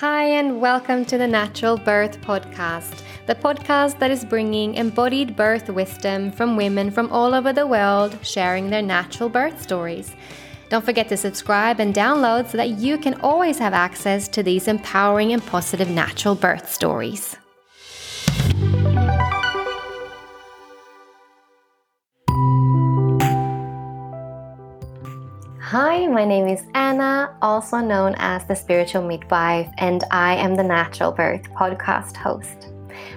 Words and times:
Hi, 0.00 0.24
and 0.24 0.62
welcome 0.62 1.04
to 1.04 1.18
the 1.18 1.26
Natural 1.26 1.76
Birth 1.76 2.22
Podcast, 2.22 3.02
the 3.26 3.34
podcast 3.34 3.98
that 3.98 4.10
is 4.10 4.24
bringing 4.24 4.76
embodied 4.76 5.36
birth 5.36 5.68
wisdom 5.68 6.32
from 6.32 6.56
women 6.56 6.90
from 6.90 7.12
all 7.12 7.34
over 7.34 7.52
the 7.52 7.66
world 7.66 8.18
sharing 8.22 8.70
their 8.70 8.80
natural 8.80 9.28
birth 9.28 9.60
stories. 9.60 10.16
Don't 10.70 10.86
forget 10.86 11.10
to 11.10 11.18
subscribe 11.18 11.80
and 11.80 11.94
download 11.94 12.48
so 12.48 12.56
that 12.56 12.78
you 12.78 12.96
can 12.96 13.20
always 13.20 13.58
have 13.58 13.74
access 13.74 14.26
to 14.28 14.42
these 14.42 14.68
empowering 14.68 15.34
and 15.34 15.44
positive 15.44 15.90
natural 15.90 16.34
birth 16.34 16.72
stories. 16.72 17.36
Hi, 25.70 26.04
my 26.08 26.24
name 26.24 26.48
is 26.48 26.64
Anna, 26.74 27.32
also 27.40 27.76
known 27.76 28.16
as 28.18 28.44
the 28.44 28.56
Spiritual 28.56 29.02
Midwife, 29.02 29.70
and 29.78 30.02
I 30.10 30.34
am 30.34 30.56
the 30.56 30.64
Natural 30.64 31.12
Birth 31.12 31.48
podcast 31.52 32.16
host. 32.16 32.72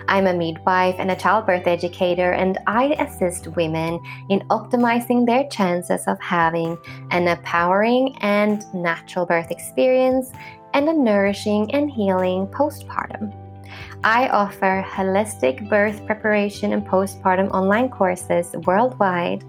I'm 0.07 0.27
a 0.27 0.35
midwife 0.35 0.93
and 0.99 1.09
a 1.09 1.15
childbirth 1.15 1.65
educator, 1.65 2.33
and 2.33 2.59
I 2.67 2.93
assist 2.99 3.47
women 3.55 3.99
in 4.29 4.41
optimizing 4.51 5.25
their 5.25 5.49
chances 5.49 6.05
of 6.05 6.21
having 6.21 6.77
an 7.09 7.27
empowering 7.27 8.15
and 8.21 8.63
natural 8.71 9.25
birth 9.25 9.49
experience 9.49 10.31
and 10.75 10.87
a 10.87 10.93
nourishing 10.93 11.73
and 11.73 11.89
healing 11.89 12.45
postpartum. 12.45 13.33
I 14.03 14.27
offer 14.27 14.85
holistic 14.87 15.67
birth 15.69 16.05
preparation 16.05 16.73
and 16.73 16.85
postpartum 16.85 17.49
online 17.49 17.89
courses 17.89 18.53
worldwide 18.67 19.43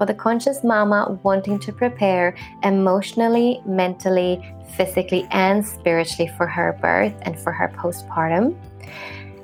for 0.00 0.06
the 0.06 0.14
conscious 0.14 0.64
mama 0.64 1.20
wanting 1.22 1.58
to 1.58 1.74
prepare 1.74 2.34
emotionally, 2.62 3.60
mentally, 3.66 4.40
physically, 4.74 5.28
and 5.30 5.62
spiritually 5.62 6.32
for 6.38 6.46
her 6.46 6.78
birth 6.80 7.12
and 7.20 7.38
for 7.38 7.52
her 7.52 7.68
postpartum. 7.76 8.56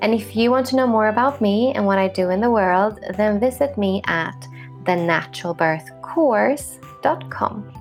And 0.01 0.15
if 0.15 0.35
you 0.35 0.49
want 0.49 0.65
to 0.67 0.75
know 0.75 0.87
more 0.87 1.09
about 1.09 1.41
me 1.41 1.73
and 1.75 1.85
what 1.85 1.99
I 1.99 2.07
do 2.07 2.31
in 2.31 2.41
the 2.41 2.49
world, 2.49 2.99
then 3.17 3.39
visit 3.39 3.77
me 3.77 4.01
at 4.07 4.47
thenaturalbirthcourse.com. 4.85 7.76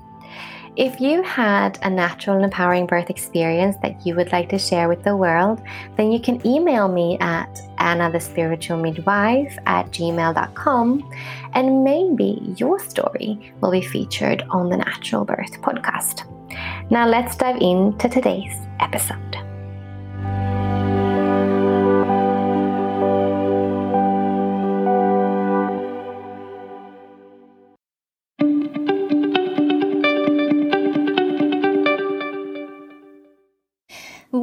If 0.76 1.00
you 1.00 1.22
had 1.22 1.78
a 1.80 1.88
natural 1.88 2.36
and 2.36 2.44
empowering 2.44 2.84
birth 2.84 3.08
experience 3.08 3.76
that 3.80 4.06
you 4.06 4.14
would 4.14 4.30
like 4.30 4.50
to 4.50 4.58
share 4.58 4.90
with 4.90 5.02
the 5.04 5.16
world, 5.16 5.62
then 5.96 6.12
you 6.12 6.20
can 6.20 6.46
email 6.46 6.86
me 6.86 7.16
at 7.18 7.62
annathespiritualmidwife 7.78 9.56
at 9.64 9.90
gmail.com 9.90 11.10
and 11.54 11.82
maybe 11.82 12.54
your 12.58 12.78
story 12.78 13.54
will 13.62 13.70
be 13.70 13.80
featured 13.80 14.42
on 14.50 14.68
the 14.68 14.76
Natural 14.76 15.24
Birth 15.24 15.62
podcast. 15.62 16.30
Now 16.90 17.08
let's 17.08 17.36
dive 17.36 17.56
into 17.62 18.10
today's 18.10 18.60
episode. 18.78 19.45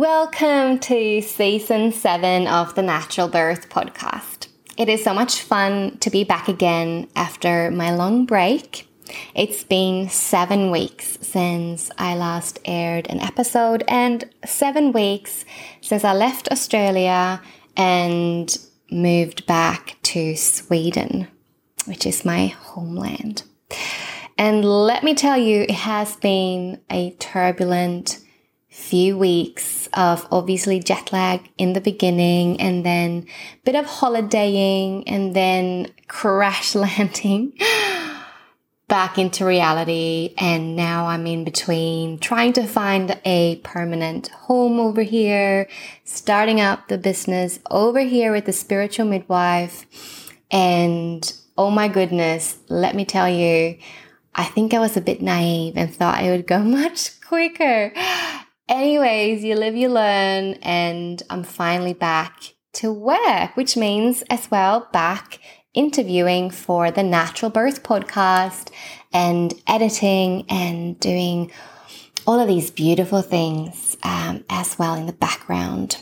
Welcome 0.03 0.79
to 0.79 1.21
season 1.21 1.93
seven 1.93 2.45
of 2.45 2.75
the 2.75 2.81
Natural 2.81 3.29
Birth 3.29 3.69
podcast. 3.69 4.49
It 4.75 4.89
is 4.89 5.01
so 5.01 5.13
much 5.13 5.39
fun 5.39 5.97
to 5.99 6.09
be 6.09 6.25
back 6.25 6.49
again 6.49 7.07
after 7.15 7.71
my 7.71 7.95
long 7.95 8.25
break. 8.25 8.85
It's 9.33 9.63
been 9.63 10.09
seven 10.09 10.71
weeks 10.71 11.19
since 11.21 11.89
I 11.97 12.15
last 12.15 12.59
aired 12.65 13.07
an 13.07 13.21
episode, 13.21 13.85
and 13.87 14.29
seven 14.45 14.91
weeks 14.91 15.45
since 15.79 16.03
I 16.03 16.11
left 16.11 16.49
Australia 16.51 17.41
and 17.77 18.57
moved 18.91 19.45
back 19.45 19.95
to 20.03 20.35
Sweden, 20.35 21.29
which 21.85 22.05
is 22.05 22.25
my 22.25 22.47
homeland. 22.47 23.43
And 24.37 24.65
let 24.65 25.05
me 25.05 25.15
tell 25.15 25.37
you, 25.37 25.61
it 25.61 25.71
has 25.71 26.17
been 26.17 26.81
a 26.89 27.11
turbulent 27.19 28.19
few 28.73 29.16
weeks 29.16 29.88
of 29.94 30.28
obviously 30.31 30.79
jet 30.79 31.13
lag 31.13 31.47
in 31.59 31.73
the 31.73 31.81
beginning 31.81 32.59
and 32.59 32.84
then 32.84 33.23
a 33.53 33.63
bit 33.63 33.75
of 33.75 33.85
holidaying 33.85 35.07
and 35.07 35.35
then 35.35 35.88
crash 36.07 36.73
landing 36.85 37.53
back 38.88 39.19
into 39.19 39.45
reality 39.45 40.33
and 40.39 40.75
now 40.75 41.06
I'm 41.06 41.28
in 41.28 41.44
between 41.44 42.17
trying 42.17 42.53
to 42.53 42.66
find 42.66 43.19
a 43.25 43.57
permanent 43.57 44.29
home 44.29 44.79
over 44.79 45.03
here, 45.03 45.69
starting 46.03 46.59
up 46.59 46.88
the 46.88 46.97
business 46.97 47.59
over 47.69 48.00
here 48.00 48.31
with 48.31 48.45
the 48.45 48.53
spiritual 48.53 49.06
midwife 49.06 50.33
and 50.50 51.31
oh 51.59 51.69
my 51.69 51.88
goodness, 51.88 52.57
let 52.69 52.95
me 52.95 53.06
tell 53.06 53.29
you, 53.29 53.78
I 54.33 54.45
think 54.45 54.73
I 54.73 54.79
was 54.79 54.97
a 54.97 55.01
bit 55.01 55.22
naive 55.22 55.78
and 55.78 55.94
thought 55.94 56.23
it 56.23 56.31
would 56.31 56.47
go 56.47 56.59
much 56.63 57.22
quicker. 57.22 57.94
Anyways, 58.69 59.44
you 59.44 59.56
live, 59.56 59.75
you 59.75 59.90
learn, 59.90 60.53
and 60.62 61.22
I'm 61.29 61.44
finally 61.44 61.94
back 61.94 62.53
to 62.74 62.94
work, 62.94 63.57
which 63.57 63.75
means 63.75 64.24
as 64.29 64.50
well 64.50 64.88
back 64.94 65.40
interviewing 65.74 66.50
for 66.50 66.90
the 66.90 67.03
Natural 67.03 67.51
Birth 67.51 67.84
podcast 67.84 68.72
and 69.12 69.53
editing 69.68 70.46
and 70.50 70.97
doing 71.01 71.51
all 72.25 72.40
of 72.40 72.47
these 72.47 72.72
beautiful 72.72 73.22
things 73.22 73.97
um, 74.01 74.46
as 74.50 74.80
well 74.80 74.95
in 74.95 75.07
the 75.07 75.13
background. 75.13 75.97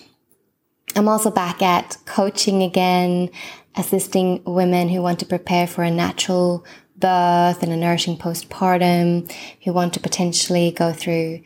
I'm 0.96 1.08
also 1.08 1.32
back 1.32 1.64
at 1.64 1.98
coaching 2.06 2.62
again, 2.62 3.32
assisting 3.76 4.44
women 4.46 4.88
who 4.88 5.02
want 5.02 5.18
to 5.20 5.26
prepare 5.26 5.66
for 5.66 5.84
a 5.84 5.90
natural 5.90 6.64
birth 6.96 7.64
and 7.64 7.72
a 7.72 7.78
nourishing 7.78 8.18
postpartum, 8.18 9.34
who 9.64 9.74
want 9.74 9.96
to 9.96 10.00
potentially 10.00 10.70
go 10.70 10.94
through 10.94 11.42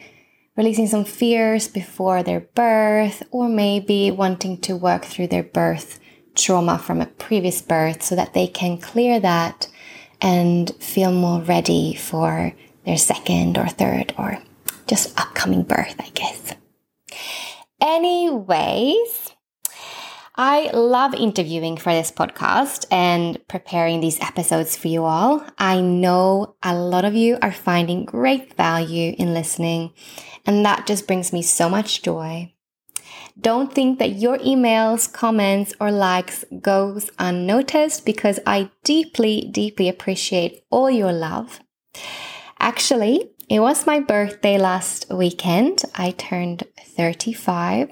releasing 0.57 0.87
some 0.87 1.05
fears 1.05 1.67
before 1.67 2.23
their 2.23 2.41
birth, 2.41 3.23
or 3.31 3.49
maybe 3.49 4.11
wanting 4.11 4.57
to 4.61 4.75
work 4.75 5.05
through 5.05 5.27
their 5.27 5.43
birth 5.43 5.99
trauma 6.35 6.77
from 6.77 7.01
a 7.01 7.05
previous 7.05 7.61
birth 7.61 8.03
so 8.03 8.15
that 8.15 8.33
they 8.33 8.47
can 8.47 8.77
clear 8.77 9.19
that 9.19 9.67
and 10.21 10.73
feel 10.75 11.11
more 11.11 11.41
ready 11.41 11.93
for 11.93 12.53
their 12.85 12.97
second 12.97 13.57
or 13.57 13.67
third 13.67 14.13
or 14.17 14.37
just 14.87 15.19
upcoming 15.19 15.63
birth, 15.63 15.95
I 15.99 16.09
guess. 16.09 16.53
Anyways, 17.81 19.31
I 20.35 20.69
love 20.73 21.13
interviewing 21.13 21.77
for 21.77 21.93
this 21.93 22.11
podcast 22.11 22.85
and 22.91 23.39
preparing 23.47 24.01
these 24.01 24.19
episodes 24.19 24.75
for 24.75 24.89
you 24.89 25.05
all. 25.05 25.45
I 25.57 25.79
know 25.81 26.55
a 26.61 26.75
lot 26.75 27.05
of 27.05 27.15
you 27.15 27.37
are 27.41 27.51
finding 27.51 28.05
great 28.05 28.53
value 28.55 29.15
in 29.17 29.33
listening, 29.33 29.93
and 30.45 30.65
that 30.65 30.87
just 30.87 31.07
brings 31.07 31.33
me 31.33 31.41
so 31.41 31.69
much 31.69 32.01
joy. 32.01 32.51
Don't 33.39 33.73
think 33.73 33.99
that 33.99 34.13
your 34.13 34.37
emails, 34.39 35.11
comments, 35.11 35.73
or 35.79 35.91
likes 35.91 36.45
goes 36.61 37.09
unnoticed 37.19 38.05
because 38.05 38.39
I 38.45 38.69
deeply, 38.83 39.49
deeply 39.51 39.89
appreciate 39.89 40.63
all 40.69 40.89
your 40.89 41.11
love. 41.11 41.59
Actually, 42.59 43.31
it 43.49 43.59
was 43.59 43.85
my 43.85 43.99
birthday 43.99 44.57
last 44.57 45.07
weekend. 45.11 45.83
I 45.95 46.11
turned 46.11 46.63
35 46.95 47.91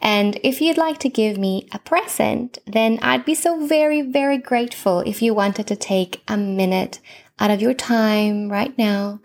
and 0.00 0.38
if 0.42 0.60
you'd 0.60 0.78
like 0.78 0.98
to 1.00 1.08
give 1.08 1.38
me 1.38 1.68
a 1.72 1.78
present, 1.78 2.58
then 2.66 2.98
I'd 3.02 3.24
be 3.24 3.34
so 3.34 3.66
very, 3.66 4.02
very 4.02 4.38
grateful 4.38 5.00
if 5.00 5.20
you 5.22 5.34
wanted 5.34 5.66
to 5.66 5.76
take 5.76 6.22
a 6.26 6.36
minute 6.36 7.00
out 7.38 7.50
of 7.50 7.60
your 7.60 7.74
time 7.74 8.50
right 8.50 8.76
now 8.78 9.20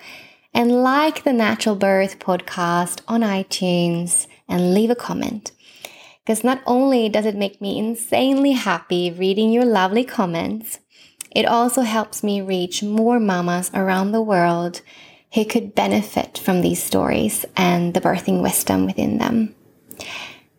and 0.57 0.81
like 0.81 1.23
the 1.23 1.33
Natural 1.33 1.75
Birth 1.75 2.17
podcast 2.17 3.01
on 3.07 3.21
iTunes 3.21 4.25
and 4.49 4.73
leave 4.73 4.89
a 4.89 4.95
comment. 4.95 5.51
Because 6.25 6.43
not 6.43 6.63
only 6.65 7.09
does 7.09 7.27
it 7.27 7.35
make 7.35 7.61
me 7.61 7.77
insanely 7.77 8.53
happy 8.53 9.11
reading 9.11 9.51
your 9.51 9.65
lovely 9.65 10.03
comments, 10.03 10.79
it 11.29 11.45
also 11.45 11.81
helps 11.81 12.23
me 12.23 12.41
reach 12.41 12.81
more 12.81 13.19
mamas 13.19 13.69
around 13.75 14.11
the 14.11 14.21
world 14.21 14.81
who 15.35 15.45
could 15.45 15.75
benefit 15.75 16.39
from 16.39 16.61
these 16.61 16.81
stories 16.81 17.45
and 17.55 17.93
the 17.93 18.01
birthing 18.01 18.41
wisdom 18.41 18.87
within 18.87 19.19
them. 19.19 19.53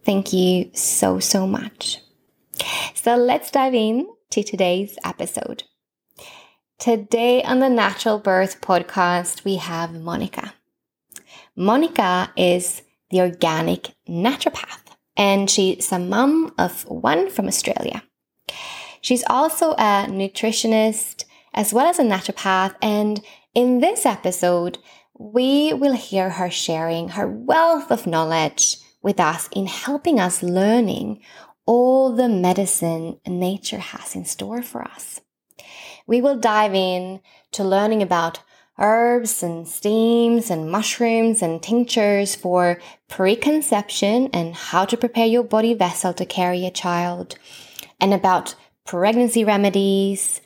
Thank 0.05 0.33
you 0.33 0.71
so, 0.75 1.19
so 1.19 1.45
much. 1.45 1.99
So 2.95 3.17
let's 3.17 3.51
dive 3.51 3.75
in 3.75 4.07
to 4.31 4.45
today's 4.45 4.97
episode. 5.05 5.65
Today 6.79 7.43
on 7.43 7.59
the 7.59 7.69
Natural 7.69 8.21
Birth 8.21 8.61
podcast, 8.61 9.45
we 9.45 9.57
have 9.57 10.01
Monica. 10.01 10.55
Monica 11.57 12.33
is 12.37 12.83
the 13.11 13.21
organic 13.21 13.97
naturopath, 14.09 14.85
and 15.17 15.51
she's 15.51 15.91
a 15.91 15.99
mum 15.99 16.55
of 16.57 16.89
one 16.89 17.31
from 17.31 17.49
Australia. 17.49 18.05
She's 19.01 19.25
also 19.29 19.73
a 19.73 20.07
nutritionist 20.07 21.25
as 21.53 21.73
well 21.73 21.89
as 21.89 21.99
a 21.99 22.05
naturopath, 22.05 22.77
and 22.81 23.25
in 23.57 23.81
this 23.81 24.07
episode, 24.07 24.79
we 25.19 25.73
will 25.73 25.97
hear 25.97 26.31
her 26.31 26.49
sharing 26.49 27.09
her 27.09 27.27
wealth 27.27 27.91
of 27.91 28.07
knowledge 28.07 28.77
with 29.03 29.19
us 29.19 29.49
in 29.51 29.67
helping 29.67 30.21
us 30.21 30.45
learning 30.45 31.23
all 31.67 32.15
the 32.15 32.29
medicine 32.29 33.19
nature 33.27 33.79
has 33.79 34.15
in 34.15 34.25
store 34.25 34.63
for 34.63 34.85
us. 34.85 35.21
We 36.09 36.23
will 36.23 36.37
dive 36.37 36.75
in 36.75 37.21
to 37.53 37.63
learning 37.63 38.03
about 38.03 38.41
herbs 38.79 39.43
and 39.43 39.69
steams 39.69 40.51
and 40.51 40.71
mushrooms 40.71 41.43
and 41.43 41.63
tinctures 41.63 42.35
for 42.35 42.81
preconception 43.09 44.31
and 44.33 44.55
how 44.55 44.87
to 44.87 44.97
prepare 44.97 45.27
your 45.27 45.45
body 45.45 45.75
vessel 45.75 46.15
to 46.15 46.25
carry 46.25 46.65
a 46.65 46.71
child, 46.71 47.37
and 48.01 48.15
about 48.15 48.55
pregnancy 48.87 49.45
remedies 49.45 50.41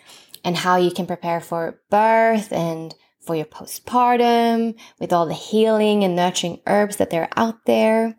and 0.45 0.57
how 0.57 0.79
you 0.79 0.91
can 0.91 1.07
prepare 1.07 1.41
for 1.41 1.81
birth 1.91 2.53
and 2.53 2.97
for 3.21 3.37
your 3.37 3.47
postpartum 3.47 4.75
with 4.99 5.13
all 5.13 5.27
the 5.27 5.33
healing 5.35 6.03
and 6.03 6.17
nurturing 6.17 6.61
herbs 6.67 6.97
that 6.97 7.15
are 7.15 7.29
out 7.37 7.67
there. 7.67 8.17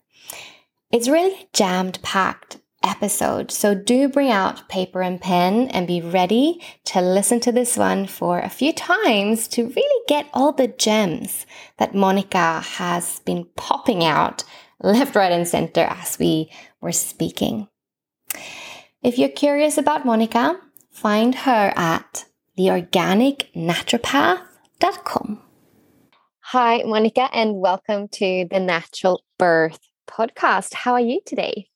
It's 0.92 1.10
really 1.10 1.50
jammed 1.51 2.01
packed 2.04 2.60
episode. 2.83 3.51
So 3.51 3.74
do 3.74 4.07
bring 4.09 4.30
out 4.30 4.69
paper 4.69 5.01
and 5.01 5.19
pen 5.19 5.69
and 5.69 5.88
be 5.88 6.01
ready 6.01 6.62
to 6.85 7.01
listen 7.01 7.39
to 7.41 7.51
this 7.51 7.75
one 7.77 8.07
for 8.07 8.39
a 8.39 8.50
few 8.50 8.74
times 8.74 9.47
to 9.50 9.68
really 9.68 10.03
get 10.07 10.30
all 10.33 10.51
the 10.51 10.68
gems 10.68 11.45
that 11.77 11.94
Monica 11.95 12.62
has 12.62 13.19
been 13.21 13.47
popping 13.56 14.03
out 14.03 14.44
left, 14.81 15.15
right, 15.15 15.31
and 15.31 15.47
center 15.47 15.81
as 15.81 16.19
we 16.19 16.51
were 16.81 16.91
speaking. 16.91 17.68
If 19.01 19.18
you're 19.18 19.29
curious 19.29 19.77
about 19.77 20.06
Monica, 20.06 20.59
find 20.91 21.36
her 21.36 21.71
at 21.75 22.25
theorganicnaturopath.com. 22.57 25.41
Hi, 26.47 26.83
Monica, 26.86 27.29
and 27.33 27.56
welcome 27.56 28.09
to 28.09 28.45
the 28.51 28.59
Natural 28.59 29.24
Birth 29.39 29.79
podcast. 30.07 30.74
How 30.74 30.91
are 30.94 31.01
you 31.01 31.21
today? 31.25 31.69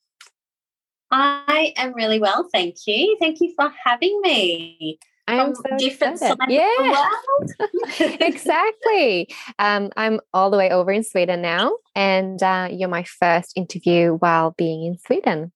I 1.12 1.74
am 1.78 1.94
really 1.94 2.20
well, 2.20 2.48
thank 2.54 2.76
you. 2.86 3.18
Thank 3.20 3.40
you 3.42 3.54
for 3.56 3.72
having 3.84 4.20
me. 4.22 5.00
I'm 5.28 5.54
From 5.54 5.56
so 5.56 5.78
different 5.78 6.14
excited. 6.16 6.38
sides 6.40 6.52
yeah. 6.52 7.10
of 7.42 7.48
the 7.48 7.70
world. 8.00 8.18
exactly. 8.22 9.30
Um, 9.60 9.90
I'm 9.98 10.22
all 10.34 10.50
the 10.50 10.58
way 10.58 10.70
over 10.70 10.92
in 10.92 11.04
Sweden 11.04 11.42
now, 11.42 11.74
and 11.96 12.42
uh, 12.42 12.70
you're 12.72 12.88
my 12.88 13.04
first 13.04 13.54
interview 13.58 14.14
while 14.14 14.52
being 14.52 14.86
in 14.86 14.98
Sweden. 14.98 15.52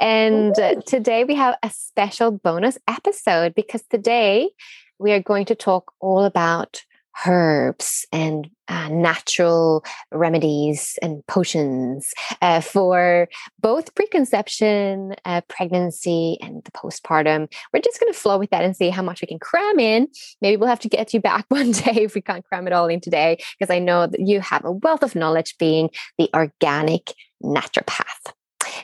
And 0.00 0.58
uh, 0.58 0.80
today 0.86 1.24
we 1.24 1.34
have 1.36 1.56
a 1.62 1.70
special 1.70 2.30
bonus 2.32 2.78
episode 2.88 3.54
because 3.54 3.82
today 3.88 4.50
we 4.98 5.12
are 5.12 5.22
going 5.22 5.46
to 5.46 5.54
talk 5.54 5.92
all 6.00 6.24
about 6.24 6.82
herbs 7.26 8.06
and 8.12 8.48
uh, 8.68 8.88
natural 8.88 9.84
remedies 10.10 10.98
and 11.02 11.26
potions 11.26 12.12
uh, 12.40 12.60
for 12.60 13.28
both 13.60 13.94
preconception, 13.94 15.14
uh, 15.24 15.40
pregnancy, 15.48 16.38
and 16.40 16.64
the 16.64 16.70
postpartum. 16.72 17.52
We're 17.72 17.80
just 17.80 18.00
going 18.00 18.12
to 18.12 18.18
flow 18.18 18.38
with 18.38 18.50
that 18.50 18.64
and 18.64 18.76
see 18.76 18.90
how 18.90 19.02
much 19.02 19.20
we 19.20 19.28
can 19.28 19.38
cram 19.38 19.78
in. 19.78 20.08
Maybe 20.40 20.56
we'll 20.56 20.68
have 20.68 20.80
to 20.80 20.88
get 20.88 21.12
you 21.12 21.20
back 21.20 21.44
one 21.48 21.72
day 21.72 22.04
if 22.04 22.14
we 22.14 22.20
can't 22.20 22.44
cram 22.44 22.66
it 22.66 22.72
all 22.72 22.86
in 22.86 23.00
today, 23.00 23.38
because 23.58 23.72
I 23.72 23.78
know 23.78 24.06
that 24.06 24.20
you 24.20 24.40
have 24.40 24.64
a 24.64 24.72
wealth 24.72 25.02
of 25.02 25.14
knowledge 25.14 25.56
being 25.58 25.90
the 26.18 26.30
organic 26.34 27.12
naturopath. 27.42 28.32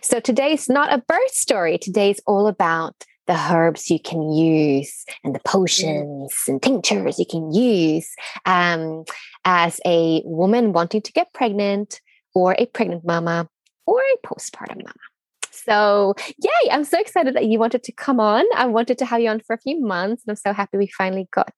So 0.03 0.21
today's 0.21 0.69
not 0.69 0.93
a 0.93 0.99
birth 0.99 1.33
story. 1.33 1.79
Today's 1.79 2.21
all 2.27 2.47
about 2.47 3.05
the 3.29 3.35
herbs 3.53 3.91
you 3.91 4.01
can 4.01 4.33
use 4.33 5.05
and 5.23 5.35
the 5.35 5.41
potions 5.41 6.35
and 6.49 6.61
tinctures 6.63 7.19
you 7.19 7.27
can 7.31 7.53
use 7.53 8.11
um, 8.47 9.05
as 9.45 9.81
a 9.87 10.23
woman 10.25 10.73
wanting 10.73 11.03
to 11.03 11.13
get 11.13 11.33
pregnant 11.35 12.01
or 12.35 12.57
a 12.59 12.67
pregnant 12.67 13.05
mama 13.05 13.49
or 13.87 14.01
a 14.01 14.27
postpartum 14.27 14.79
mama. 14.79 14.95
So, 15.53 16.15
yay, 16.39 16.71
I'm 16.71 16.85
so 16.85 16.99
excited 16.99 17.35
that 17.35 17.47
you 17.47 17.59
wanted 17.59 17.83
to 17.83 17.93
come 17.93 18.19
on. 18.19 18.45
I 18.57 18.65
wanted 18.65 18.97
to 18.99 19.05
have 19.05 19.21
you 19.21 19.29
on 19.29 19.41
for 19.41 19.53
a 19.53 19.59
few 19.59 19.79
months, 19.79 20.23
and 20.27 20.33
I'm 20.33 20.37
so 20.37 20.55
happy 20.55 20.79
we 20.79 20.87
finally 20.87 21.29
got 21.31 21.53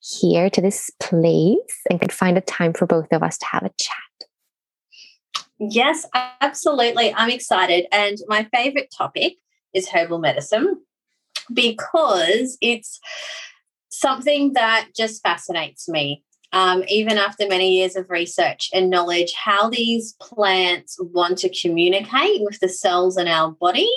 here 0.00 0.50
to 0.50 0.60
this 0.60 0.90
place 1.00 1.56
and 1.88 1.98
could 1.98 2.12
find 2.12 2.36
a 2.36 2.42
time 2.42 2.74
for 2.74 2.86
both 2.86 3.10
of 3.10 3.22
us 3.22 3.38
to 3.38 3.46
have 3.46 3.62
a 3.62 3.70
chat. 3.78 3.96
yes, 5.58 6.06
absolutely. 6.42 7.14
I'm 7.14 7.30
excited. 7.30 7.86
And 7.90 8.18
my 8.28 8.46
favorite 8.52 8.92
topic 8.94 9.36
is 9.72 9.88
herbal 9.88 10.18
medicine 10.18 10.82
because 11.52 12.56
it's 12.60 13.00
something 13.90 14.52
that 14.54 14.88
just 14.96 15.22
fascinates 15.22 15.88
me. 15.88 16.22
Um, 16.52 16.84
even 16.86 17.18
after 17.18 17.48
many 17.48 17.78
years 17.78 17.96
of 17.96 18.08
research 18.08 18.70
and 18.72 18.88
knowledge, 18.88 19.34
how 19.34 19.68
these 19.68 20.14
plants 20.20 20.96
want 21.00 21.38
to 21.38 21.60
communicate 21.60 22.42
with 22.42 22.60
the 22.60 22.68
cells 22.68 23.16
in 23.16 23.26
our 23.26 23.50
body 23.50 23.90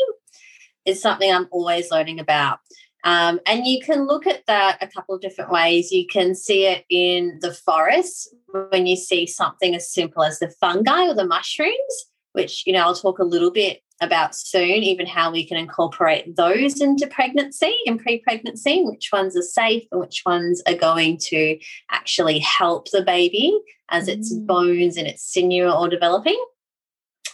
is 0.86 1.02
something 1.02 1.32
I'm 1.32 1.48
always 1.52 1.92
learning 1.92 2.20
about. 2.20 2.60
Um, 3.04 3.40
and 3.46 3.68
you 3.68 3.80
can 3.80 4.08
look 4.08 4.26
at 4.26 4.46
that 4.48 4.80
a 4.82 4.88
couple 4.88 5.14
of 5.16 5.22
different 5.22 5.52
ways. 5.52 5.92
You 5.92 6.08
can 6.08 6.34
see 6.34 6.66
it 6.66 6.84
in 6.90 7.38
the 7.42 7.54
forest 7.54 8.34
when 8.70 8.88
you 8.88 8.96
see 8.96 9.28
something 9.28 9.76
as 9.76 9.94
simple 9.94 10.24
as 10.24 10.40
the 10.40 10.50
fungi 10.50 11.08
or 11.08 11.14
the 11.14 11.28
mushrooms, 11.28 12.06
which, 12.34 12.66
you 12.66 12.74
know, 12.74 12.80
I'll 12.80 12.96
talk 12.96 13.20
a 13.20 13.24
little 13.24 13.52
bit 13.52 13.82
about 14.02 14.36
soon, 14.36 14.84
even 14.84 15.08
how 15.08 15.32
we 15.32 15.46
can 15.46 15.58
incorporate 15.58 16.36
those 16.36 16.80
into 16.82 17.08
pregnancy 17.08 17.76
and 17.86 18.00
pre 18.00 18.20
pregnancy, 18.20 18.84
which 18.84 19.10
ones 19.12 19.36
are 19.36 19.42
safe 19.42 19.84
and 19.92 20.02
which 20.02 20.24
ones 20.26 20.62
are 20.68 20.76
going 20.76 21.18
to 21.18 21.58
actually 21.90 22.40
help 22.40 22.90
the 22.92 23.02
baby 23.02 23.60
as 23.90 24.08
its 24.08 24.34
Mm. 24.34 24.46
bones 24.46 24.98
and 24.98 25.08
its 25.08 25.24
sinew 25.24 25.66
are 25.66 25.76
all 25.76 25.90
developing. 25.90 26.40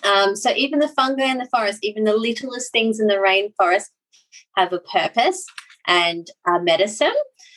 Um, 0.04 0.36
so, 0.36 0.52
even 0.56 0.80
the 0.80 0.88
fungi 0.88 1.26
in 1.26 1.38
the 1.38 1.48
forest, 1.48 1.80
even 1.82 2.04
the 2.04 2.16
littlest 2.16 2.72
things 2.72 3.00
in 3.00 3.08
the 3.08 3.16
rainforest 3.16 3.90
have 4.58 4.74
a 4.74 4.80
purpose 4.80 5.46
and 5.88 6.28
a 6.48 6.60
medicine. 6.60 7.16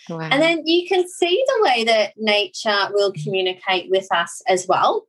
Wow. 0.09 0.21
And 0.31 0.41
then 0.41 0.67
you 0.67 0.89
can 0.89 1.09
see 1.09 1.43
the 1.47 1.63
way 1.63 1.85
that 1.85 2.15
nature 2.17 2.89
will 2.93 3.13
communicate 3.13 3.91
with 3.91 4.07
us 4.13 4.43
as 4.49 4.67
well. 4.69 5.07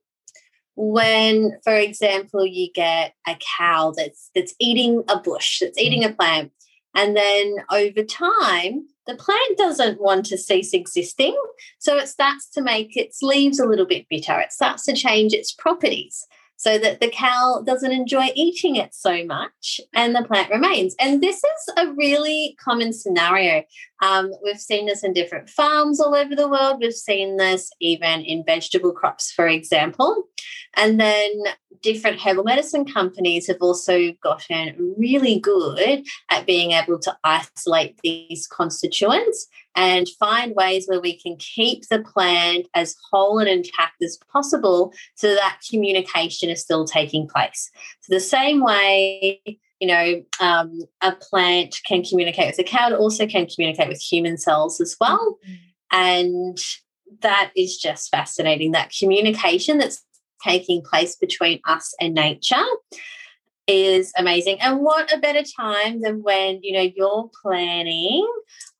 When, 0.77 1.57
for 1.63 1.75
example, 1.75 2.45
you 2.45 2.71
get 2.71 3.13
a 3.27 3.35
cow 3.57 3.93
that's 3.97 4.29
that's 4.35 4.53
eating 4.59 5.03
a 5.09 5.19
bush, 5.19 5.59
that's 5.59 5.79
eating 5.79 6.05
a 6.05 6.13
plant, 6.13 6.51
and 6.95 7.17
then 7.17 7.55
over 7.71 8.03
time, 8.03 8.87
the 9.07 9.15
plant 9.15 9.57
doesn't 9.57 10.01
want 10.01 10.25
to 10.27 10.37
cease 10.37 10.73
existing. 10.73 11.35
So 11.79 11.97
it 11.97 12.07
starts 12.07 12.49
to 12.51 12.61
make 12.61 12.95
its 12.95 13.21
leaves 13.21 13.59
a 13.59 13.65
little 13.65 13.85
bit 13.85 14.07
bitter. 14.09 14.39
It 14.39 14.51
starts 14.51 14.83
to 14.85 14.93
change 14.93 15.33
its 15.33 15.51
properties 15.51 16.25
so 16.57 16.77
that 16.79 16.99
the 16.99 17.09
cow 17.09 17.63
doesn't 17.65 17.91
enjoy 17.91 18.31
eating 18.35 18.75
it 18.75 18.93
so 18.93 19.23
much 19.23 19.79
and 19.93 20.15
the 20.15 20.23
plant 20.23 20.49
remains. 20.49 20.95
And 20.99 21.21
this 21.21 21.37
is 21.37 21.73
a 21.77 21.93
really 21.93 22.57
common 22.59 22.93
scenario. 22.93 23.63
Um, 24.01 24.31
we've 24.43 24.59
seen 24.59 24.87
this 24.87 25.03
in 25.03 25.13
different 25.13 25.49
farms 25.49 26.01
all 26.01 26.15
over 26.15 26.35
the 26.35 26.49
world. 26.49 26.77
We've 26.81 26.93
seen 26.93 27.37
this 27.37 27.69
even 27.79 28.21
in 28.21 28.43
vegetable 28.45 28.91
crops, 28.91 29.31
for 29.31 29.47
example. 29.47 30.23
And 30.75 30.99
then 30.99 31.31
different 31.81 32.19
herbal 32.19 32.43
medicine 32.43 32.85
companies 32.85 33.47
have 33.47 33.61
also 33.61 34.11
gotten 34.23 34.95
really 34.97 35.39
good 35.39 36.05
at 36.29 36.45
being 36.45 36.71
able 36.71 36.99
to 36.99 37.15
isolate 37.23 37.99
these 38.03 38.47
constituents 38.47 39.47
and 39.77 40.09
find 40.19 40.55
ways 40.55 40.87
where 40.87 40.99
we 40.99 41.15
can 41.17 41.37
keep 41.37 41.87
the 41.87 41.99
plant 41.99 42.67
as 42.73 42.95
whole 43.11 43.37
and 43.37 43.47
intact 43.47 44.01
as 44.01 44.17
possible 44.33 44.91
so 45.15 45.35
that 45.35 45.59
communication 45.69 46.49
is 46.49 46.61
still 46.61 46.83
taking 46.83 47.27
place. 47.27 47.69
So, 48.01 48.13
the 48.13 48.19
same 48.19 48.61
way, 48.63 49.39
you 49.79 49.87
know, 49.87 50.23
um, 50.41 50.81
a 51.01 51.11
plant 51.13 51.79
can 51.85 52.03
communicate 52.03 52.47
with 52.47 52.59
a 52.59 52.63
cow, 52.63 52.89
it 52.89 52.95
also 52.95 53.27
can 53.27 53.45
communicate 53.45 53.87
with 53.87 54.01
human 54.01 54.37
cells 54.37 54.81
as 54.81 54.97
well. 54.99 55.37
And 55.91 56.57
that 57.21 57.51
is 57.55 57.77
just 57.77 58.09
fascinating 58.09 58.71
that 58.71 58.91
communication 58.97 59.77
that's 59.77 60.03
taking 60.43 60.81
place 60.81 61.15
between 61.15 61.59
us 61.67 61.93
and 62.01 62.13
nature 62.13 62.65
is 63.67 64.13
amazing. 64.17 64.59
And 64.61 64.79
what 64.79 65.13
a 65.13 65.19
better 65.19 65.43
time 65.43 66.01
than 66.01 66.23
when, 66.23 66.59
you 66.63 66.73
know, 66.73 66.89
you're 66.95 67.29
planning 67.41 68.27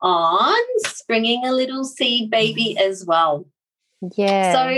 on 0.02 0.58
springing 0.86 1.46
a 1.46 1.52
little 1.52 1.84
seed 1.84 2.32
baby 2.32 2.78
as 2.78 3.06
well. 3.06 3.46
yeah. 4.16 4.54
So, 4.54 4.70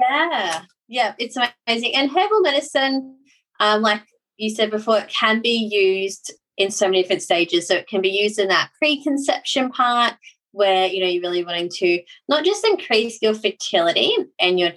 yeah, 0.00 0.62
yeah, 0.88 1.14
it's 1.18 1.36
amazing. 1.66 1.94
And 1.94 2.10
herbal 2.10 2.40
medicine, 2.40 3.16
um, 3.60 3.82
like 3.82 4.02
you 4.36 4.50
said 4.50 4.70
before, 4.70 4.98
it 4.98 5.08
can 5.08 5.40
be 5.40 5.68
used 5.72 6.32
in 6.56 6.70
so 6.70 6.86
many 6.86 7.02
different 7.02 7.22
stages. 7.22 7.66
So 7.66 7.74
it 7.74 7.88
can 7.88 8.02
be 8.02 8.10
used 8.10 8.38
in 8.38 8.48
that 8.48 8.70
preconception 8.78 9.70
part 9.70 10.14
where 10.52 10.86
you 10.86 11.00
know 11.00 11.06
you're 11.06 11.22
really 11.22 11.44
wanting 11.44 11.68
to 11.68 12.02
not 12.28 12.44
just 12.44 12.66
increase 12.66 13.18
your 13.22 13.34
fertility 13.34 14.14
and 14.38 14.58
your 14.58 14.70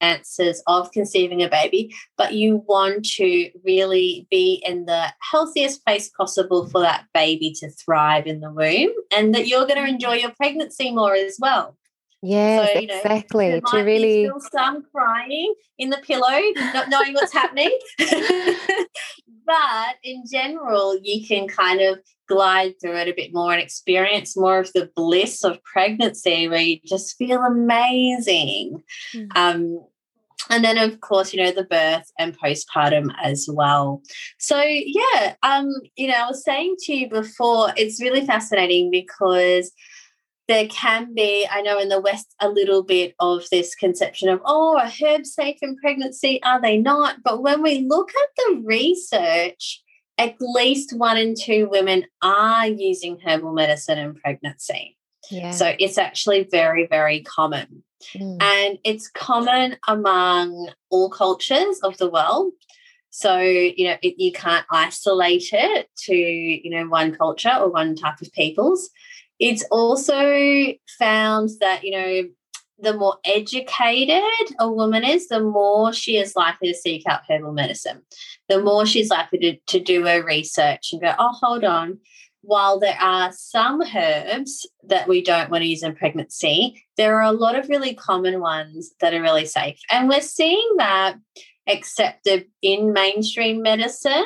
chances 0.00 0.62
of 0.66 0.90
conceiving 0.92 1.42
a 1.42 1.48
baby 1.48 1.94
but 2.16 2.34
you 2.34 2.64
want 2.68 3.04
to 3.04 3.50
really 3.64 4.26
be 4.30 4.62
in 4.66 4.86
the 4.86 5.12
healthiest 5.30 5.84
place 5.84 6.10
possible 6.16 6.68
for 6.68 6.80
that 6.80 7.04
baby 7.14 7.52
to 7.52 7.70
thrive 7.70 8.26
in 8.26 8.40
the 8.40 8.52
womb 8.52 8.92
and 9.12 9.34
that 9.34 9.46
you're 9.46 9.66
going 9.66 9.82
to 9.82 9.88
enjoy 9.88 10.14
your 10.14 10.32
pregnancy 10.32 10.90
more 10.90 11.14
as 11.14 11.36
well 11.40 11.76
Yes, 12.22 12.72
so, 12.74 12.80
you 12.80 12.86
know, 12.86 12.96
exactly. 12.96 13.62
To 13.72 13.78
really 13.78 14.26
still 14.26 14.40
some 14.52 14.84
crying 14.92 15.54
in 15.78 15.88
the 15.88 15.96
pillow, 15.98 16.38
not 16.74 16.90
knowing 16.90 17.14
what's 17.14 17.32
happening. 17.32 17.70
but 19.50 19.96
in 20.04 20.22
general, 20.30 20.96
you 21.02 21.26
can 21.26 21.48
kind 21.48 21.80
of 21.80 21.98
glide 22.28 22.74
through 22.80 22.96
it 22.96 23.08
a 23.08 23.14
bit 23.14 23.34
more 23.34 23.52
and 23.52 23.60
experience 23.60 24.36
more 24.36 24.60
of 24.60 24.72
the 24.74 24.88
bliss 24.94 25.42
of 25.42 25.62
pregnancy 25.64 26.48
where 26.48 26.60
you 26.60 26.78
just 26.86 27.18
feel 27.18 27.40
amazing. 27.42 28.80
Mm. 29.12 29.36
Um, 29.36 29.84
and 30.48 30.64
then 30.64 30.78
of 30.78 31.00
course 31.00 31.34
you 31.34 31.42
know 31.42 31.52
the 31.52 31.64
birth 31.64 32.10
and 32.18 32.36
postpartum 32.36 33.12
as 33.22 33.46
well 33.52 34.02
so 34.38 34.60
yeah 34.62 35.34
um 35.42 35.70
you 35.96 36.08
know 36.08 36.14
i 36.14 36.26
was 36.26 36.42
saying 36.42 36.74
to 36.78 36.94
you 36.94 37.08
before 37.10 37.70
it's 37.76 38.00
really 38.00 38.24
fascinating 38.24 38.90
because 38.90 39.70
there 40.50 40.66
can 40.66 41.14
be, 41.14 41.46
I 41.48 41.62
know 41.62 41.78
in 41.78 41.88
the 41.88 42.00
West, 42.00 42.34
a 42.40 42.48
little 42.48 42.82
bit 42.82 43.14
of 43.20 43.44
this 43.52 43.76
conception 43.76 44.28
of, 44.28 44.40
oh, 44.44 44.76
are 44.76 44.90
herbs 45.00 45.32
safe 45.32 45.58
in 45.62 45.76
pregnancy? 45.76 46.42
Are 46.42 46.60
they 46.60 46.76
not? 46.76 47.22
But 47.22 47.40
when 47.40 47.62
we 47.62 47.86
look 47.86 48.10
at 48.10 48.28
the 48.36 48.62
research, 48.64 49.80
at 50.18 50.34
least 50.40 50.92
one 50.96 51.16
in 51.16 51.34
two 51.40 51.68
women 51.70 52.04
are 52.20 52.66
using 52.66 53.20
herbal 53.24 53.52
medicine 53.52 53.98
in 53.98 54.16
pregnancy. 54.16 54.96
Yeah. 55.30 55.52
So 55.52 55.72
it's 55.78 55.98
actually 55.98 56.48
very, 56.50 56.88
very 56.88 57.22
common. 57.22 57.84
Mm. 58.14 58.42
And 58.42 58.78
it's 58.82 59.08
common 59.08 59.76
among 59.86 60.72
all 60.90 61.10
cultures 61.10 61.78
of 61.84 61.96
the 61.98 62.10
world. 62.10 62.52
So, 63.10 63.38
you 63.38 63.84
know, 63.84 63.96
it, 64.02 64.16
you 64.18 64.32
can't 64.32 64.66
isolate 64.70 65.50
it 65.52 65.88
to, 66.06 66.14
you 66.14 66.70
know, 66.70 66.88
one 66.88 67.14
culture 67.14 67.54
or 67.56 67.70
one 67.70 67.94
type 67.94 68.20
of 68.20 68.32
peoples. 68.32 68.90
It's 69.40 69.64
also 69.70 70.74
found 70.98 71.50
that, 71.60 71.82
you 71.82 71.90
know, 71.90 72.28
the 72.82 72.96
more 72.96 73.16
educated 73.24 74.22
a 74.58 74.70
woman 74.70 75.04
is, 75.04 75.28
the 75.28 75.40
more 75.40 75.92
she 75.92 76.16
is 76.16 76.36
likely 76.36 76.72
to 76.72 76.78
seek 76.78 77.04
out 77.06 77.22
herbal 77.28 77.52
medicine. 77.52 78.02
The 78.48 78.62
more 78.62 78.86
she's 78.86 79.10
likely 79.10 79.38
to, 79.40 79.56
to 79.66 79.80
do 79.80 80.04
her 80.06 80.22
research 80.22 80.92
and 80.92 81.00
go, 81.00 81.14
oh, 81.18 81.32
hold 81.32 81.64
on. 81.64 81.98
While 82.42 82.80
there 82.80 82.98
are 82.98 83.32
some 83.32 83.82
herbs 83.82 84.66
that 84.84 85.08
we 85.08 85.22
don't 85.22 85.50
want 85.50 85.62
to 85.62 85.68
use 85.68 85.82
in 85.82 85.94
pregnancy, 85.94 86.82
there 86.96 87.16
are 87.16 87.24
a 87.24 87.32
lot 87.32 87.54
of 87.54 87.68
really 87.68 87.94
common 87.94 88.40
ones 88.40 88.92
that 89.00 89.12
are 89.12 89.20
really 89.20 89.44
safe. 89.44 89.78
And 89.90 90.08
we're 90.08 90.22
seeing 90.22 90.66
that 90.78 91.16
accepted 91.66 92.46
in 92.62 92.92
mainstream 92.94 93.60
medicine 93.62 94.24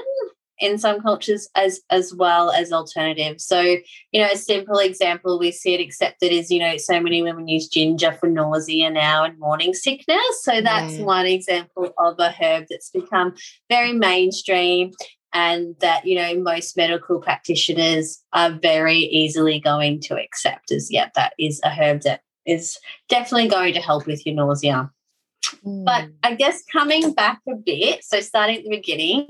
in 0.58 0.78
some 0.78 1.00
cultures 1.00 1.48
as 1.54 1.80
as 1.90 2.14
well 2.14 2.50
as 2.50 2.72
alternatives. 2.72 3.44
So, 3.44 3.60
you 3.60 4.20
know, 4.20 4.28
a 4.32 4.36
simple 4.36 4.78
example 4.78 5.38
we 5.38 5.50
see 5.50 5.74
it 5.74 5.80
accepted 5.80 6.32
is, 6.32 6.50
you 6.50 6.60
know, 6.60 6.76
so 6.76 7.00
many 7.00 7.22
women 7.22 7.48
use 7.48 7.68
ginger 7.68 8.12
for 8.12 8.28
nausea 8.28 8.90
now 8.90 9.24
and 9.24 9.38
morning 9.38 9.74
sickness. 9.74 10.42
So 10.42 10.60
that's 10.60 10.94
yeah. 10.94 11.04
one 11.04 11.26
example 11.26 11.92
of 11.98 12.16
a 12.18 12.30
herb 12.30 12.66
that's 12.70 12.90
become 12.90 13.34
very 13.68 13.92
mainstream 13.92 14.92
and 15.32 15.74
that, 15.80 16.06
you 16.06 16.14
know, 16.14 16.40
most 16.40 16.76
medical 16.76 17.20
practitioners 17.20 18.22
are 18.32 18.50
very 18.50 18.98
easily 18.98 19.58
going 19.58 20.00
to 20.02 20.16
accept 20.16 20.70
as, 20.70 20.90
yeah, 20.92 21.10
that 21.16 21.32
is 21.38 21.60
a 21.64 21.70
herb 21.70 22.02
that 22.02 22.20
is 22.46 22.78
definitely 23.08 23.48
going 23.48 23.74
to 23.74 23.80
help 23.80 24.06
with 24.06 24.24
your 24.24 24.36
nausea. 24.36 24.90
But 25.62 26.04
mm. 26.04 26.12
I 26.22 26.34
guess 26.34 26.62
coming 26.64 27.12
back 27.12 27.40
a 27.48 27.54
bit, 27.54 28.04
so 28.04 28.20
starting 28.20 28.58
at 28.58 28.64
the 28.64 28.70
beginning, 28.70 29.26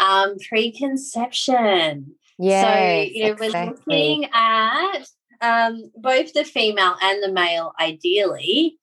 um, 0.00 0.36
preconception. 0.48 2.14
Yeah. 2.38 2.62
So, 2.62 3.10
you 3.12 3.24
know, 3.24 3.32
exactly. 3.32 3.50
we're 3.52 3.70
looking 3.70 4.30
at 4.32 5.04
um, 5.40 5.90
both 5.96 6.32
the 6.32 6.44
female 6.44 6.96
and 7.02 7.22
the 7.22 7.32
male, 7.32 7.72
ideally. 7.80 8.78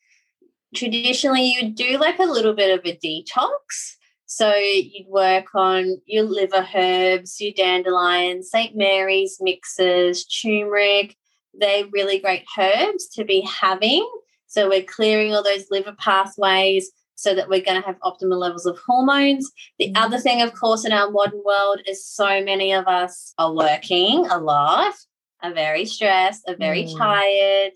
Traditionally, 0.75 1.54
you 1.54 1.72
do 1.72 1.98
like 1.98 2.20
a 2.20 2.24
little 2.24 2.54
bit 2.54 2.78
of 2.78 2.86
a 2.86 2.98
detox. 2.98 3.96
So 4.25 4.54
you'd 4.56 5.10
work 5.10 5.48
on 5.56 6.01
your 6.06 6.24
liver 6.24 6.66
herbs, 6.74 7.42
your 7.42 7.51
dandelion, 7.51 8.44
St. 8.44 8.75
Mary's 8.78 9.38
mixes, 9.42 10.25
turmeric. 10.25 11.18
They're 11.54 11.88
really 11.92 12.20
great 12.20 12.46
herbs 12.58 13.10
to 13.16 13.25
be 13.25 13.42
having 13.42 14.10
so 14.51 14.67
we're 14.67 14.84
clearing 14.84 15.34
all 15.34 15.41
those 15.41 15.67
liver 15.72 15.96
pathways 15.98 16.91
so 17.15 17.34
that 17.34 17.48
we're 17.48 17.63
going 17.63 17.81
to 17.81 17.88
have 17.88 18.00
optimal 18.01 18.38
levels 18.38 18.65
of 18.65 18.77
hormones. 18.86 19.50
The 19.79 19.88
mm-hmm. 19.88 20.03
other 20.03 20.20
thing, 20.20 20.41
of 20.41 20.53
course, 20.53 20.84
in 20.84 20.91
our 20.91 21.10
modern 21.10 21.41
world 21.46 21.79
is 21.88 22.05
so 22.05 22.43
many 22.43 22.74
of 22.74 22.86
us 22.86 23.34
are 23.38 23.53
working 23.53 24.25
a 24.29 24.39
lot, 24.39 24.93
are 25.41 25.53
very 25.53 25.86
stressed, 25.86 26.43
are 26.50 26.58
very 26.58 26.84
mm. 26.84 26.98
tired. 26.98 27.72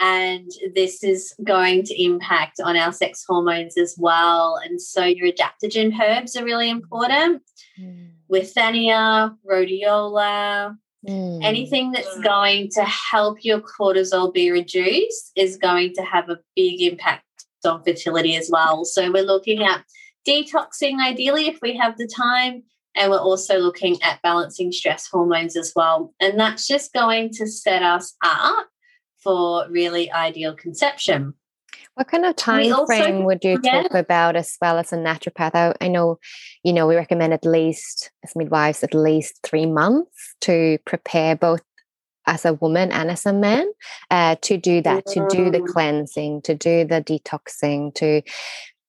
And 0.00 0.50
this 0.74 1.04
is 1.04 1.32
going 1.44 1.84
to 1.84 2.02
impact 2.02 2.58
on 2.58 2.76
our 2.76 2.90
sex 2.90 3.24
hormones 3.28 3.76
as 3.78 3.94
well. 3.96 4.58
And 4.64 4.82
so 4.82 5.04
your 5.04 5.28
adaptogen 5.30 5.92
herbs 6.00 6.34
are 6.34 6.44
really 6.44 6.70
important. 6.70 7.42
Mm. 7.80 8.12
Withania, 8.32 9.36
rhodiola, 9.48 10.76
Mm. 11.08 11.42
Anything 11.42 11.92
that's 11.92 12.20
going 12.20 12.68
to 12.72 12.84
help 12.84 13.38
your 13.42 13.60
cortisol 13.60 14.32
be 14.32 14.50
reduced 14.50 15.32
is 15.36 15.56
going 15.56 15.94
to 15.94 16.02
have 16.02 16.28
a 16.28 16.38
big 16.54 16.82
impact 16.82 17.24
on 17.64 17.82
fertility 17.82 18.36
as 18.36 18.50
well. 18.50 18.84
So 18.84 19.10
we're 19.10 19.22
looking 19.22 19.62
at 19.62 19.84
detoxing 20.26 21.00
ideally 21.00 21.46
if 21.46 21.58
we 21.62 21.76
have 21.76 21.96
the 21.96 22.06
time. 22.06 22.64
And 22.96 23.10
we're 23.10 23.18
also 23.18 23.58
looking 23.58 24.02
at 24.02 24.20
balancing 24.22 24.72
stress 24.72 25.06
hormones 25.06 25.56
as 25.56 25.72
well. 25.76 26.12
And 26.20 26.38
that's 26.38 26.66
just 26.66 26.92
going 26.92 27.30
to 27.34 27.46
set 27.46 27.82
us 27.82 28.16
up 28.24 28.66
for 29.22 29.66
really 29.70 30.10
ideal 30.10 30.54
conception. 30.54 31.34
What 31.94 32.08
kind 32.08 32.24
of 32.24 32.36
time 32.36 32.72
also, 32.72 32.86
frame 32.86 33.24
would 33.24 33.44
you 33.44 33.58
yeah. 33.62 33.82
talk 33.82 33.94
about 33.94 34.36
as 34.36 34.56
well 34.60 34.78
as 34.78 34.92
a 34.92 34.96
naturopath? 34.96 35.54
I, 35.54 35.74
I, 35.80 35.88
know, 35.88 36.18
you 36.62 36.72
know, 36.72 36.86
we 36.86 36.96
recommend 36.96 37.34
at 37.34 37.44
least 37.44 38.10
as 38.24 38.34
midwives 38.34 38.82
at 38.82 38.94
least 38.94 39.40
three 39.42 39.66
months 39.66 40.34
to 40.42 40.78
prepare 40.86 41.36
both 41.36 41.62
as 42.26 42.44
a 42.44 42.54
woman 42.54 42.92
and 42.92 43.10
as 43.10 43.26
a 43.26 43.32
man 43.32 43.70
uh, 44.10 44.36
to 44.42 44.56
do 44.56 44.80
that, 44.82 45.04
to 45.06 45.26
do 45.28 45.50
the 45.50 45.60
cleansing, 45.60 46.42
to 46.42 46.54
do 46.54 46.84
the 46.84 47.02
detoxing, 47.02 47.94
to 47.94 48.22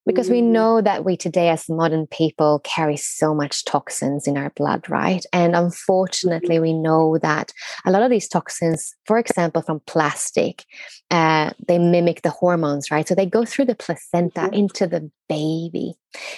because 0.05 0.29
we 0.29 0.41
mm. 0.41 0.51
know 0.51 0.81
that 0.81 1.05
we 1.05 1.15
today 1.15 1.49
as 1.49 1.69
modern 1.69 2.07
people 2.07 2.59
carry 2.63 2.97
so 2.97 3.33
much 3.33 3.65
toxins 3.65 4.27
in 4.27 4.37
our 4.37 4.49
blood 4.51 4.89
right 4.89 5.25
and 5.31 5.55
unfortunately 5.55 6.59
we 6.59 6.73
know 6.73 7.17
that 7.19 7.53
a 7.85 7.91
lot 7.91 8.01
of 8.01 8.09
these 8.09 8.27
toxins 8.27 8.95
for 9.05 9.17
example 9.17 9.61
from 9.61 9.79
plastic 9.81 10.65
uh, 11.11 11.51
they 11.67 11.77
mimic 11.77 12.21
the 12.21 12.29
hormones 12.29 12.89
right 12.89 13.07
so 13.07 13.15
they 13.15 13.25
go 13.25 13.45
through 13.45 13.65
the 13.65 13.75
placenta 13.75 14.41
mm-hmm. 14.41 14.53
into 14.53 14.87
the 14.87 15.09
baby 15.29 15.93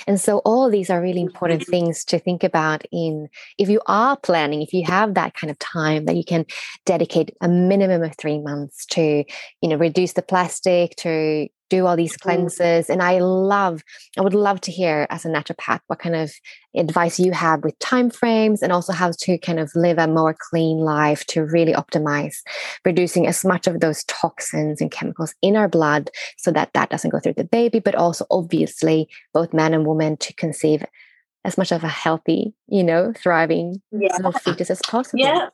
and 0.08 0.20
so 0.22 0.38
all 0.40 0.70
these 0.70 0.90
are 0.90 1.02
really 1.02 1.22
important 1.22 1.62
mm-hmm. 1.62 1.72
things 1.72 2.04
to 2.04 2.20
think 2.20 2.44
about 2.44 2.84
in 2.92 3.28
if 3.58 3.70
you 3.70 3.82
are 3.88 4.18
planning 4.18 4.62
if 4.62 4.74
you 4.74 4.84
have 4.86 5.14
that 5.14 5.34
kind 5.34 5.50
of 5.50 5.58
time 5.60 6.06
that 6.06 6.16
you 6.16 6.24
can 6.24 6.46
dedicate 6.86 7.36
a 7.42 7.48
minimum 7.48 8.04
of 8.04 8.16
three 8.18 8.40
months 8.40 8.86
to 8.86 9.24
you 9.62 9.70
know 9.70 9.78
reduce 9.78 10.14
the 10.14 10.22
plastic 10.22 10.96
to 10.96 11.48
do 11.74 11.88
all 11.88 11.96
these 11.96 12.16
mm. 12.18 12.22
cleanses 12.22 12.90
and 12.90 13.02
i 13.02 13.18
love 13.20 13.82
i 14.18 14.22
would 14.22 14.36
love 14.36 14.62
to 14.62 14.72
hear 14.72 15.08
as 15.10 15.26
a 15.26 15.30
naturopath 15.30 15.80
what 15.88 15.98
kind 15.98 16.16
of 16.16 16.32
advice 16.76 17.20
you 17.20 17.32
have 17.32 17.64
with 17.64 17.78
time 17.80 18.10
frames 18.12 18.62
and 18.62 18.72
also 18.72 18.94
how 18.94 19.12
to 19.20 19.38
kind 19.40 19.60
of 19.60 19.72
live 19.76 19.98
a 19.98 20.08
more 20.08 20.36
clean 20.50 20.78
life 20.78 21.26
to 21.26 21.44
really 21.44 21.74
optimize 21.74 22.36
reducing 22.86 23.26
as 23.26 23.44
much 23.44 23.66
of 23.66 23.80
those 23.80 24.04
toxins 24.04 24.82
and 24.82 24.92
chemicals 24.92 25.34
in 25.42 25.56
our 25.56 25.68
blood 25.68 26.12
so 26.38 26.52
that 26.52 26.72
that 26.74 26.90
doesn't 26.90 27.10
go 27.10 27.20
through 27.20 27.34
the 27.34 27.44
baby 27.44 27.80
but 27.80 27.96
also 27.96 28.26
obviously 28.30 29.08
both 29.34 29.54
men 29.54 29.74
and 29.74 29.88
women 29.88 30.16
to 30.18 30.34
conceive 30.34 30.86
as 31.44 31.58
much 31.58 31.72
of 31.72 31.84
a 31.84 31.90
healthy 31.90 32.54
you 32.68 32.84
know 32.84 33.12
thriving 33.18 33.82
yeah. 33.92 34.32
fetus 34.44 34.70
as 34.70 34.82
possible 34.88 35.24
yeah 35.24 35.50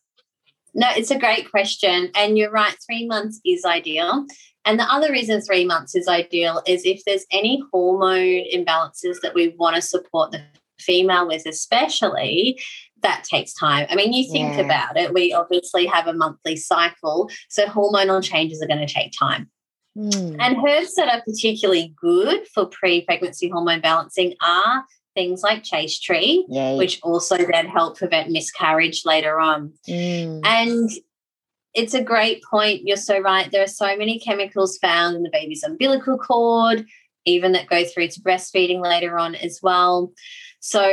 no, 0.73 0.87
it's 0.95 1.11
a 1.11 1.17
great 1.17 1.49
question. 1.49 2.11
And 2.15 2.37
you're 2.37 2.51
right, 2.51 2.75
three 2.85 3.07
months 3.07 3.39
is 3.45 3.65
ideal. 3.65 4.25
And 4.65 4.79
the 4.79 4.83
other 4.83 5.11
reason 5.11 5.41
three 5.41 5.65
months 5.65 5.95
is 5.95 6.07
ideal 6.07 6.61
is 6.67 6.85
if 6.85 7.03
there's 7.05 7.25
any 7.31 7.63
hormone 7.71 8.43
imbalances 8.53 9.21
that 9.21 9.33
we 9.33 9.55
want 9.57 9.75
to 9.75 9.81
support 9.81 10.31
the 10.31 10.41
female 10.79 11.27
with, 11.27 11.45
especially, 11.45 12.59
that 13.01 13.23
takes 13.23 13.53
time. 13.53 13.87
I 13.89 13.95
mean, 13.95 14.13
you 14.13 14.29
think 14.29 14.55
yeah. 14.55 14.61
about 14.61 14.97
it, 14.97 15.13
we 15.13 15.33
obviously 15.33 15.85
have 15.85 16.07
a 16.07 16.13
monthly 16.13 16.55
cycle, 16.55 17.29
so 17.49 17.65
hormonal 17.65 18.23
changes 18.23 18.61
are 18.61 18.67
going 18.67 18.85
to 18.85 18.93
take 18.93 19.13
time. 19.17 19.49
Mm. 19.97 20.37
And 20.39 20.57
herbs 20.65 20.95
that 20.95 21.13
are 21.13 21.21
particularly 21.21 21.93
good 21.99 22.47
for 22.53 22.67
pre 22.67 23.01
pregnancy 23.05 23.49
hormone 23.49 23.81
balancing 23.81 24.35
are 24.41 24.85
things 25.15 25.41
like 25.41 25.63
chaste 25.63 26.03
tree, 26.03 26.45
Yay. 26.49 26.77
which 26.77 26.99
also 27.01 27.37
then 27.37 27.67
help 27.67 27.97
prevent 27.97 28.29
miscarriage 28.29 29.03
later 29.05 29.39
on. 29.39 29.73
Mm. 29.87 30.41
And 30.45 30.89
it's 31.79 31.93
a 31.93 32.03
great 32.03 32.43
point. 32.43 32.81
You're 32.83 32.97
so 32.97 33.19
right. 33.19 33.49
There 33.49 33.63
are 33.63 33.67
so 33.67 33.95
many 33.95 34.19
chemicals 34.19 34.77
found 34.79 35.15
in 35.15 35.23
the 35.23 35.29
baby's 35.31 35.63
umbilical 35.63 36.17
cord, 36.17 36.85
even 37.25 37.53
that 37.53 37.69
go 37.69 37.85
through 37.85 38.09
to 38.09 38.21
breastfeeding 38.21 38.81
later 38.81 39.17
on 39.17 39.33
as 39.35 39.59
well. 39.63 40.11
So 40.59 40.85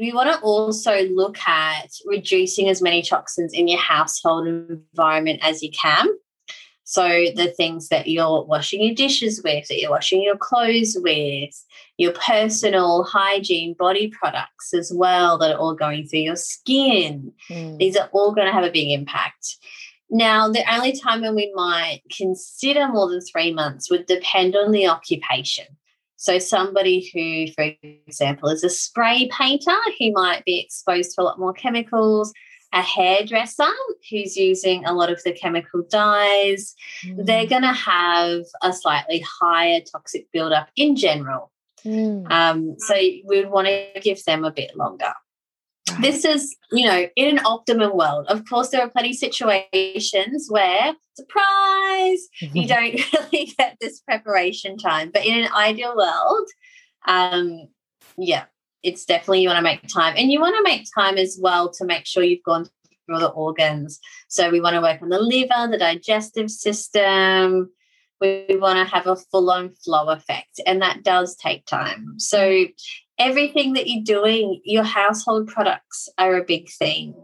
we 0.00 0.12
want 0.12 0.32
to 0.32 0.40
also 0.40 1.02
look 1.08 1.38
at 1.46 1.90
reducing 2.06 2.70
as 2.70 2.80
many 2.80 3.02
toxins 3.02 3.52
in 3.52 3.68
your 3.68 3.80
household 3.80 4.48
environment 4.48 5.40
as 5.42 5.62
you 5.62 5.70
can. 5.70 6.08
So 6.90 7.06
the 7.36 7.52
things 7.54 7.88
that 7.88 8.06
you're 8.06 8.44
washing 8.44 8.82
your 8.82 8.94
dishes 8.94 9.42
with, 9.44 9.68
that 9.68 9.78
you're 9.78 9.90
washing 9.90 10.22
your 10.22 10.38
clothes 10.38 10.96
with, 10.98 11.50
your 11.98 12.12
personal 12.12 13.02
hygiene 13.02 13.74
body 13.78 14.08
products 14.08 14.72
as 14.72 14.90
well 14.90 15.36
that 15.36 15.52
are 15.52 15.58
all 15.58 15.74
going 15.74 16.06
through 16.06 16.20
your 16.20 16.36
skin. 16.36 17.30
Mm. 17.50 17.76
These 17.76 17.98
are 17.98 18.08
all 18.12 18.32
going 18.34 18.46
to 18.46 18.54
have 18.54 18.64
a 18.64 18.70
big 18.70 18.90
impact. 18.90 19.58
Now, 20.08 20.48
the 20.48 20.64
only 20.72 20.98
time 20.98 21.20
when 21.20 21.34
we 21.34 21.52
might 21.54 22.00
consider 22.10 22.88
more 22.88 23.10
than 23.10 23.20
three 23.20 23.52
months 23.52 23.90
would 23.90 24.06
depend 24.06 24.56
on 24.56 24.72
the 24.72 24.86
occupation. 24.86 25.66
So, 26.16 26.38
somebody 26.38 27.10
who, 27.12 27.52
for 27.52 27.70
example, 28.06 28.48
is 28.48 28.64
a 28.64 28.70
spray 28.70 29.28
painter, 29.30 29.76
who 29.98 30.12
might 30.12 30.42
be 30.46 30.58
exposed 30.58 31.14
to 31.14 31.20
a 31.20 31.24
lot 31.24 31.38
more 31.38 31.52
chemicals, 31.52 32.32
a 32.72 32.82
hairdresser 32.82 33.68
who's 34.10 34.36
using 34.36 34.84
a 34.84 34.92
lot 34.92 35.10
of 35.10 35.22
the 35.24 35.32
chemical 35.32 35.82
dyes, 35.90 36.74
they're 37.16 37.46
Mm. 37.46 37.50
going 37.50 37.62
to 37.62 37.72
have 37.72 38.42
a 38.62 38.72
slightly 38.72 39.24
higher 39.40 39.80
toxic 39.80 40.26
buildup 40.32 40.68
in 40.76 40.94
general. 40.96 41.50
Mm. 41.84 42.30
Um, 42.30 42.74
so 42.78 42.94
we 42.94 43.22
would 43.24 43.50
want 43.50 43.68
to 43.68 44.00
give 44.02 44.22
them 44.24 44.44
a 44.44 44.50
bit 44.50 44.76
longer. 44.76 45.12
Right. 45.90 46.02
This 46.02 46.24
is, 46.26 46.54
you 46.70 46.84
know, 46.86 47.08
in 47.16 47.38
an 47.38 47.46
optimum 47.46 47.96
world. 47.96 48.26
Of 48.28 48.44
course, 48.46 48.68
there 48.68 48.82
are 48.82 48.90
plenty 48.90 49.10
of 49.10 49.16
situations 49.16 50.48
where, 50.50 50.92
surprise, 51.14 52.28
you 52.40 52.66
don't 52.74 53.00
really 53.32 53.54
get 53.56 53.78
this 53.80 54.00
preparation 54.00 54.76
time. 54.76 55.10
But 55.12 55.24
in 55.24 55.44
an 55.44 55.52
ideal 55.54 55.96
world, 55.96 56.48
um, 57.06 57.68
yeah, 58.18 58.44
it's 58.82 59.04
definitely 59.04 59.42
you 59.42 59.48
want 59.48 59.58
to 59.58 59.62
make 59.62 59.86
time. 59.88 60.14
And 60.16 60.30
you 60.30 60.40
want 60.40 60.56
to 60.56 60.62
make 60.62 60.86
time 60.94 61.18
as 61.18 61.38
well 61.40 61.70
to 61.72 61.84
make 61.84 62.06
sure 62.06 62.22
you've 62.22 62.42
gone 62.44 62.66
through 63.06 63.18
the 63.18 63.28
organs. 63.28 63.98
So 64.28 64.50
we 64.50 64.60
want 64.60 64.74
to 64.74 64.80
work 64.80 65.02
on 65.02 65.08
the 65.08 65.18
liver, 65.18 65.68
the 65.70 65.78
digestive 65.78 66.50
system. 66.50 67.70
We 68.20 68.46
want 68.50 68.78
to 68.78 68.94
have 68.94 69.06
a 69.06 69.16
full 69.16 69.50
on 69.50 69.70
flow 69.70 70.08
effect, 70.08 70.60
and 70.66 70.82
that 70.82 71.04
does 71.04 71.36
take 71.36 71.64
time. 71.66 72.14
So 72.18 72.66
everything 73.18 73.74
that 73.74 73.88
you're 73.88 74.04
doing, 74.04 74.60
your 74.64 74.82
household 74.82 75.46
products 75.46 76.08
are 76.18 76.36
a 76.36 76.44
big 76.44 76.68
thing. 76.68 77.14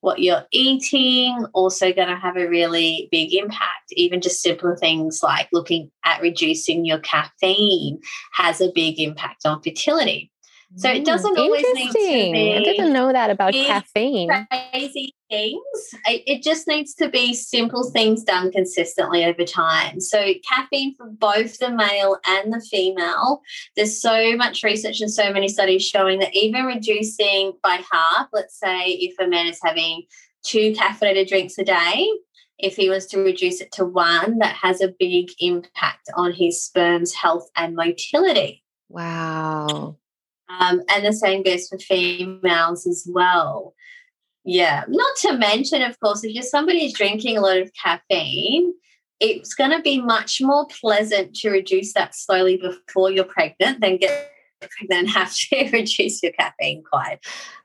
What 0.00 0.18
you're 0.18 0.44
eating 0.52 1.46
also 1.54 1.94
going 1.94 2.08
to 2.08 2.16
have 2.16 2.36
a 2.36 2.46
really 2.46 3.08
big 3.10 3.32
impact. 3.32 3.92
Even 3.92 4.20
just 4.20 4.42
simple 4.42 4.76
things 4.76 5.20
like 5.22 5.48
looking 5.50 5.90
at 6.04 6.20
reducing 6.20 6.84
your 6.84 6.98
caffeine 6.98 8.00
has 8.34 8.60
a 8.60 8.70
big 8.74 9.00
impact 9.00 9.46
on 9.46 9.62
fertility. 9.62 10.30
So 10.76 10.90
it 10.90 11.04
doesn't 11.04 11.36
mm, 11.36 11.38
always 11.38 11.64
need 11.74 11.88
to 11.88 11.98
be 11.98 12.54
I 12.54 12.64
didn't 12.64 12.92
know 12.92 13.12
that 13.12 13.30
about 13.30 13.52
caffeine. 13.52 14.28
crazy 14.50 15.14
things. 15.30 15.60
It, 16.06 16.22
it 16.26 16.42
just 16.42 16.66
needs 16.66 16.94
to 16.94 17.08
be 17.08 17.32
simple 17.32 17.90
things 17.90 18.24
done 18.24 18.50
consistently 18.50 19.24
over 19.24 19.44
time. 19.44 20.00
So, 20.00 20.32
caffeine 20.48 20.94
for 20.96 21.06
both 21.06 21.58
the 21.58 21.70
male 21.70 22.18
and 22.26 22.52
the 22.52 22.60
female, 22.60 23.40
there's 23.76 24.00
so 24.00 24.36
much 24.36 24.64
research 24.64 25.00
and 25.00 25.12
so 25.12 25.32
many 25.32 25.48
studies 25.48 25.86
showing 25.86 26.18
that 26.20 26.34
even 26.34 26.64
reducing 26.64 27.52
by 27.62 27.82
half, 27.90 28.28
let's 28.32 28.58
say 28.58 28.88
if 28.88 29.14
a 29.20 29.28
man 29.28 29.46
is 29.46 29.60
having 29.62 30.02
two 30.42 30.72
caffeinated 30.72 31.28
drinks 31.28 31.56
a 31.58 31.64
day, 31.64 32.08
if 32.58 32.76
he 32.76 32.88
was 32.88 33.06
to 33.06 33.20
reduce 33.20 33.60
it 33.60 33.70
to 33.72 33.84
one, 33.84 34.38
that 34.38 34.54
has 34.56 34.80
a 34.80 34.94
big 34.98 35.30
impact 35.38 36.10
on 36.16 36.32
his 36.32 36.62
sperm's 36.62 37.12
health 37.12 37.48
and 37.56 37.76
motility. 37.76 38.62
Wow. 38.88 39.98
Um, 40.60 40.82
and 40.90 41.04
the 41.04 41.12
same 41.12 41.42
goes 41.42 41.68
for 41.68 41.78
females 41.78 42.86
as 42.86 43.06
well. 43.08 43.74
Yeah, 44.44 44.84
not 44.88 45.16
to 45.22 45.32
mention, 45.38 45.82
of 45.82 45.98
course, 46.00 46.22
if 46.22 46.34
you're 46.34 46.42
somebody 46.42 46.82
who's 46.82 46.92
drinking 46.92 47.38
a 47.38 47.40
lot 47.40 47.56
of 47.56 47.70
caffeine, 47.82 48.74
it's 49.20 49.54
going 49.54 49.70
to 49.70 49.80
be 49.80 50.00
much 50.00 50.40
more 50.40 50.66
pleasant 50.66 51.34
to 51.36 51.50
reduce 51.50 51.94
that 51.94 52.14
slowly 52.14 52.58
before 52.58 53.10
you're 53.10 53.24
pregnant 53.24 53.80
than 53.80 53.96
get 53.96 54.30
pregnant 54.60 55.06
and 55.06 55.10
have 55.10 55.34
to 55.34 55.70
reduce 55.72 56.22
your 56.22 56.32
caffeine 56.32 56.82
quite 56.82 57.18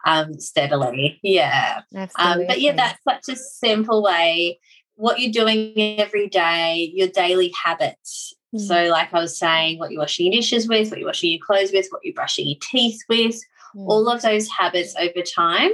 um, 0.06 0.39
steadily. 0.39 1.19
Yeah. 1.21 1.82
Um, 2.17 2.45
but 2.47 2.62
yeah, 2.62 2.73
that's 2.73 3.04
such 3.04 3.36
a 3.36 3.38
simple 3.38 4.02
way. 4.04 4.60
What 4.95 5.19
you're 5.19 5.32
doing 5.32 5.73
every 5.99 6.28
day, 6.28 6.91
your 6.93 7.08
daily 7.08 7.54
habits. 7.63 8.34
Mm. 8.55 8.59
So, 8.59 8.91
like 8.91 9.13
I 9.13 9.19
was 9.19 9.38
saying, 9.38 9.79
what 9.79 9.91
you're 9.91 10.01
washing 10.01 10.31
your 10.31 10.41
dishes 10.41 10.67
with, 10.67 10.89
what 10.89 10.99
you're 10.99 11.07
washing 11.07 11.31
your 11.31 11.45
clothes 11.45 11.71
with, 11.71 11.88
what 11.89 12.03
you're 12.03 12.13
brushing 12.13 12.47
your 12.47 12.59
teeth 12.62 13.01
with, 13.09 13.39
Mm. 13.75 13.88
all 13.88 14.09
of 14.09 14.21
those 14.23 14.49
habits 14.49 14.95
over 14.99 15.21
time. 15.21 15.69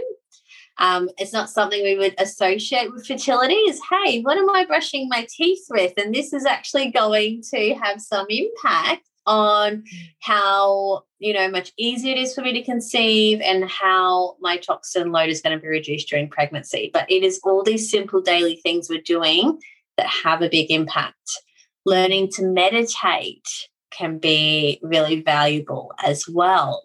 Um, 0.77 1.09
it's 1.17 1.31
not 1.31 1.49
something 1.49 1.81
we 1.81 1.97
would 1.97 2.13
associate 2.19 2.91
with 2.91 3.07
fertility. 3.07 3.55
Is 3.55 3.79
hey, 3.89 4.21
what 4.21 4.37
am 4.37 4.49
I 4.49 4.65
brushing 4.65 5.07
my 5.07 5.25
teeth 5.29 5.65
with? 5.69 5.93
And 5.95 6.13
this 6.13 6.33
is 6.33 6.45
actually 6.45 6.91
going 6.91 7.41
to 7.53 7.73
have 7.75 8.01
some 8.01 8.25
impact 8.29 9.07
on 9.25 9.83
how 10.19 11.03
you 11.19 11.33
know 11.33 11.49
much 11.49 11.71
easier 11.77 12.11
it 12.11 12.19
is 12.19 12.35
for 12.35 12.41
me 12.41 12.51
to 12.53 12.63
conceive 12.63 13.39
and 13.41 13.69
how 13.69 14.35
my 14.41 14.57
toxin 14.57 15.11
load 15.11 15.29
is 15.29 15.41
going 15.41 15.57
to 15.57 15.61
be 15.61 15.67
reduced 15.69 16.09
during 16.09 16.29
pregnancy. 16.29 16.91
But 16.93 17.09
it 17.09 17.23
is 17.23 17.39
all 17.43 17.63
these 17.63 17.89
simple 17.89 18.21
daily 18.21 18.57
things 18.57 18.89
we're 18.89 19.01
doing 19.01 19.57
that 19.97 20.07
have 20.07 20.41
a 20.41 20.49
big 20.49 20.69
impact. 20.69 21.39
Learning 21.85 22.29
to 22.33 22.43
meditate 22.43 23.47
can 23.91 24.17
be 24.17 24.79
really 24.81 25.21
valuable 25.21 25.91
as 26.03 26.25
well. 26.27 26.83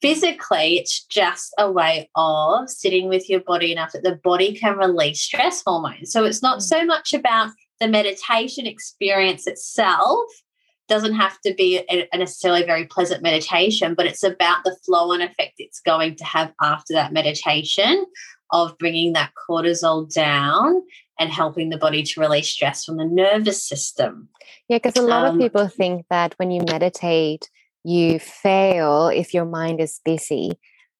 Physically 0.00 0.78
it's 0.78 1.04
just 1.04 1.52
a 1.58 1.70
way 1.70 2.08
of 2.14 2.70
sitting 2.70 3.08
with 3.08 3.28
your 3.28 3.40
body 3.40 3.72
enough 3.72 3.92
that 3.92 4.02
the 4.02 4.20
body 4.22 4.54
can 4.54 4.76
release 4.76 5.22
stress 5.22 5.62
hormones. 5.66 6.12
So 6.12 6.24
it's 6.24 6.42
not 6.42 6.58
mm. 6.58 6.62
so 6.62 6.84
much 6.84 7.12
about 7.12 7.50
the 7.80 7.88
meditation 7.88 8.66
experience 8.66 9.46
itself 9.46 10.28
doesn't 10.88 11.14
have 11.14 11.38
to 11.42 11.54
be 11.54 11.78
a, 11.90 12.08
a 12.12 12.18
necessarily 12.18 12.64
very 12.64 12.86
pleasant 12.86 13.22
meditation 13.22 13.94
but 13.94 14.06
it's 14.06 14.24
about 14.24 14.64
the 14.64 14.76
flow 14.84 15.12
and 15.12 15.22
effect 15.22 15.52
it's 15.58 15.80
going 15.80 16.16
to 16.16 16.24
have 16.24 16.52
after 16.62 16.94
that 16.94 17.12
meditation 17.12 18.06
of 18.50 18.76
bringing 18.78 19.12
that 19.12 19.32
cortisol 19.48 20.12
down 20.12 20.82
and 21.18 21.30
helping 21.32 21.68
the 21.70 21.78
body 21.78 22.02
to 22.02 22.20
release 22.20 22.48
stress 22.48 22.84
from 22.84 22.96
the 22.96 23.04
nervous 23.04 23.62
system 23.62 24.28
Yeah, 24.68 24.78
because 24.78 24.96
a 24.96 25.02
lot 25.02 25.24
Um, 25.24 25.32
of 25.32 25.38
people 25.38 25.68
think 25.68 26.06
that 26.10 26.34
when 26.38 26.50
you 26.50 26.62
meditate, 26.68 27.50
you 27.84 28.18
fail 28.18 29.08
if 29.08 29.34
your 29.34 29.44
mind 29.44 29.80
is 29.80 30.00
busy. 30.04 30.52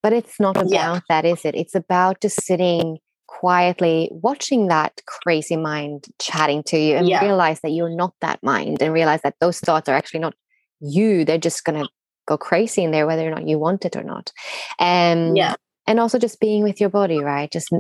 But 0.03 0.13
it's 0.13 0.39
not 0.39 0.57
about 0.57 0.73
Yeah. 0.73 1.01
that, 1.09 1.25
is 1.25 1.45
it? 1.45 1.55
It's 1.57 1.75
about 1.75 2.21
just 2.21 2.45
sitting 2.45 2.99
quietly, 3.27 4.09
watching 4.13 4.69
that 4.69 5.01
crazy 5.07 5.57
mind 5.57 6.07
chatting 6.21 6.63
to 6.65 6.79
you 6.79 6.97
and 6.97 7.09
Yeah. 7.09 7.21
realize 7.21 7.61
that 7.61 7.71
you're 7.71 7.95
not 7.95 8.15
that 8.21 8.41
mind 8.43 8.81
and 8.81 8.93
realize 8.93 9.23
that 9.23 9.35
those 9.41 9.59
thoughts 9.61 9.89
are 9.89 9.97
actually 9.97 10.21
not 10.21 10.35
you. 10.81 11.25
They're 11.25 11.37
just 11.37 11.65
going 11.65 11.83
to 11.83 11.89
go 12.27 12.39
crazy 12.39 12.85
in 12.85 12.93
there, 12.93 13.07
whether 13.07 13.27
or 13.27 13.31
not 13.31 13.49
you 13.49 13.59
want 13.59 13.85
it 13.85 13.97
or 13.97 14.05
not. 14.05 14.33
Um, 14.79 15.37
yeah 15.37 15.55
and 15.89 15.99
also 15.99 16.19
just 16.19 16.39
being 16.39 16.63
with 16.63 16.81
your 16.81 16.91
body 16.91 17.23
right 17.23 17.51
just 17.51 17.73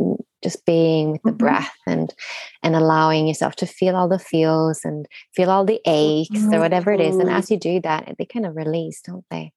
just 0.42 0.64
being 0.64 1.12
with 1.12 1.22
the 1.22 1.32
Mhm. 1.32 1.38
breath 1.38 1.74
and 1.86 2.14
and 2.62 2.76
allowing 2.76 3.26
yourself 3.26 3.56
to 3.56 3.66
feel 3.66 3.96
all 3.96 4.08
the 4.08 4.18
feels 4.18 4.84
and 4.84 5.06
feel 5.34 5.50
all 5.50 5.64
the 5.64 5.80
aches 5.86 6.44
or 6.52 6.60
whatever 6.60 6.92
it 6.92 7.00
is 7.00 7.16
and 7.16 7.30
as 7.30 7.50
you 7.50 7.56
do 7.56 7.80
that 7.80 8.14
they 8.18 8.24
kind 8.24 8.46
of 8.46 8.56
release 8.56 9.00
don't 9.02 9.24
they 9.30 9.52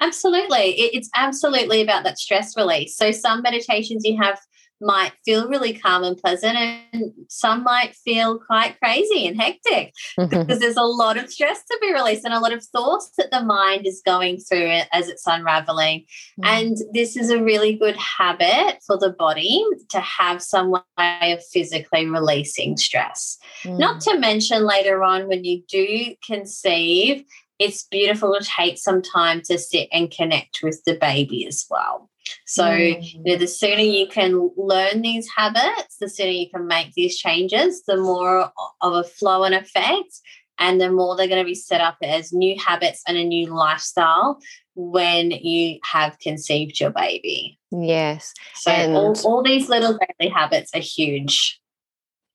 Absolutely. 0.00 0.80
It's 0.80 1.08
absolutely 1.14 1.80
about 1.80 2.02
that 2.02 2.18
stress 2.18 2.56
release. 2.56 2.96
So, 2.96 3.12
some 3.12 3.40
meditations 3.40 4.04
you 4.04 4.20
have 4.20 4.36
might 4.82 5.12
feel 5.24 5.48
really 5.48 5.72
calm 5.72 6.04
and 6.04 6.16
pleasant, 6.16 6.56
and 6.56 7.12
some 7.28 7.62
might 7.62 7.94
feel 7.94 8.38
quite 8.38 8.78
crazy 8.78 9.26
and 9.26 9.40
hectic 9.40 9.94
mm-hmm. 10.18 10.28
because 10.28 10.58
there's 10.58 10.76
a 10.76 10.82
lot 10.82 11.16
of 11.16 11.30
stress 11.30 11.64
to 11.64 11.78
be 11.80 11.92
released 11.92 12.24
and 12.24 12.34
a 12.34 12.40
lot 12.40 12.52
of 12.52 12.64
thoughts 12.64 13.12
that 13.16 13.30
the 13.30 13.42
mind 13.42 13.86
is 13.86 14.02
going 14.04 14.38
through 14.38 14.80
as 14.92 15.08
it's 15.08 15.26
unraveling. 15.26 16.00
Mm-hmm. 16.00 16.44
And 16.44 16.76
this 16.92 17.16
is 17.16 17.30
a 17.30 17.42
really 17.42 17.74
good 17.74 17.96
habit 17.96 18.80
for 18.86 18.98
the 18.98 19.10
body 19.10 19.64
to 19.90 20.00
have 20.00 20.42
some 20.42 20.70
way 20.70 21.32
of 21.32 21.44
physically 21.44 22.06
releasing 22.06 22.76
stress. 22.76 23.38
Not 23.64 24.00
mm. 24.00 24.04
to 24.04 24.18
mention 24.18 24.66
later 24.66 25.02
on 25.02 25.28
when 25.28 25.44
you 25.44 25.62
do 25.68 26.14
conceive, 26.24 27.24
it's 27.58 27.84
beautiful 27.84 28.36
to 28.38 28.44
take 28.44 28.78
some 28.78 29.02
time 29.02 29.40
to 29.42 29.58
sit 29.58 29.88
and 29.92 30.10
connect 30.10 30.60
with 30.62 30.82
the 30.84 30.94
baby 30.94 31.46
as 31.46 31.64
well. 31.70 32.10
So, 32.46 32.70
you 32.72 33.00
know, 33.24 33.34
mm. 33.34 33.38
the 33.38 33.46
sooner 33.46 33.82
you 33.82 34.06
can 34.06 34.50
learn 34.56 35.02
these 35.02 35.28
habits, 35.36 35.96
the 36.00 36.08
sooner 36.08 36.30
you 36.30 36.48
can 36.50 36.66
make 36.66 36.92
these 36.92 37.18
changes, 37.18 37.82
the 37.86 37.96
more 37.96 38.50
of 38.80 38.92
a 38.94 39.04
flow 39.04 39.44
and 39.44 39.54
effect 39.54 40.20
and 40.58 40.80
the 40.80 40.90
more 40.90 41.16
they're 41.16 41.28
going 41.28 41.42
to 41.42 41.48
be 41.48 41.54
set 41.54 41.80
up 41.80 41.96
as 42.02 42.32
new 42.32 42.56
habits 42.58 43.02
and 43.08 43.16
a 43.16 43.24
new 43.24 43.46
lifestyle 43.46 44.38
when 44.74 45.30
you 45.30 45.78
have 45.84 46.18
conceived 46.18 46.78
your 46.78 46.90
baby. 46.90 47.58
Yes. 47.70 48.32
So 48.54 48.70
And- 48.70 48.94
all, 48.94 49.16
all 49.24 49.42
these 49.42 49.68
little 49.68 49.98
daily 50.18 50.30
habits 50.30 50.70
are 50.74 50.80
huge. 50.80 51.60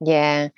Yeah. 0.04 0.50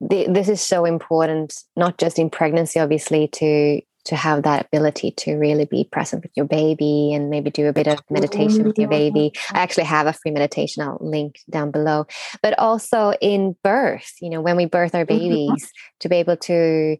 The, 0.00 0.26
this 0.28 0.48
is 0.48 0.60
so 0.60 0.84
important, 0.84 1.54
not 1.76 1.96
just 1.96 2.18
in 2.18 2.28
pregnancy, 2.28 2.78
obviously, 2.78 3.28
to 3.28 3.80
to 4.06 4.16
have 4.16 4.44
that 4.44 4.66
ability 4.66 5.12
to 5.12 5.34
really 5.36 5.64
be 5.64 5.84
present 5.84 6.22
with 6.22 6.32
your 6.36 6.46
baby 6.46 7.12
and 7.12 7.30
maybe 7.30 7.50
do 7.50 7.66
a 7.66 7.72
bit 7.72 7.86
of 7.86 8.00
meditation 8.10 8.64
with 8.64 8.78
your 8.78 8.88
baby. 8.88 9.32
I 9.52 9.60
actually 9.60 9.84
have 9.84 10.06
a 10.06 10.12
free 10.12 10.30
meditation 10.30 10.82
I'll 10.82 10.98
link 11.00 11.40
down 11.50 11.70
below. 11.70 12.06
But 12.42 12.58
also 12.58 13.12
in 13.20 13.56
birth, 13.62 14.12
you 14.20 14.30
know, 14.30 14.40
when 14.40 14.56
we 14.56 14.66
birth 14.66 14.94
our 14.94 15.04
babies, 15.04 15.72
to 16.00 16.08
be 16.08 16.16
able 16.16 16.36
to 16.36 16.96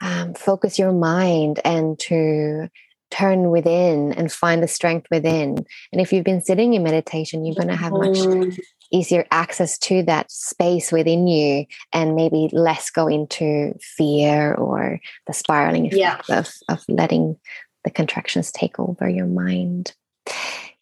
um, 0.00 0.34
focus 0.34 0.78
your 0.78 0.92
mind 0.92 1.60
and 1.64 1.98
to 2.00 2.68
turn 3.10 3.50
within 3.50 4.12
and 4.12 4.32
find 4.32 4.62
the 4.62 4.68
strength 4.68 5.06
within. 5.10 5.64
And 5.92 6.00
if 6.00 6.12
you've 6.12 6.24
been 6.24 6.40
sitting 6.40 6.74
in 6.74 6.82
meditation, 6.82 7.44
you're 7.44 7.54
going 7.54 7.68
to 7.68 7.76
have 7.76 7.92
much. 7.92 8.58
Easier 8.94 9.26
access 9.30 9.76
to 9.78 10.02
that 10.04 10.30
space 10.30 10.92
within 10.92 11.26
you 11.26 11.66
and 11.92 12.14
maybe 12.14 12.48
less 12.52 12.90
go 12.90 13.06
into 13.08 13.74
fear 13.80 14.54
or 14.54 15.00
the 15.26 15.32
spiraling 15.32 15.86
Yeah. 15.92 16.18
effect 16.20 16.30
of, 16.30 16.52
of 16.78 16.84
letting 16.88 17.36
the 17.84 17.90
contractions 17.90 18.52
take 18.52 18.78
over 18.78 19.08
your 19.08 19.26
mind. 19.26 19.94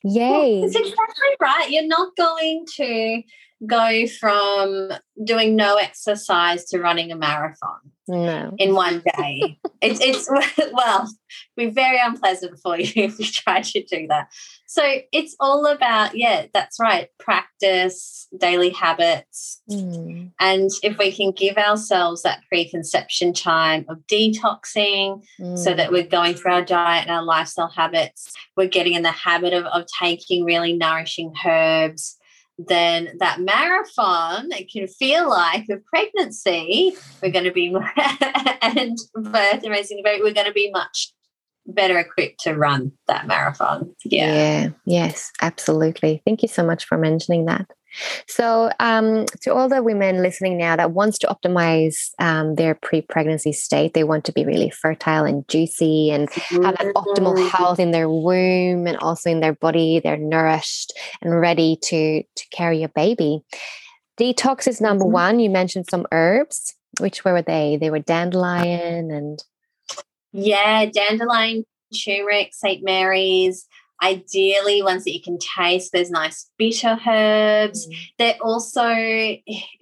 Well, 0.05 0.44
Yay. 0.44 0.62
It's 0.62 0.75
exactly 0.77 1.29
right. 1.40 1.66
You're 1.70 1.87
not 1.87 2.14
going 2.16 2.66
to 2.77 3.22
go 3.66 4.07
from 4.20 4.90
doing 5.25 5.55
no 5.55 5.77
exercise 5.77 6.64
to 6.66 6.81
running 6.81 7.12
a 7.12 7.16
marathon 7.16 7.79
No. 8.09 8.55
in 8.59 8.75
one 8.75 9.03
day. 9.16 9.59
it's 9.81 10.01
it's 10.01 10.29
well, 10.72 11.09
be 11.57 11.66
very 11.66 11.98
unpleasant 12.03 12.59
for 12.59 12.77
you 12.79 12.90
if 12.96 13.18
you 13.20 13.27
try 13.27 13.61
to 13.62 13.83
do 13.85 14.07
that. 14.09 14.29
So 14.72 14.82
it's 15.12 15.37
all 15.38 15.66
about 15.66 16.16
yeah, 16.16 16.46
that's 16.54 16.80
right. 16.80 17.08
Practice, 17.18 18.26
daily 18.38 18.70
habits, 18.70 19.61
Mm, 19.70 20.32
and 20.40 20.70
if 20.82 20.96
we 20.96 21.12
can 21.12 21.30
give 21.30 21.58
ourselves 21.58 22.22
that 22.22 22.40
preconception 22.48 23.35
time 23.35 23.85
of 23.90 23.98
detoxing, 24.11 25.22
so 25.38 25.44
mm, 25.72 25.76
that 25.76 25.92
we're 25.92 26.06
going 26.06 26.35
through 26.35 26.52
our 26.52 26.64
diet 26.64 27.06
and 27.06 27.14
our 27.14 27.22
lifestyle 27.22 27.68
habits, 27.68 28.32
we're 28.56 28.66
getting 28.66 28.94
in 28.94 29.02
the 29.02 29.12
habit 29.12 29.52
of, 29.52 29.66
of 29.66 29.85
taking 30.00 30.44
really 30.44 30.72
nourishing 30.72 31.35
herbs, 31.46 32.16
then 32.58 33.11
that 33.18 33.40
marathon 33.40 34.50
it 34.52 34.70
can 34.72 34.88
feel 34.88 35.28
like 35.28 35.64
with 35.68 35.85
pregnancy, 35.85 36.96
we're 37.22 37.30
going 37.30 37.44
to 37.44 37.52
be 37.52 37.68
and 38.62 38.98
birth 39.14 39.62
and 39.62 39.70
raising 39.70 40.00
a 40.00 40.02
baby, 40.02 40.22
we're 40.22 40.32
going 40.32 40.46
to 40.46 40.52
be 40.52 40.70
much 40.70 41.12
better 41.66 41.98
equipped 41.98 42.40
to 42.40 42.55
run 42.55 42.92
that 43.09 43.27
marathon. 43.27 43.94
Yeah. 44.05 44.33
yeah. 44.35 44.68
Yes, 44.87 45.31
absolutely. 45.40 46.22
Thank 46.25 46.42
you 46.42 46.48
so 46.48 46.64
much 46.64 46.85
for 46.85 46.98
mentioning 46.98 47.46
that. 47.46 47.66
So, 48.27 48.70
um, 48.81 49.27
to 49.42 49.53
all 49.53 49.68
the 49.68 49.83
women 49.83 50.22
listening 50.22 50.57
now 50.57 50.77
that 50.77 50.92
wants 50.92 51.18
to 51.18 51.27
optimize 51.27 52.09
um, 52.18 52.55
their 52.55 52.75
pre-pregnancy 52.75 53.53
state, 53.53 53.92
they 53.92 54.03
want 54.03 54.25
to 54.25 54.33
be 54.33 54.46
really 54.46 54.70
fertile 54.70 55.25
and 55.25 55.46
juicy 55.46 56.11
and 56.11 56.31
have 56.33 56.62
that 56.62 56.94
optimal 56.96 57.51
health 57.51 57.79
in 57.79 57.90
their 57.90 58.09
womb 58.09 58.87
and 58.87 58.96
also 58.98 59.29
in 59.29 59.40
their 59.40 59.53
body. 59.53 60.01
They're 60.03 60.16
nourished 60.16 60.94
and 61.20 61.38
ready 61.38 61.77
to 61.83 62.22
to 62.22 62.44
carry 62.51 62.83
a 62.83 62.88
baby. 62.88 63.42
Detox 64.18 64.66
is 64.66 64.81
number 64.81 65.05
Mhm. 65.05 65.11
one. 65.11 65.40
You 65.40 65.51
mentioned 65.51 65.87
some 65.90 66.07
herbs. 66.12 66.75
Which 67.01 67.25
were 67.25 67.40
they? 67.42 67.79
They 67.81 67.90
were 67.90 68.01
dandelion 68.01 69.11
and 69.11 69.42
Yeah, 70.33 70.87
dandelion, 70.87 71.64
turmeric, 72.05 72.51
St. 72.55 72.83
Mary's. 72.85 73.66
Ideally, 74.03 74.83
ones 74.83 75.05
that 75.05 75.12
you 75.12 75.23
can 75.23 75.38
taste. 75.38 75.92
There's 75.92 76.11
nice 76.11 76.51
bitter 76.59 76.99
herbs. 77.07 77.87
They're 78.18 78.37
also 78.42 78.85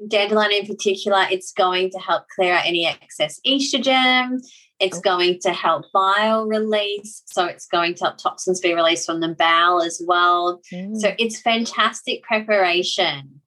dandelion 0.09 0.53
in 0.53 0.67
particular. 0.67 1.27
It's 1.31 1.53
going 1.53 1.91
to 1.93 1.99
help 1.99 2.25
clear 2.35 2.53
out 2.53 2.67
any 2.67 2.87
excess 2.87 3.41
estrogen. 3.47 4.41
It's 4.79 4.99
Oh. 4.99 5.03
going 5.03 5.39
to 5.41 5.53
help 5.53 5.87
bile 5.95 6.47
release. 6.47 7.23
So 7.27 7.47
it's 7.47 7.67
going 7.67 7.95
to 7.95 8.05
help 8.05 8.19
toxins 8.19 8.61
be 8.61 8.75
released 8.75 9.07
from 9.07 9.21
the 9.21 9.29
bowel 9.29 9.81
as 9.81 10.03
well. 10.07 10.61
Mm, 10.71 10.97
So 10.99 11.15
it's 11.19 11.41
fantastic 11.41 12.23
preparation. 12.23 13.41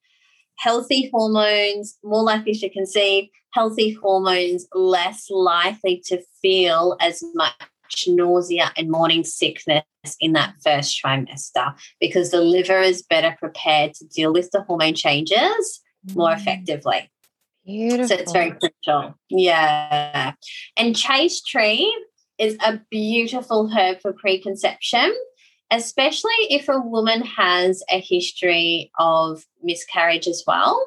Healthy 0.58 1.10
hormones, 1.12 1.98
more 2.04 2.24
likely 2.24 2.54
to 2.54 2.70
conceive. 2.70 3.30
Healthy 3.54 3.92
hormones, 3.94 4.66
less 4.74 5.30
likely 5.30 6.02
to 6.06 6.22
feel 6.42 6.98
as 7.00 7.24
much 7.36 7.54
nausea 8.08 8.72
and 8.78 8.89
morning 8.89 9.24
sickness 9.24 9.84
in 10.20 10.34
that 10.34 10.56
first 10.63 11.00
trimester 11.04 11.74
because 12.00 12.32
the 12.32 12.42
liver 12.42 12.80
is 12.80 13.04
better 13.04 13.36
prepared 13.39 13.94
to 13.94 14.06
deal 14.08 14.34
with 14.34 14.50
the 14.52 14.62
hormone 14.62 14.96
changes 14.96 15.82
more 16.16 16.32
mm, 16.32 16.38
effectively. 16.38 17.10
Beautiful. 17.66 18.08
So 18.08 18.16
it's 18.16 18.32
very 18.32 18.52
crucial. 18.52 19.16
Yeah. 19.30 20.34
And 20.78 20.96
chaste 20.96 21.48
tree 21.48 21.94
is 22.38 22.58
a 22.66 22.82
beautiful 22.89 23.70
herb 23.70 24.02
for 24.02 24.13
preconception, 24.13 25.13
especially 25.73 26.31
if 26.49 26.69
a 26.69 26.79
woman 26.79 27.21
has 27.23 27.83
a 27.89 27.99
history 27.99 28.91
of 28.99 29.43
miscarriage 29.63 30.27
as 30.27 30.43
well. 30.45 30.86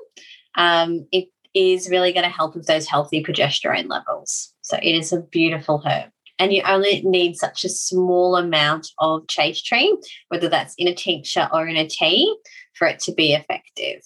Um, 0.55 1.07
it 1.11 1.29
is 1.55 1.91
really 1.91 2.13
going 2.13 2.25
to 2.25 2.31
help 2.31 2.55
with 2.55 2.67
those 2.67 2.87
healthy 2.87 3.23
progesterone 3.23 3.89
levels. 3.89 4.55
So 4.61 4.79
it 4.81 4.95
is 4.95 5.13
a 5.13 5.21
beautiful 5.21 5.83
herb. 5.85 6.11
And 6.39 6.53
you 6.53 6.63
only 6.67 7.01
need 7.03 7.37
such 7.37 7.65
a 7.65 7.69
small 7.69 8.37
amount 8.37 8.89
of 8.99 9.27
chaste 9.27 9.67
tree, 9.67 9.97
whether 10.29 10.49
that's 10.49 10.75
in 10.77 10.87
a 10.87 10.95
tincture 10.95 11.49
or 11.53 11.67
in 11.67 11.77
a 11.77 11.89
tea, 11.89 12.35
for 12.75 12.87
it 12.87 13.01
to 13.01 13.13
be 13.13 13.33
effective. 13.33 14.03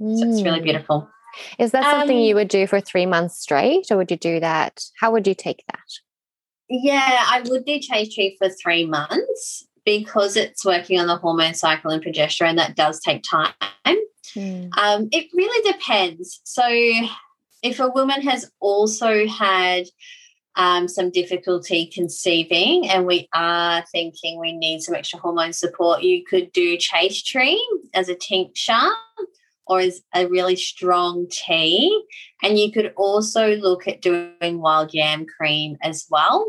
So 0.00 0.24
it's 0.28 0.42
really 0.42 0.60
Mm. 0.60 0.64
beautiful. 0.64 1.08
Is 1.58 1.72
that 1.72 1.84
something 1.84 2.16
Um, 2.16 2.22
you 2.22 2.34
would 2.34 2.48
do 2.48 2.66
for 2.66 2.80
three 2.80 3.06
months 3.06 3.38
straight, 3.38 3.90
or 3.90 3.98
would 3.98 4.10
you 4.10 4.16
do 4.16 4.40
that? 4.40 4.82
How 4.98 5.12
would 5.12 5.26
you 5.26 5.34
take 5.34 5.62
that? 5.70 5.88
Yeah, 6.70 7.24
I 7.30 7.42
would 7.42 7.64
do 7.64 7.78
chaste 7.78 8.14
tree 8.14 8.36
for 8.38 8.48
three 8.48 8.86
months 8.86 9.67
because 9.88 10.36
it's 10.36 10.66
working 10.66 11.00
on 11.00 11.06
the 11.06 11.16
hormone 11.16 11.54
cycle 11.54 11.90
and 11.90 12.04
progesterone. 12.04 12.56
That 12.56 12.76
does 12.76 13.00
take 13.00 13.22
time. 13.22 13.54
Um, 14.76 15.08
it 15.12 15.28
really 15.32 15.72
depends. 15.72 16.42
So, 16.44 16.68
if 17.62 17.80
a 17.80 17.88
woman 17.88 18.20
has 18.20 18.50
also 18.60 19.26
had 19.26 19.86
um, 20.56 20.88
some 20.88 21.10
difficulty 21.10 21.86
conceiving 21.86 22.86
and 22.90 23.06
we 23.06 23.30
are 23.34 23.82
thinking 23.90 24.38
we 24.38 24.52
need 24.52 24.82
some 24.82 24.94
extra 24.94 25.18
hormone 25.20 25.54
support, 25.54 26.02
you 26.02 26.22
could 26.22 26.52
do 26.52 26.76
chaste 26.76 27.26
tree 27.26 27.58
as 27.94 28.10
a 28.10 28.14
tincture 28.14 28.90
or 29.66 29.80
as 29.80 30.02
a 30.14 30.26
really 30.26 30.56
strong 30.56 31.26
tea. 31.30 32.04
And 32.42 32.58
you 32.58 32.70
could 32.70 32.92
also 32.94 33.56
look 33.56 33.88
at 33.88 34.02
doing 34.02 34.60
wild 34.60 34.92
yam 34.92 35.24
cream 35.24 35.78
as 35.82 36.06
well. 36.10 36.46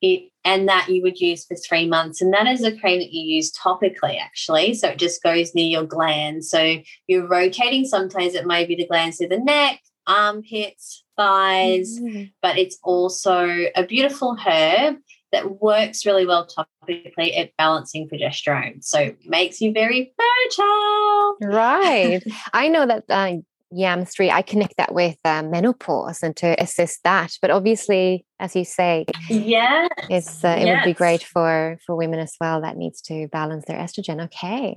It, 0.00 0.30
and 0.48 0.66
that 0.66 0.88
you 0.88 1.02
would 1.02 1.20
use 1.20 1.44
for 1.44 1.56
three 1.56 1.86
months. 1.86 2.22
And 2.22 2.32
that 2.32 2.46
is 2.46 2.64
a 2.64 2.74
cream 2.74 3.00
that 3.00 3.12
you 3.12 3.36
use 3.36 3.52
topically, 3.52 4.18
actually. 4.18 4.72
So 4.72 4.88
it 4.88 4.98
just 4.98 5.22
goes 5.22 5.54
near 5.54 5.66
your 5.66 5.84
glands. 5.84 6.48
So 6.48 6.78
you're 7.06 7.28
rotating. 7.28 7.84
Sometimes 7.84 8.32
it 8.34 8.46
may 8.46 8.64
be 8.64 8.74
the 8.74 8.86
glands 8.86 9.18
through 9.18 9.28
the 9.28 9.40
neck, 9.40 9.78
armpits, 10.06 11.04
thighs, 11.18 12.00
Mm. 12.00 12.32
but 12.40 12.56
it's 12.56 12.78
also 12.82 13.66
a 13.76 13.84
beautiful 13.84 14.36
herb 14.36 14.96
that 15.32 15.60
works 15.60 16.06
really 16.06 16.24
well 16.24 16.48
topically 16.48 17.38
at 17.38 17.54
balancing 17.58 18.08
progesterone. 18.08 18.82
So 18.82 19.14
makes 19.26 19.60
you 19.60 19.72
very 19.72 20.14
fertile. 20.18 21.36
Right. 21.42 22.22
I 22.54 22.68
know 22.68 22.86
that 22.86 23.04
uh, 23.10 23.36
yam 23.70 24.04
street, 24.06 24.30
I 24.30 24.42
connect 24.42 24.76
that 24.78 24.94
with 24.94 25.16
uh, 25.24 25.42
menopause 25.42 26.22
and 26.22 26.36
to 26.36 26.60
assist 26.62 27.00
that. 27.04 27.32
But 27.42 27.50
obviously, 27.50 28.24
as 28.40 28.56
you 28.56 28.64
say, 28.64 29.06
Yeah. 29.28 29.88
it's 30.08 30.44
uh, 30.44 30.56
it 30.58 30.66
would 30.66 30.84
be 30.84 30.92
great 30.94 31.22
for 31.22 31.78
for 31.84 31.96
women 31.96 32.18
as 32.18 32.34
well 32.40 32.60
that 32.62 32.76
needs 32.76 33.00
to 33.02 33.28
balance 33.28 33.64
their 33.66 33.78
estrogen. 33.78 34.24
Okay. 34.24 34.76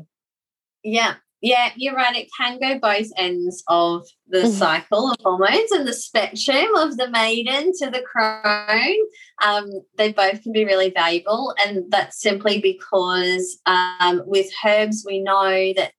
Yeah. 0.84 1.16
Yeah, 1.44 1.72
you're 1.76 1.96
right. 1.96 2.16
It 2.16 2.28
can 2.40 2.60
go 2.60 2.78
both 2.78 3.08
ends 3.18 3.64
of 3.68 4.06
the 4.28 4.44
Mhm. 4.44 4.52
cycle 4.52 5.10
of 5.10 5.18
hormones 5.24 5.72
and 5.72 5.88
the 5.88 5.94
spectrum 5.94 6.76
of 6.76 6.98
the 6.98 7.10
maiden 7.10 7.72
to 7.80 7.90
the 7.90 8.04
crone. 8.04 8.98
Um, 9.44 9.68
they 9.98 10.12
both 10.12 10.44
can 10.44 10.52
be 10.52 10.66
really 10.66 10.92
valuable. 10.92 11.56
And 11.66 11.86
that's 11.92 12.22
simply 12.22 12.62
because 12.62 13.60
um, 13.66 14.22
with 14.28 14.52
herbs, 14.64 15.04
we 15.04 15.20
know 15.24 15.74
that, 15.78 15.94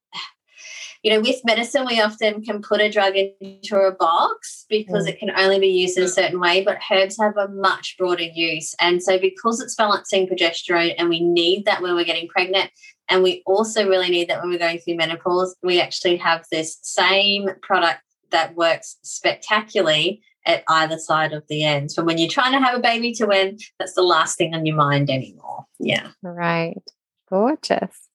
you 1.03 1.13
know, 1.13 1.21
with 1.21 1.45
medicine, 1.45 1.85
we 1.85 2.01
often 2.01 2.43
can 2.43 2.63
put 2.63 2.81
a 2.81 2.91
drug 2.91 3.15
into 3.17 3.77
a 3.77 3.91
box 3.93 4.65
because 4.69 5.05
Mm. 5.05 5.09
it 5.09 5.19
can 5.19 5.31
only 5.37 5.59
be 5.59 5.67
used 5.69 5.99
in 5.99 6.05
a 6.05 6.09
certain 6.09 6.39
way, 6.39 6.63
but 6.63 6.79
herbs 6.91 7.19
have 7.21 7.37
a 7.37 7.49
much 7.49 7.97
broader 7.99 8.23
use. 8.23 8.75
And 8.81 9.03
so, 9.03 9.19
because 9.19 9.61
it's 9.61 9.75
balancing 9.75 10.29
progesterone 10.29 10.95
and 10.97 11.09
we 11.09 11.21
need 11.21 11.65
that 11.65 11.83
when 11.83 11.95
we're 11.95 12.05
getting 12.05 12.29
pregnant, 12.29 12.71
and 13.09 13.23
we 13.23 13.43
also 13.47 13.89
really 13.89 14.09
need 14.11 14.29
that 14.29 14.41
when 14.41 14.51
we're 14.51 14.59
going 14.59 14.79
through 14.79 14.95
menopause. 14.95 15.57
We 15.63 15.81
actually 15.81 16.17
have 16.19 16.47
this 16.51 16.79
same 16.83 17.49
product 17.61 18.01
that 18.31 18.55
works 18.55 18.97
spectacularly 19.03 20.23
at 20.47 20.65
either 20.69 20.99
side 20.99 21.33
of 21.33 21.47
the 21.49 21.63
ends. 21.65 21.95
From 21.95 22.07
when 22.07 22.19
you're 22.19 22.29
trying 22.29 22.53
to 22.53 22.61
have 22.61 22.77
a 22.77 22.81
baby 22.81 23.13
to 23.15 23.27
when 23.27 23.59
that's 23.79 23.95
the 23.95 24.03
last 24.03 24.39
thing 24.39 24.55
on 24.55 24.65
your 24.65 24.77
mind 24.77 25.11
anymore. 25.11 25.67
Yeah. 25.79 26.09
Right. 26.23 26.83
Gorgeous. 27.29 28.09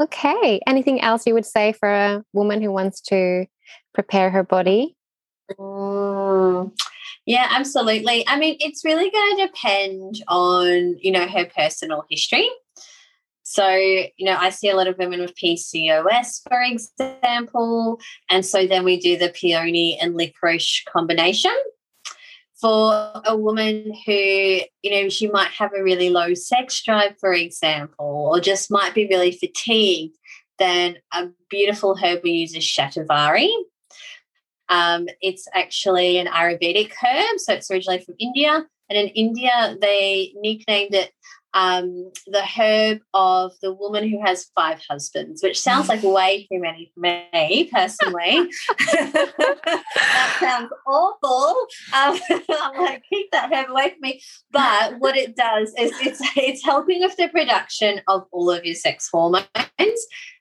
Okay. 0.00 0.60
Anything 0.66 1.00
else 1.00 1.26
you 1.26 1.34
would 1.34 1.46
say 1.46 1.72
for 1.72 1.88
a 1.88 2.24
woman 2.32 2.60
who 2.60 2.70
wants 2.70 3.00
to 3.02 3.46
prepare 3.94 4.30
her 4.30 4.42
body? 4.42 4.96
Mm, 5.58 6.72
yeah, 7.24 7.48
absolutely. 7.50 8.26
I 8.28 8.38
mean, 8.38 8.56
it's 8.60 8.84
really 8.84 9.10
going 9.10 9.36
to 9.36 9.46
depend 9.46 10.22
on, 10.28 10.96
you 11.00 11.10
know, 11.10 11.26
her 11.26 11.46
personal 11.46 12.04
history. 12.10 12.48
So, 13.42 13.68
you 13.68 14.26
know, 14.26 14.36
I 14.36 14.50
see 14.50 14.68
a 14.68 14.76
lot 14.76 14.88
of 14.88 14.98
women 14.98 15.20
with 15.20 15.36
PCOS, 15.36 16.42
for 16.48 16.60
example. 16.60 18.00
And 18.28 18.44
so 18.44 18.66
then 18.66 18.84
we 18.84 18.98
do 18.98 19.16
the 19.16 19.28
peony 19.28 19.96
and 20.00 20.16
licorice 20.16 20.82
combination. 20.88 21.56
For 22.60 23.12
a 23.24 23.36
woman 23.36 23.92
who, 24.06 24.12
you 24.12 24.90
know, 24.90 25.08
she 25.10 25.28
might 25.28 25.50
have 25.50 25.72
a 25.74 25.82
really 25.82 26.08
low 26.08 26.32
sex 26.32 26.82
drive, 26.82 27.18
for 27.20 27.34
example, 27.34 28.30
or 28.32 28.40
just 28.40 28.70
might 28.70 28.94
be 28.94 29.06
really 29.06 29.32
fatigued, 29.32 30.16
then 30.58 30.96
a 31.12 31.28
beautiful 31.50 31.96
herb 31.96 32.20
we 32.22 32.30
use 32.30 32.54
is 32.54 32.64
shatavari. 32.64 33.50
Um, 34.68 35.06
it's 35.20 35.46
actually 35.54 36.18
an 36.18 36.26
Ayurvedic 36.28 36.92
herb, 37.02 37.38
so 37.38 37.52
it's 37.52 37.70
originally 37.70 38.00
from 38.00 38.14
India. 38.18 38.66
And 38.88 38.98
in 38.98 39.08
India, 39.08 39.76
they 39.80 40.32
nicknamed 40.36 40.94
it 40.94 41.12
um, 41.56 42.12
the 42.26 42.44
herb 42.44 43.00
of 43.14 43.52
the 43.62 43.72
woman 43.72 44.06
who 44.06 44.22
has 44.22 44.50
five 44.54 44.78
husbands, 44.88 45.42
which 45.42 45.58
sounds 45.58 45.88
like 45.88 46.02
way 46.02 46.46
too 46.52 46.60
many 46.60 46.92
for 46.92 47.00
me 47.00 47.70
personally. 47.72 48.50
that 48.92 50.36
sounds 50.38 50.70
awful. 50.86 51.56
Um, 51.94 52.20
I'm 52.50 52.82
like, 52.82 53.04
keep 53.08 53.30
that 53.32 53.50
herb 53.50 53.70
away 53.70 53.88
from 53.88 54.00
me. 54.02 54.20
But 54.50 54.98
what 54.98 55.16
it 55.16 55.34
does 55.34 55.70
is 55.78 55.92
it's 56.02 56.20
it's 56.36 56.62
helping 56.62 57.00
with 57.00 57.16
the 57.16 57.28
production 57.28 58.02
of 58.06 58.26
all 58.32 58.50
of 58.50 58.66
your 58.66 58.74
sex 58.74 59.08
hormones. 59.10 59.46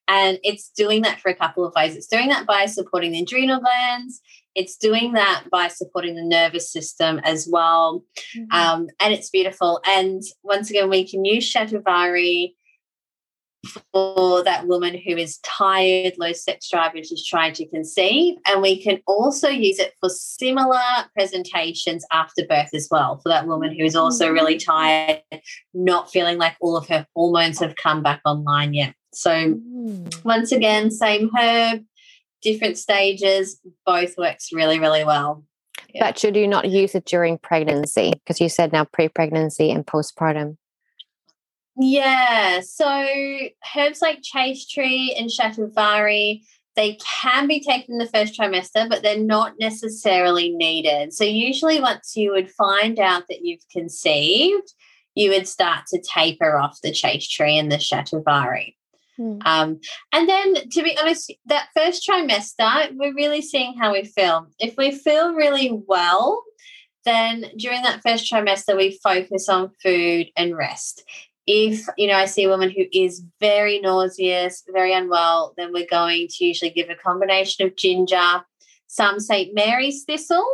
And 0.07 0.37
it's 0.43 0.69
doing 0.69 1.01
that 1.03 1.21
for 1.21 1.29
a 1.29 1.35
couple 1.35 1.65
of 1.65 1.73
ways. 1.75 1.95
It's 1.95 2.07
doing 2.07 2.27
that 2.27 2.45
by 2.45 2.65
supporting 2.65 3.13
the 3.13 3.21
adrenal 3.21 3.61
glands. 3.61 4.21
It's 4.55 4.77
doing 4.77 5.13
that 5.13 5.45
by 5.51 5.67
supporting 5.67 6.15
the 6.15 6.23
nervous 6.23 6.71
system 6.71 7.19
as 7.23 7.47
well. 7.51 8.03
Mm-hmm. 8.35 8.51
Um, 8.51 8.87
and 8.99 9.13
it's 9.13 9.29
beautiful. 9.29 9.81
And 9.85 10.21
once 10.43 10.69
again, 10.69 10.89
we 10.89 11.07
can 11.07 11.25
use 11.25 11.51
Shatavari 11.51 12.53
for 13.91 14.43
that 14.43 14.67
woman 14.67 14.93
who 14.97 15.17
is 15.17 15.37
tired, 15.39 16.13
low 16.17 16.33
sex 16.33 16.69
drive, 16.69 16.93
and 16.95 17.05
she's 17.05 17.25
trying 17.25 17.53
to 17.53 17.67
conceive. 17.67 18.35
And 18.47 18.61
we 18.61 18.81
can 18.81 18.99
also 19.07 19.49
use 19.49 19.79
it 19.79 19.93
for 19.99 20.09
similar 20.09 20.79
presentations 21.13 22.05
after 22.11 22.45
birth 22.47 22.69
as 22.73 22.87
well, 22.89 23.17
for 23.17 23.29
that 23.29 23.47
woman 23.47 23.75
who 23.77 23.83
is 23.83 23.95
also 23.95 24.31
really 24.31 24.55
mm-hmm. 24.55 24.71
tired, 24.71 25.21
not 25.73 26.11
feeling 26.11 26.37
like 26.37 26.55
all 26.59 26.77
of 26.77 26.87
her 26.87 27.05
hormones 27.15 27.59
have 27.59 27.75
come 27.75 28.03
back 28.03 28.21
online 28.25 28.73
yet. 28.73 28.93
So, 29.13 29.31
mm. 29.31 30.25
once 30.25 30.51
again, 30.51 30.91
same 30.91 31.29
herb, 31.37 31.85
different 32.45 32.77
stages, 32.77 33.59
both 33.85 34.17
works 34.17 34.53
really, 34.53 34.79
really 34.79 35.03
well. 35.03 35.43
Yeah. 35.93 36.05
But 36.05 36.19
should 36.19 36.35
you 36.35 36.47
not 36.47 36.69
use 36.69 36.95
it 36.95 37.05
during 37.05 37.37
pregnancy? 37.39 38.13
Because 38.13 38.39
you 38.39 38.47
said 38.47 38.71
now 38.71 38.85
pre 38.85 39.09
pregnancy 39.09 39.71
and 39.71 39.85
postpartum. 39.85 40.57
Yeah. 41.77 42.61
So, 42.61 43.05
herbs 43.75 44.01
like 44.01 44.19
chaste 44.21 44.71
tree 44.71 45.13
and 45.17 45.29
shatavari, 45.29 46.41
they 46.75 46.97
can 47.03 47.47
be 47.47 47.61
taken 47.61 47.93
in 47.93 47.97
the 47.97 48.07
first 48.07 48.39
trimester, 48.39 48.87
but 48.87 49.01
they're 49.01 49.19
not 49.19 49.53
necessarily 49.59 50.49
needed. 50.49 51.13
So, 51.13 51.23
usually, 51.23 51.81
once 51.81 52.15
you 52.15 52.31
would 52.31 52.51
find 52.51 52.99
out 52.99 53.23
that 53.27 53.41
you've 53.41 53.67
conceived, 53.71 54.73
you 55.15 55.31
would 55.31 55.47
start 55.47 55.85
to 55.87 56.01
taper 56.01 56.57
off 56.57 56.79
the 56.83 56.91
chaste 56.91 57.31
tree 57.31 57.57
and 57.57 57.71
the 57.71 57.77
shatavari. 57.77 58.75
Mm. 59.19 59.45
Um, 59.45 59.79
and 60.11 60.27
then, 60.27 60.69
to 60.69 60.83
be 60.83 60.97
honest, 60.97 61.33
that 61.45 61.69
first 61.75 62.07
trimester, 62.07 62.91
we're 62.95 63.13
really 63.13 63.41
seeing 63.41 63.77
how 63.77 63.93
we 63.93 64.03
feel. 64.03 64.47
If 64.59 64.75
we 64.77 64.91
feel 64.91 65.33
really 65.33 65.71
well, 65.87 66.43
then 67.05 67.45
during 67.57 67.83
that 67.83 68.01
first 68.01 68.31
trimester, 68.31 68.75
we 68.75 68.99
focus 69.03 69.47
on 69.47 69.71
food 69.81 70.27
and 70.35 70.57
rest. 70.57 71.03
If, 71.47 71.85
you 71.97 72.07
know, 72.07 72.15
I 72.15 72.25
see 72.25 72.43
a 72.45 72.49
woman 72.49 72.71
who 72.71 72.85
is 72.91 73.23
very 73.39 73.79
nauseous, 73.79 74.63
very 74.71 74.93
unwell, 74.93 75.53
then 75.57 75.71
we're 75.71 75.85
going 75.89 76.27
to 76.27 76.45
usually 76.45 76.71
give 76.71 76.89
a 76.89 76.95
combination 76.95 77.65
of 77.65 77.75
ginger, 77.75 78.43
some 78.87 79.19
St. 79.19 79.53
Mary's 79.53 80.03
thistle. 80.03 80.45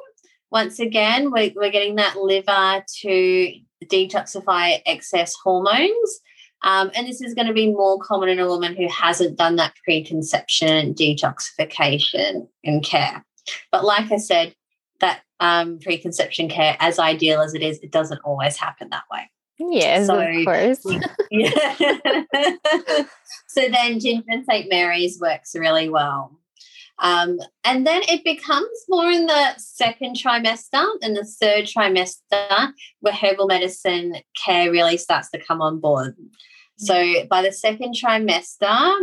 Once 0.51 0.79
again, 0.79 1.31
we're, 1.31 1.51
we're 1.55 1.71
getting 1.71 1.95
that 1.95 2.17
liver 2.17 2.83
to 3.03 3.53
detoxify 3.85 4.81
excess 4.85 5.33
hormones. 5.41 6.19
Um, 6.63 6.91
and 6.95 7.07
this 7.07 7.21
is 7.21 7.33
going 7.33 7.47
to 7.47 7.53
be 7.53 7.71
more 7.71 7.99
common 7.99 8.29
in 8.29 8.39
a 8.39 8.47
woman 8.47 8.75
who 8.75 8.87
hasn't 8.87 9.37
done 9.37 9.55
that 9.55 9.73
preconception 9.83 10.93
detoxification 10.93 12.47
and 12.63 12.83
care. 12.83 13.25
But 13.71 13.83
like 13.83 14.11
I 14.11 14.17
said, 14.17 14.55
that 14.99 15.21
um, 15.39 15.79
preconception 15.79 16.49
care, 16.49 16.77
as 16.79 16.99
ideal 16.99 17.41
as 17.41 17.55
it 17.55 17.63
is, 17.63 17.79
it 17.79 17.91
doesn't 17.91 18.21
always 18.23 18.57
happen 18.57 18.89
that 18.91 19.05
way. 19.11 19.31
Yes, 19.57 20.07
so, 20.07 20.19
of 20.19 20.45
course. 20.45 20.81
so 23.47 23.69
then 23.69 23.99
ginger 23.99 24.23
and 24.27 24.45
St. 24.45 24.69
Mary's 24.69 25.19
works 25.19 25.55
really 25.55 25.89
well. 25.89 26.37
Um, 26.99 27.39
and 27.63 27.85
then 27.85 28.01
it 28.07 28.23
becomes 28.23 28.69
more 28.87 29.09
in 29.09 29.25
the 29.25 29.57
second 29.57 30.15
trimester 30.15 30.85
and 31.01 31.15
the 31.15 31.25
third 31.25 31.65
trimester 31.65 32.73
where 32.99 33.13
herbal 33.13 33.47
medicine 33.47 34.17
care 34.35 34.71
really 34.71 34.97
starts 34.97 35.29
to 35.31 35.43
come 35.43 35.61
on 35.61 35.79
board. 35.79 36.15
So 36.81 37.25
by 37.29 37.43
the 37.43 37.51
second 37.51 37.93
trimester, 37.93 38.95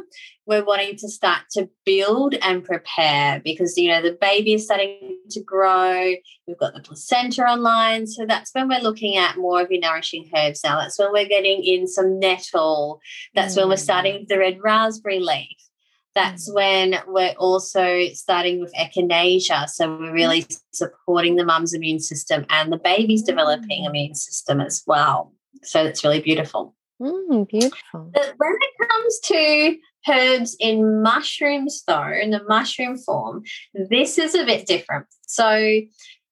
we're 0.47 0.65
wanting 0.65 0.97
to 0.97 1.09
start 1.09 1.43
to 1.53 1.69
build 1.87 2.35
and 2.43 2.65
prepare 2.65 3.41
because 3.45 3.79
you 3.79 3.89
know 3.89 4.03
the 4.03 4.19
baby 4.21 4.55
is 4.55 4.65
starting 4.65 5.17
to 5.31 5.41
grow. 5.45 6.15
We've 6.49 6.59
got 6.59 6.75
the 6.75 6.81
placenta 6.81 7.43
online, 7.43 8.09
so 8.09 8.27
that's 8.27 8.53
when 8.53 8.69
we're 8.69 8.81
looking 8.81 9.17
at 9.17 9.37
more 9.37 9.61
of 9.61 9.71
your 9.71 9.81
nourishing 9.81 10.29
herbs 10.35 10.63
now. 10.65 10.81
That's 10.81 10.99
when 10.99 11.13
we're 11.13 11.29
getting 11.29 11.63
in 11.63 11.87
some 11.87 12.19
nettle. 12.19 13.01
That's 13.37 13.55
mm. 13.55 13.59
when 13.59 13.69
we're 13.69 13.77
starting 13.77 14.15
mm. 14.15 14.19
with 14.21 14.29
the 14.29 14.39
red 14.39 14.59
raspberry 14.61 15.21
leaf. 15.21 15.57
That's 16.17 16.51
mm. 16.51 16.55
when 16.55 16.95
we're 17.07 17.37
also 17.39 18.09
starting 18.09 18.59
with 18.59 18.75
echinacea. 18.75 19.69
So 19.69 19.99
we're 19.99 20.13
really 20.13 20.47
supporting 20.73 21.37
the 21.37 21.45
mum's 21.45 21.75
immune 21.75 22.01
system 22.01 22.45
and 22.51 22.73
the 22.73 22.79
baby's 22.79 23.23
developing 23.23 23.85
mm. 23.85 23.91
immune 23.91 24.17
system 24.17 24.61
as 24.61 24.83
well. 24.85 25.33
So 25.63 25.85
it's 25.85 26.03
really 26.03 26.21
beautiful. 26.21 26.75
Mm, 27.01 27.49
beautiful. 27.49 28.11
But 28.13 28.35
when 28.39 28.53
it 28.61 28.89
comes 28.89 29.21
to 29.21 29.77
herbs 30.09 30.57
in 30.59 31.03
mushrooms, 31.03 31.85
though, 31.87 32.11
in 32.11 32.31
the 32.31 32.43
mushroom 32.49 32.97
form, 32.99 33.43
this 33.75 34.19
is 34.19 34.35
a 34.35 34.45
bit 34.45 34.67
different. 34.67 35.07
So, 35.27 35.81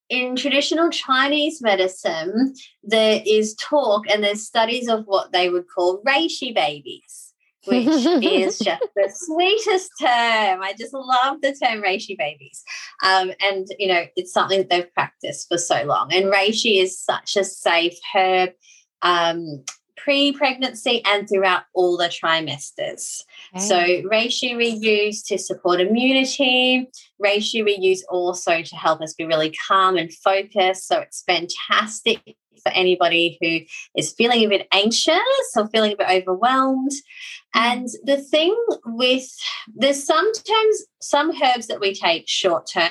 in 0.09 0.37
traditional 0.37 0.91
Chinese 0.91 1.61
medicine, 1.61 2.55
there 2.83 3.23
is 3.27 3.55
talk 3.57 4.09
and 4.09 4.23
there's 4.23 4.47
studies 4.47 4.89
of 4.89 5.05
what 5.07 5.33
they 5.33 5.51
would 5.51 5.67
call 5.69 6.03
reishi 6.03 6.55
babies, 6.55 7.33
which 7.65 7.87
is 7.87 8.59
just 8.65 8.85
the 8.95 9.13
sweetest 9.13 9.91
term. 10.01 10.63
I 10.63 10.75
just 10.79 10.95
love 10.95 11.41
the 11.43 11.55
term 11.55 11.83
reishi 11.83 12.17
babies. 12.17 12.63
Um, 13.05 13.33
and, 13.41 13.67
you 13.79 13.89
know, 13.89 14.05
it's 14.15 14.33
something 14.33 14.59
that 14.59 14.71
they've 14.71 14.95
practiced 14.95 15.49
for 15.49 15.59
so 15.59 15.83
long. 15.85 16.13
And 16.13 16.27
reishi 16.27 16.81
is 16.81 16.99
such 16.99 17.37
a 17.37 17.45
safe 17.45 17.99
herb. 18.15 18.51
Um, 19.03 19.65
pre 19.97 20.33
pregnancy 20.33 21.03
and 21.05 21.29
throughout 21.29 21.65
all 21.75 21.97
the 21.97 22.09
trimesters. 22.09 23.23
Okay. 23.55 23.65
So, 23.65 23.79
reishi 24.09 24.57
we 24.57 24.69
use 24.69 25.23
to 25.25 25.39
support 25.39 25.81
immunity. 25.81 26.89
Reishi 27.23 27.65
we 27.65 27.77
use 27.81 28.05
also 28.09 28.63
to 28.63 28.77
help 28.77 29.01
us 29.01 29.15
be 29.15 29.25
really 29.25 29.55
calm 29.69 29.97
and 29.97 30.13
focused. 30.13 30.87
So, 30.87 31.01
it's 31.01 31.23
fantastic 31.23 32.37
for 32.67 32.73
anybody 32.73 33.39
who 33.41 33.61
is 33.99 34.13
feeling 34.13 34.45
a 34.45 34.49
bit 34.49 34.69
anxious 34.73 35.21
or 35.57 35.69
feeling 35.69 35.93
a 35.93 35.97
bit 35.97 36.09
overwhelmed. 36.11 36.93
Hmm. 37.55 37.63
And 37.63 37.89
the 38.05 38.19
thing 38.19 38.57
with 38.85 39.29
there's 39.75 40.05
sometimes 40.05 40.85
some 41.01 41.31
herbs 41.43 41.69
that 41.69 41.81
we 41.81 41.95
take 41.95 42.29
short 42.29 42.69
term 42.73 42.91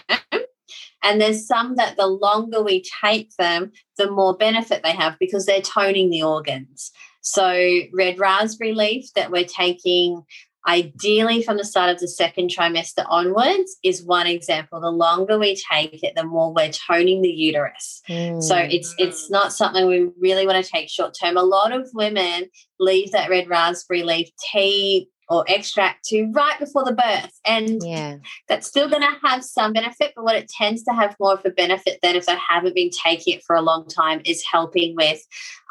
and 1.06 1.22
there's 1.22 1.48
some 1.48 1.76
that 1.76 1.96
the 1.98 2.08
longer 2.08 2.64
we 2.64 2.84
take 3.04 3.36
them, 3.38 3.72
the 3.98 4.10
more 4.10 4.36
benefit 4.36 4.82
they 4.84 4.92
have 4.92 5.18
because 5.20 5.46
they're 5.46 5.62
toning 5.62 6.10
the 6.10 6.24
organs. 6.24 6.92
So, 7.22 7.80
red 7.94 8.20
raspberry 8.20 8.74
leaf 8.74 9.14
that 9.16 9.32
we're 9.32 9.46
taking 9.46 10.24
ideally 10.68 11.44
from 11.44 11.58
the 11.58 11.66
start 11.66 11.92
of 11.92 12.00
the 12.00 12.08
second 12.08 12.50
trimester 12.50 13.06
onwards 13.08 13.78
is 13.84 14.04
one 14.04 14.26
example 14.26 14.82
the 14.82 14.90
longer 14.90 15.38
we 15.38 15.56
take 15.72 16.04
it 16.04 16.16
the 16.16 16.24
more 16.24 16.52
we're 16.54 16.72
toning 16.72 17.22
the 17.22 17.30
uterus 17.30 18.02
mm. 18.10 18.42
so 18.42 18.58
it's 18.58 18.94
it's 18.98 19.30
not 19.30 19.54
something 19.54 19.86
we 19.86 20.10
really 20.20 20.48
want 20.48 20.64
to 20.64 20.72
take 20.72 20.90
short 20.90 21.16
term 21.22 21.38
a 21.38 21.44
lot 21.44 21.72
of 21.72 21.88
women 21.94 22.46
leave 22.80 23.12
that 23.12 23.30
red 23.30 23.48
raspberry 23.48 24.02
leaf 24.02 24.28
tea 24.52 25.08
or 25.30 25.44
extract 25.48 26.06
to 26.06 26.30
right 26.34 26.60
before 26.60 26.84
the 26.86 26.94
birth. 26.94 27.32
And 27.46 27.82
Yeah. 27.84 28.18
that's 28.48 28.68
still 28.68 28.88
going 28.90 29.02
to 29.02 29.18
have 29.28 29.44
some 29.44 29.74
benefit, 29.74 30.14
but 30.16 30.24
what 30.24 30.36
it 30.36 30.48
tends 30.50 30.84
to 30.84 30.94
have 30.94 31.16
more 31.20 31.34
of 31.34 31.42
a 31.46 31.50
benefit 31.50 32.00
than 32.04 32.16
if 32.16 32.26
they 32.28 32.36
haven't 32.50 32.76
been 32.76 32.92
taking 32.92 33.34
it 33.36 33.44
for 33.44 33.56
a 33.56 33.62
long 33.62 33.88
time 33.88 34.22
is 34.26 34.44
helping 34.44 34.96
with 34.96 35.22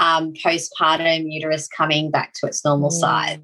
um, 0.00 0.32
postpartum 0.32 1.30
uterus 1.30 1.68
coming 1.68 2.10
back 2.10 2.32
to 2.34 2.46
its 2.46 2.64
normal 2.64 2.90
Mm. 2.90 3.00
size. 3.00 3.38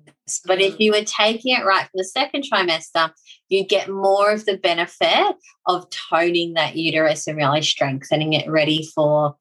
But 0.46 0.60
if 0.60 0.78
you 0.80 0.92
were 0.92 1.04
taking 1.04 1.56
it 1.56 1.64
right 1.64 1.82
from 1.82 1.90
the 1.98 2.04
second 2.04 2.44
trimester, 2.52 3.12
you 3.48 3.64
get 3.64 3.88
more 3.88 4.30
of 4.32 4.44
the 4.46 4.56
benefit 4.56 5.36
of 5.66 5.88
toning 5.90 6.54
that 6.54 6.76
uterus 6.76 7.26
and 7.26 7.36
really 7.36 7.62
strengthening 7.62 8.32
it 8.32 8.48
ready 8.48 8.88
for 8.94 9.36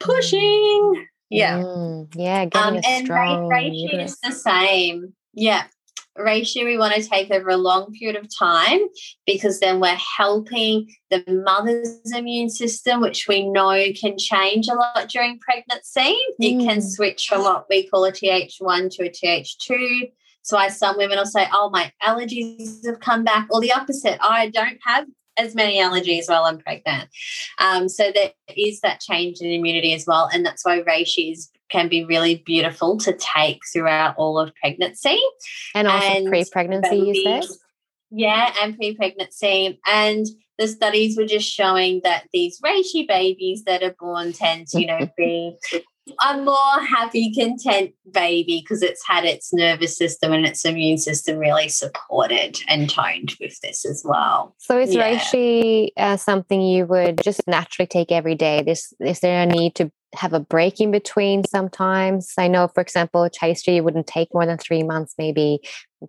pushing. 0.00 1.06
Yeah. 1.30 1.58
Mm, 1.58 2.14
yeah, 2.14 2.44
getting 2.46 2.76
Um, 2.78 2.80
and 2.86 3.04
strong 3.06 3.48
ratio 3.48 3.72
uterus. 3.72 4.12
is 4.12 4.18
the 4.20 4.32
same. 4.32 5.14
Yeah. 5.34 5.64
Ratio 6.18 6.64
we 6.64 6.78
want 6.78 6.94
to 6.94 7.08
take 7.08 7.30
over 7.30 7.48
a 7.50 7.56
long 7.56 7.92
period 7.92 8.16
of 8.16 8.28
time 8.36 8.80
because 9.26 9.60
then 9.60 9.80
we're 9.80 9.98
helping 10.16 10.88
the 11.10 11.22
mother's 11.28 12.00
immune 12.14 12.50
system, 12.50 13.00
which 13.00 13.26
we 13.28 13.48
know 13.48 13.84
can 14.00 14.16
change 14.18 14.68
a 14.68 14.74
lot 14.74 15.08
during 15.08 15.38
pregnancy. 15.38 16.16
It 16.38 16.64
can 16.66 16.78
Mm. 16.78 16.82
switch 16.82 17.26
from 17.28 17.42
what 17.42 17.66
we 17.68 17.86
call 17.88 18.04
a 18.04 18.12
TH1 18.12 18.90
to 18.96 19.04
a 19.04 19.10
TH2. 19.10 20.12
So 20.42 20.56
why 20.56 20.68
some 20.68 20.96
women 20.96 21.18
will 21.18 21.26
say, 21.26 21.48
Oh, 21.52 21.70
my 21.70 21.92
allergies 22.02 22.84
have 22.86 23.00
come 23.00 23.24
back, 23.24 23.48
or 23.50 23.60
the 23.60 23.72
opposite, 23.72 24.18
I 24.20 24.48
don't 24.48 24.78
have 24.86 25.06
as 25.38 25.54
many 25.54 25.78
allergies 25.78 26.28
while 26.28 26.44
I'm 26.44 26.58
pregnant. 26.58 27.08
Um, 27.58 27.88
so 27.88 28.10
there 28.14 28.32
is 28.56 28.80
that 28.80 29.00
change 29.00 29.40
in 29.40 29.50
immunity 29.50 29.92
as 29.92 30.06
well. 30.06 30.30
And 30.32 30.46
that's 30.46 30.64
why 30.64 30.80
reishi 30.80 31.32
can 31.70 31.88
be 31.88 32.04
really 32.04 32.42
beautiful 32.46 32.96
to 32.98 33.16
take 33.16 33.60
throughout 33.72 34.14
all 34.16 34.38
of 34.38 34.54
pregnancy. 34.60 35.18
And 35.74 35.88
also 35.88 36.12
and 36.12 36.28
pre-pregnancy, 36.28 36.96
you 36.96 37.14
said? 37.14 37.56
Yeah, 38.10 38.54
and 38.62 38.76
pre-pregnancy. 38.76 39.80
And 39.86 40.26
the 40.58 40.68
studies 40.68 41.16
were 41.16 41.26
just 41.26 41.48
showing 41.48 42.00
that 42.04 42.24
these 42.32 42.60
reishi 42.60 43.06
babies 43.06 43.64
that 43.64 43.82
are 43.82 43.94
born 43.98 44.32
tend 44.32 44.68
to, 44.68 44.80
you 44.80 44.86
know, 44.86 45.08
be 45.16 45.56
a 46.24 46.36
more 46.38 46.80
happy, 46.88 47.34
content 47.34 47.92
baby 48.12 48.62
because 48.62 48.82
it's 48.82 49.04
had 49.06 49.24
its 49.24 49.52
nervous 49.52 49.96
system 49.96 50.32
and 50.32 50.46
its 50.46 50.64
immune 50.64 50.98
system 50.98 51.36
really 51.36 51.68
supported 51.68 52.60
and 52.68 52.88
toned 52.88 53.34
with 53.40 53.58
this 53.60 53.84
as 53.84 54.02
well. 54.04 54.54
So 54.58 54.78
is 54.78 54.94
Yeah. 54.94 55.18
reishi 55.18 55.88
uh, 55.96 56.16
something 56.16 56.60
you 56.60 56.86
would 56.86 57.20
just 57.22 57.46
naturally 57.48 57.88
take 57.88 58.12
every 58.12 58.36
day? 58.36 58.62
This 58.62 58.92
is 59.00 59.20
there 59.20 59.42
a 59.42 59.46
need 59.46 59.74
to 59.76 59.90
have 60.16 60.32
a 60.32 60.40
break 60.40 60.80
in 60.80 60.90
between 60.90 61.44
sometimes? 61.44 62.32
I 62.38 62.48
know, 62.48 62.68
for 62.68 62.80
example, 62.80 63.28
chaste 63.28 63.64
tree 63.64 63.76
you 63.76 63.84
wouldn't 63.84 64.06
take 64.06 64.32
more 64.32 64.46
than 64.46 64.58
three 64.58 64.82
months 64.82 65.14
maybe 65.18 65.60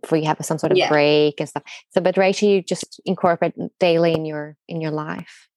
before 0.02 0.17
you 0.17 0.26
have 0.26 0.38
some 0.41 0.58
sort 0.58 0.72
of 0.72 0.78
Yeah. 0.78 0.89
break 0.89 1.39
and 1.39 1.48
stuff. 1.50 1.63
So 1.91 2.02
but 2.02 2.15
reishi 2.15 2.50
you 2.50 2.62
just 2.62 3.00
incorporate 3.06 3.54
daily 3.80 4.13
in 4.13 4.26
your 4.26 4.56
in 4.67 4.82
your 4.82 4.91
life. 4.91 5.48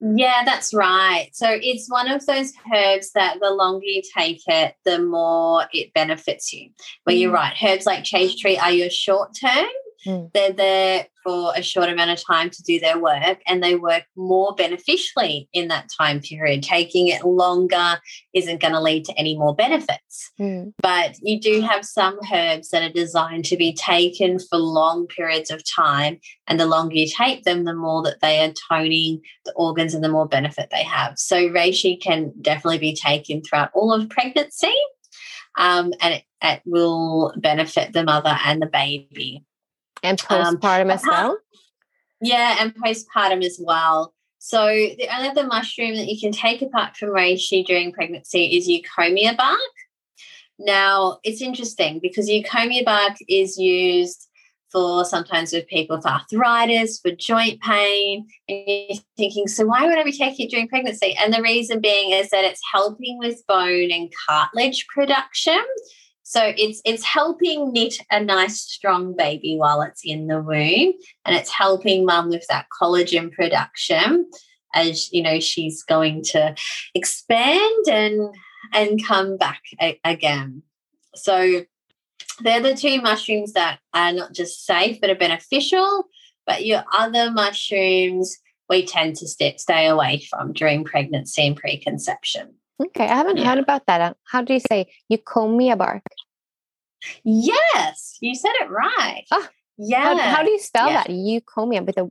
Yeah, 0.00 0.42
that's 0.44 0.74
right. 0.74 1.30
So 1.32 1.48
it's 1.50 1.90
one 1.90 2.10
of 2.10 2.24
those 2.26 2.52
herbs 2.72 3.12
that 3.12 3.38
the 3.40 3.50
longer 3.50 3.86
you 3.86 4.02
take 4.16 4.42
it, 4.46 4.74
the 4.84 4.98
more 4.98 5.64
it 5.72 5.94
benefits 5.94 6.52
you. 6.52 6.70
You're 7.08 7.30
Mm. 7.32 7.34
right, 7.34 7.56
herbs 7.62 7.86
like 7.86 8.04
chaste 8.04 8.38
tree 8.38 8.58
are 8.58 8.70
your 8.72 8.90
short 8.90 9.34
term. 9.40 9.66
Mm. 10.06 10.32
They're 10.32 10.52
there 10.52 11.06
for 11.24 11.52
a 11.56 11.62
short 11.62 11.88
amount 11.88 12.10
of 12.10 12.24
time 12.24 12.50
to 12.50 12.62
do 12.62 12.78
their 12.78 12.98
work 12.98 13.40
and 13.46 13.62
they 13.62 13.74
work 13.74 14.04
more 14.16 14.54
beneficially 14.54 15.48
in 15.52 15.68
that 15.68 15.88
time 15.98 16.20
period. 16.20 16.62
Taking 16.62 17.08
it 17.08 17.24
longer 17.24 17.98
isn't 18.32 18.60
going 18.60 18.74
to 18.74 18.80
lead 18.80 19.04
to 19.06 19.18
any 19.18 19.36
more 19.36 19.54
benefits. 19.54 20.30
Mm. 20.40 20.72
But 20.80 21.16
you 21.20 21.40
do 21.40 21.60
have 21.62 21.84
some 21.84 22.18
herbs 22.32 22.68
that 22.68 22.82
are 22.82 22.92
designed 22.92 23.44
to 23.46 23.56
be 23.56 23.72
taken 23.72 24.38
for 24.38 24.58
long 24.58 25.06
periods 25.08 25.50
of 25.50 25.62
time. 25.68 26.18
And 26.46 26.60
the 26.60 26.66
longer 26.66 26.94
you 26.94 27.08
take 27.08 27.42
them, 27.44 27.64
the 27.64 27.74
more 27.74 28.02
that 28.04 28.20
they 28.20 28.44
are 28.44 28.52
toning 28.70 29.20
the 29.44 29.52
organs 29.56 29.94
and 29.94 30.04
the 30.04 30.08
more 30.08 30.28
benefit 30.28 30.68
they 30.70 30.84
have. 30.84 31.18
So, 31.18 31.48
reishi 31.48 32.00
can 32.00 32.32
definitely 32.40 32.78
be 32.78 32.94
taken 32.94 33.42
throughout 33.42 33.70
all 33.74 33.92
of 33.92 34.08
pregnancy 34.08 34.74
um, 35.56 35.92
and 36.00 36.14
it, 36.14 36.24
it 36.42 36.62
will 36.64 37.32
benefit 37.36 37.92
the 37.92 38.04
mother 38.04 38.36
and 38.44 38.60
the 38.60 38.66
baby. 38.66 39.44
And 40.02 40.20
Um, 40.28 40.56
postpartum 40.56 40.92
as 40.92 41.02
well? 41.06 41.38
Yeah, 42.20 42.56
and 42.60 42.74
postpartum 42.74 43.44
as 43.44 43.60
well. 43.62 44.14
So 44.38 44.66
the 44.66 45.08
only 45.14 45.28
other 45.28 45.46
mushroom 45.46 45.96
that 45.96 46.06
you 46.06 46.20
can 46.20 46.32
take 46.32 46.62
apart 46.62 46.96
from 46.96 47.08
reishi 47.08 47.64
during 47.64 47.92
pregnancy 47.92 48.56
is 48.56 48.68
eucommia 48.68 49.36
bark. 49.36 49.58
Now 50.58 51.18
it's 51.24 51.42
interesting 51.42 51.98
because 52.00 52.28
eucommia 52.28 52.84
bark 52.84 53.16
is 53.28 53.58
used 53.58 54.28
for 54.72 55.04
sometimes 55.04 55.52
with 55.52 55.66
people 55.66 55.96
with 55.96 56.06
arthritis, 56.06 57.00
for 57.00 57.10
joint 57.12 57.60
pain, 57.60 58.26
and 58.48 58.62
you're 58.66 58.98
thinking, 59.16 59.46
so 59.48 59.64
why 59.64 59.86
would 59.86 59.98
I 59.98 60.02
be 60.02 60.12
taking 60.12 60.46
it 60.46 60.50
during 60.50 60.68
pregnancy? 60.68 61.16
And 61.18 61.32
the 61.32 61.42
reason 61.42 61.80
being 61.80 62.10
is 62.10 62.30
that 62.30 62.44
it's 62.44 62.60
helping 62.72 63.18
with 63.18 63.46
bone 63.46 63.90
and 63.90 64.12
cartilage 64.28 64.86
production. 64.88 65.62
So 66.28 66.52
it's 66.56 66.82
it's 66.84 67.04
helping 67.04 67.72
knit 67.72 67.98
a 68.10 68.18
nice 68.18 68.60
strong 68.60 69.14
baby 69.14 69.54
while 69.56 69.80
it's 69.82 70.00
in 70.04 70.26
the 70.26 70.42
womb 70.42 70.92
and 71.24 71.36
it's 71.36 71.52
helping 71.52 72.04
mum 72.04 72.30
with 72.30 72.44
that 72.48 72.66
collagen 72.82 73.30
production 73.30 74.28
as 74.74 75.12
you 75.12 75.22
know 75.22 75.38
she's 75.38 75.84
going 75.84 76.24
to 76.24 76.56
expand 76.96 77.84
and 77.88 78.34
and 78.72 79.06
come 79.06 79.36
back 79.36 79.62
a- 79.80 80.00
again. 80.02 80.64
So 81.14 81.64
they're 82.40 82.60
the 82.60 82.74
two 82.74 83.00
mushrooms 83.00 83.52
that 83.52 83.78
are 83.94 84.12
not 84.12 84.32
just 84.32 84.66
safe 84.66 85.00
but 85.00 85.10
are 85.10 85.14
beneficial 85.14 86.08
but 86.44 86.66
your 86.66 86.82
other 86.92 87.30
mushrooms 87.30 88.36
we 88.68 88.84
tend 88.84 89.14
to 89.14 89.28
st- 89.28 89.60
stay 89.60 89.86
away 89.86 90.26
from 90.28 90.52
during 90.52 90.82
pregnancy 90.82 91.46
and 91.46 91.56
preconception 91.56 92.56
Okay, 92.80 93.04
I 93.04 93.14
haven't 93.16 93.38
Yeah. 93.38 93.44
heard 93.48 93.58
about 93.58 93.86
that. 93.86 94.00
Uh, 94.00 94.14
How 94.30 94.42
do 94.42 94.52
you 94.52 94.60
say 94.60 94.86
eucommia 95.10 95.76
bark? 95.78 96.02
yes 97.24 98.16
you 98.20 98.34
said 98.34 98.52
it 98.60 98.70
right 98.70 99.24
Ah, 99.30 99.48
yeah 99.76 100.02
How, 100.02 100.36
how 100.36 100.42
do 100.42 100.50
you 100.50 100.58
spell 100.58 100.88
yeah. 100.88 101.04
that? 101.04 101.10
Eucommia 101.10 101.84
with 101.84 101.98
a 101.98 102.10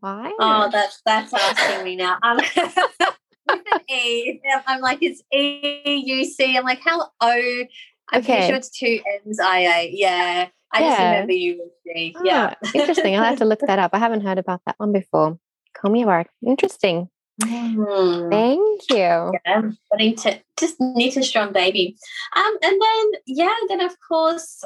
Y? 0.00 0.32
Oh, 0.38 0.68
that's 0.70 1.00
that's 1.04 1.32
asking 1.34 1.82
me 1.84 1.96
now. 1.96 2.16
Um, 2.22 2.36
with 3.46 3.58
an 3.72 3.80
E, 3.90 4.40
I'm 4.68 4.80
like 4.80 4.98
it's 5.02 5.22
E 5.32 5.82
U 6.06 6.24
C. 6.24 6.56
I'm 6.56 6.64
like 6.64 6.80
how 6.84 7.00
O. 7.00 7.64
I'm 8.12 8.22
pretty 8.22 8.28
Okay. 8.40 8.46
sure 8.46 8.56
it's 8.56 8.70
two 8.70 9.00
N's 9.26 9.40
I 9.40 9.58
A. 9.60 9.90
Yeah, 9.92 10.48
I 10.72 10.80
just 10.80 10.98
Yeah. 10.98 11.04
remember 11.10 11.32
you 11.32 11.58
with 11.58 11.72
C. 11.84 12.14
Yeah, 12.22 12.54
Ah, 12.62 12.68
interesting. 12.74 13.16
I'll 13.16 13.24
have 13.24 13.38
to 13.38 13.44
look 13.44 13.60
that 13.66 13.78
up. 13.80 13.90
I 13.94 13.98
haven't 13.98 14.20
heard 14.20 14.38
about 14.38 14.60
that 14.66 14.76
one 14.78 14.92
before. 14.92 15.38
Eucommia 15.74 16.04
bark. 16.04 16.28
Interesting. 16.46 17.08
Mhm. 17.40 18.30
Thank 18.30 18.90
you. 18.90 19.32
Yeah, 19.46 19.62
wanting 19.90 20.16
to 20.16 20.40
just 20.58 20.80
knit 20.80 21.16
a 21.16 21.22
strong 21.22 21.52
baby. 21.52 21.96
Um, 22.36 22.58
and 22.62 22.80
then 22.80 23.20
yeah, 23.26 23.54
then 23.68 23.80
of 23.80 23.96
course 24.06 24.62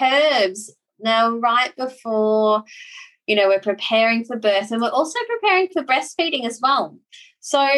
herbs. 0.00 0.74
Now, 0.98 1.36
right 1.36 1.74
before 1.76 2.64
you 3.26 3.34
know, 3.34 3.48
we're 3.48 3.60
preparing 3.60 4.24
for 4.24 4.36
birth 4.36 4.70
and 4.70 4.80
we're 4.80 4.88
also 4.88 5.18
preparing 5.28 5.68
for 5.72 5.82
breastfeeding 5.82 6.46
as 6.46 6.60
well. 6.62 6.96
So 7.40 7.68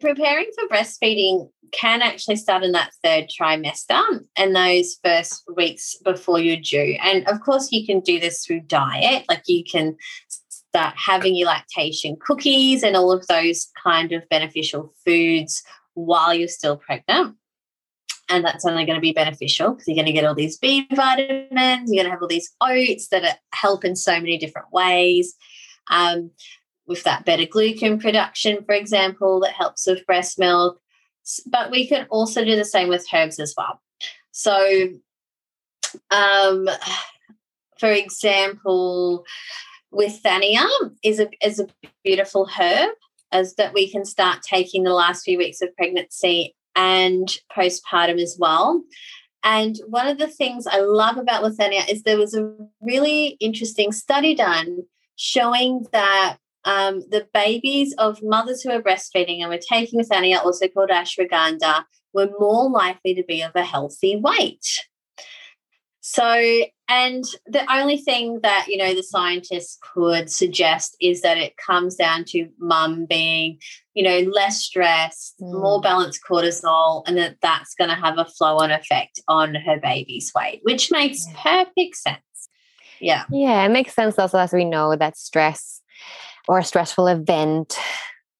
preparing 0.00 0.46
for 0.54 0.68
breastfeeding 0.68 1.48
can 1.72 2.02
actually 2.02 2.36
start 2.36 2.62
in 2.62 2.72
that 2.72 2.92
third 3.02 3.28
trimester 3.28 4.20
and 4.36 4.54
those 4.54 4.98
first 5.02 5.42
weeks 5.56 5.96
before 6.04 6.38
you're 6.38 6.56
due. 6.56 6.98
And 7.02 7.26
of 7.28 7.40
course, 7.40 7.72
you 7.72 7.86
can 7.86 8.00
do 8.00 8.20
this 8.20 8.44
through 8.44 8.60
diet, 8.60 9.24
like 9.28 9.42
you 9.46 9.64
can 9.64 9.96
start 10.72 10.94
having 10.96 11.36
your 11.36 11.48
lactation 11.48 12.16
cookies 12.18 12.82
and 12.82 12.96
all 12.96 13.12
of 13.12 13.26
those 13.26 13.68
kind 13.82 14.10
of 14.12 14.26
beneficial 14.30 14.90
foods 15.04 15.62
while 15.92 16.32
you're 16.32 16.48
still 16.48 16.78
pregnant. 16.78 17.36
And 18.30 18.42
that's 18.42 18.64
only 18.64 18.86
going 18.86 18.96
to 18.96 19.02
be 19.02 19.12
beneficial 19.12 19.72
because 19.72 19.86
you're 19.86 19.96
going 19.96 20.06
to 20.06 20.12
get 20.12 20.24
all 20.24 20.34
these 20.34 20.56
B 20.56 20.86
vitamins, 20.90 21.92
you're 21.92 22.02
going 22.02 22.06
to 22.06 22.10
have 22.10 22.22
all 22.22 22.28
these 22.28 22.54
oats 22.62 23.08
that 23.08 23.40
help 23.52 23.84
in 23.84 23.94
so 23.94 24.12
many 24.12 24.38
different 24.38 24.72
ways. 24.72 25.34
Um, 25.90 26.30
with 26.86 27.02
that 27.04 27.26
better 27.26 27.44
glucose 27.44 28.00
production, 28.00 28.64
for 28.64 28.74
example, 28.74 29.40
that 29.40 29.52
helps 29.52 29.86
with 29.86 30.06
breast 30.06 30.38
milk. 30.38 30.80
But 31.46 31.70
we 31.70 31.86
can 31.86 32.06
also 32.08 32.44
do 32.44 32.56
the 32.56 32.64
same 32.64 32.88
with 32.88 33.06
herbs 33.12 33.38
as 33.38 33.54
well. 33.56 33.80
So, 34.30 34.88
um, 36.10 36.66
for 37.78 37.90
example, 37.90 39.26
withania 39.92 40.66
is 41.02 41.20
a 41.20 41.28
is 41.44 41.60
a 41.60 41.66
beautiful 42.04 42.46
herb 42.46 42.90
as 43.32 43.54
that 43.54 43.72
we 43.72 43.90
can 43.90 44.04
start 44.04 44.42
taking 44.42 44.84
the 44.84 44.92
last 44.92 45.24
few 45.24 45.38
weeks 45.38 45.62
of 45.62 45.74
pregnancy 45.76 46.54
and 46.76 47.28
postpartum 47.56 48.20
as 48.20 48.36
well. 48.38 48.82
And 49.42 49.76
one 49.88 50.06
of 50.06 50.18
the 50.18 50.28
things 50.28 50.66
I 50.66 50.80
love 50.80 51.16
about 51.16 51.42
Withania 51.42 51.88
is 51.88 52.02
there 52.02 52.18
was 52.18 52.34
a 52.34 52.54
really 52.80 53.36
interesting 53.40 53.90
study 53.90 54.34
done 54.34 54.82
showing 55.16 55.84
that 55.92 56.36
um, 56.64 57.00
the 57.10 57.26
babies 57.34 57.92
of 57.98 58.20
mothers 58.22 58.62
who 58.62 58.70
are 58.70 58.82
breastfeeding 58.82 59.40
and 59.40 59.50
were 59.50 59.58
taking 59.58 60.00
Withania, 60.00 60.44
also 60.44 60.68
called 60.68 60.90
ashwagandha, 60.90 61.84
were 62.14 62.30
more 62.38 62.70
likely 62.70 63.14
to 63.14 63.24
be 63.24 63.42
of 63.42 63.52
a 63.56 63.64
healthy 63.64 64.16
weight. 64.16 64.64
So, 66.04 66.64
and 66.88 67.24
the 67.46 67.64
only 67.72 67.96
thing 67.96 68.40
that, 68.42 68.66
you 68.66 68.76
know, 68.76 68.92
the 68.92 69.04
scientists 69.04 69.78
could 69.94 70.30
suggest 70.30 70.96
is 71.00 71.22
that 71.22 71.38
it 71.38 71.56
comes 71.56 71.94
down 71.94 72.24
to 72.30 72.48
mum 72.58 73.06
being, 73.06 73.60
you 73.94 74.02
know, 74.02 74.18
less 74.30 74.58
stressed, 74.58 75.36
Mm. 75.40 75.60
more 75.60 75.80
balanced 75.80 76.20
cortisol, 76.28 77.04
and 77.06 77.16
that 77.18 77.36
that's 77.40 77.74
going 77.76 77.88
to 77.88 77.94
have 77.96 78.18
a 78.18 78.24
flow 78.24 78.56
on 78.58 78.72
effect 78.72 79.20
on 79.28 79.54
her 79.54 79.78
baby's 79.78 80.32
weight, 80.34 80.58
which 80.64 80.90
makes 80.90 81.24
perfect 81.40 81.94
sense. 81.96 82.48
Yeah. 83.00 83.24
Yeah, 83.30 83.64
it 83.64 83.70
makes 83.70 83.94
sense 83.94 84.18
also 84.18 84.38
as 84.38 84.52
we 84.52 84.64
know 84.64 84.96
that 84.96 85.16
stress 85.16 85.82
or 86.48 86.58
a 86.58 86.64
stressful 86.64 87.06
event 87.06 87.78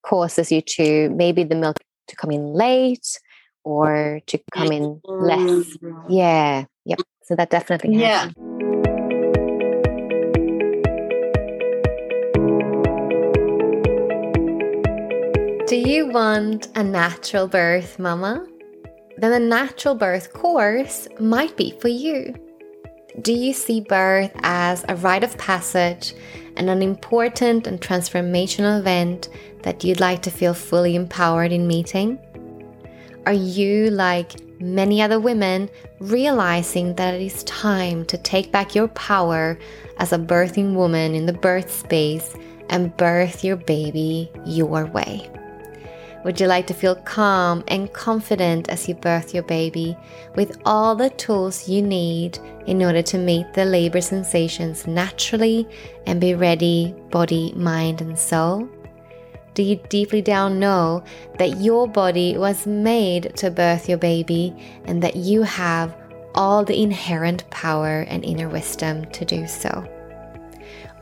causes 0.02 0.50
you 0.50 0.62
to 0.62 1.10
maybe 1.10 1.44
the 1.44 1.54
milk 1.54 1.76
to 2.08 2.16
come 2.16 2.32
in 2.32 2.54
late 2.54 3.20
or 3.62 4.20
to 4.26 4.40
come 4.50 4.72
in 4.72 5.00
less. 5.04 5.78
Yeah. 6.08 6.64
Yep. 6.84 6.98
So 7.24 7.36
that 7.36 7.50
definitely 7.50 7.96
Yeah. 7.96 8.30
Do 15.66 15.78
you 15.78 16.08
want 16.08 16.68
a 16.74 16.82
natural 16.82 17.46
birth, 17.46 17.98
mama? 17.98 18.44
Then 19.16 19.32
a 19.32 19.38
natural 19.38 19.94
birth 19.94 20.32
course 20.32 21.08
might 21.18 21.56
be 21.56 21.78
for 21.80 21.88
you. 21.88 22.34
Do 23.20 23.32
you 23.32 23.52
see 23.52 23.80
birth 23.80 24.32
as 24.42 24.84
a 24.88 24.96
rite 24.96 25.22
of 25.22 25.38
passage 25.38 26.14
and 26.56 26.68
an 26.68 26.82
important 26.82 27.66
and 27.66 27.80
transformational 27.80 28.80
event 28.80 29.28
that 29.62 29.84
you'd 29.84 30.00
like 30.00 30.22
to 30.22 30.30
feel 30.30 30.54
fully 30.54 30.96
empowered 30.96 31.52
in 31.52 31.66
meeting? 31.66 32.18
Are 33.24 33.32
you, 33.32 33.90
like 33.90 34.32
many 34.60 35.00
other 35.00 35.20
women, 35.20 35.70
realizing 36.10 36.94
that 36.96 37.14
it 37.14 37.22
is 37.22 37.44
time 37.44 38.04
to 38.06 38.18
take 38.18 38.50
back 38.50 38.74
your 38.74 38.88
power 38.88 39.58
as 39.98 40.12
a 40.12 40.18
birthing 40.18 40.74
woman 40.74 41.14
in 41.14 41.26
the 41.26 41.32
birth 41.32 41.72
space 41.72 42.34
and 42.68 42.96
birth 42.96 43.44
your 43.44 43.56
baby 43.56 44.30
your 44.44 44.86
way? 44.86 45.30
Would 46.24 46.40
you 46.40 46.46
like 46.46 46.66
to 46.68 46.74
feel 46.74 46.94
calm 46.94 47.64
and 47.66 47.92
confident 47.92 48.68
as 48.68 48.88
you 48.88 48.94
birth 48.94 49.34
your 49.34 49.42
baby 49.42 49.96
with 50.36 50.60
all 50.64 50.94
the 50.94 51.10
tools 51.10 51.68
you 51.68 51.82
need 51.82 52.38
in 52.66 52.82
order 52.82 53.02
to 53.02 53.18
meet 53.18 53.52
the 53.54 53.64
labor 53.64 54.00
sensations 54.00 54.86
naturally 54.86 55.66
and 56.06 56.20
be 56.20 56.34
ready, 56.34 56.94
body, 57.10 57.52
mind, 57.56 58.00
and 58.00 58.16
soul? 58.16 58.68
Do 59.54 59.62
you 59.62 59.76
deeply 59.88 60.22
down 60.22 60.58
know 60.58 61.04
that 61.38 61.60
your 61.60 61.86
body 61.86 62.38
was 62.38 62.66
made 62.66 63.36
to 63.36 63.50
birth 63.50 63.88
your 63.88 63.98
baby 63.98 64.54
and 64.86 65.02
that 65.02 65.16
you 65.16 65.42
have 65.42 65.94
all 66.34 66.64
the 66.64 66.80
inherent 66.80 67.48
power 67.50 68.06
and 68.08 68.24
inner 68.24 68.48
wisdom 68.48 69.04
to 69.06 69.24
do 69.24 69.46
so? 69.46 69.86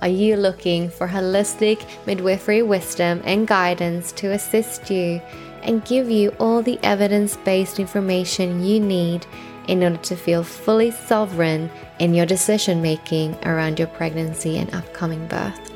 Are 0.03 0.09
you 0.09 0.37
looking 0.37 0.89
for 0.89 1.07
holistic 1.07 1.85
midwifery 2.07 2.63
wisdom 2.63 3.21
and 3.25 3.47
guidance 3.47 4.13
to 4.13 4.33
assist 4.33 4.91
you 4.91 5.21
and 5.63 5.85
give 5.85 6.11
you 6.11 6.31
all 6.41 6.63
the 6.63 6.81
evidence 6.83 7.37
based 7.37 7.79
information 7.79 8.65
you 8.65 8.81
need 8.81 9.27
in 9.69 9.85
order 9.85 9.99
to 9.99 10.17
feel 10.17 10.43
fully 10.43 10.91
sovereign 10.91 11.71
in 11.99 12.15
your 12.15 12.27
decision 12.27 12.81
making 12.81 13.37
around 13.45 13.79
your 13.79 13.89
pregnancy 13.89 14.59
and 14.59 14.75
upcoming 14.75 15.27
birth? 15.29 15.70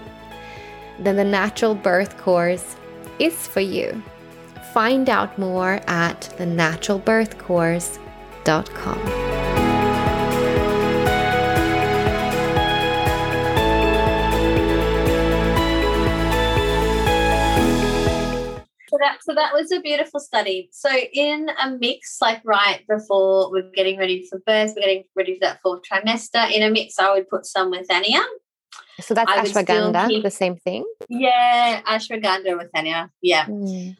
Then 0.99 1.16
the 1.16 1.24
Natural 1.24 1.74
Birth 1.74 2.18
Course 2.18 2.76
is 3.18 3.47
for 3.47 3.61
you. 3.61 4.03
Find 4.72 5.09
out 5.09 5.38
more 5.38 5.80
at 5.86 6.34
thenaturalbirthcourse.com. 6.38 9.24
So 18.95 18.99
that 19.01 19.18
so 19.22 19.34
that 19.34 19.53
was 19.53 19.72
a 19.72 19.80
beautiful 19.80 20.20
study. 20.20 20.68
So 20.70 20.88
in 21.12 21.49
a 21.61 21.70
mix, 21.70 22.18
like 22.20 22.40
right 22.45 22.80
before 22.88 23.51
we're 23.51 23.68
getting 23.74 23.99
ready 23.99 24.24
for 24.30 24.38
birth, 24.47 24.74
we're 24.76 24.82
getting 24.82 25.03
ready 25.16 25.34
for 25.34 25.40
that 25.40 25.59
fourth 25.64 25.82
trimester. 25.82 26.49
In 26.53 26.62
a 26.62 26.70
mix, 26.70 27.01
I 27.01 27.12
would 27.12 27.28
put 27.28 27.45
some 27.45 27.72
withania. 27.72 28.22
So 29.01 29.14
that's 29.14 29.30
I 29.30 29.45
ashwagandha, 29.45 30.09
keep- 30.09 30.22
the 30.22 30.30
same 30.30 30.57
thing. 30.57 30.84
Yeah, 31.09 31.82
ashwagandha 31.86 32.59
withania. 32.59 33.11
Yeah. 33.22 33.47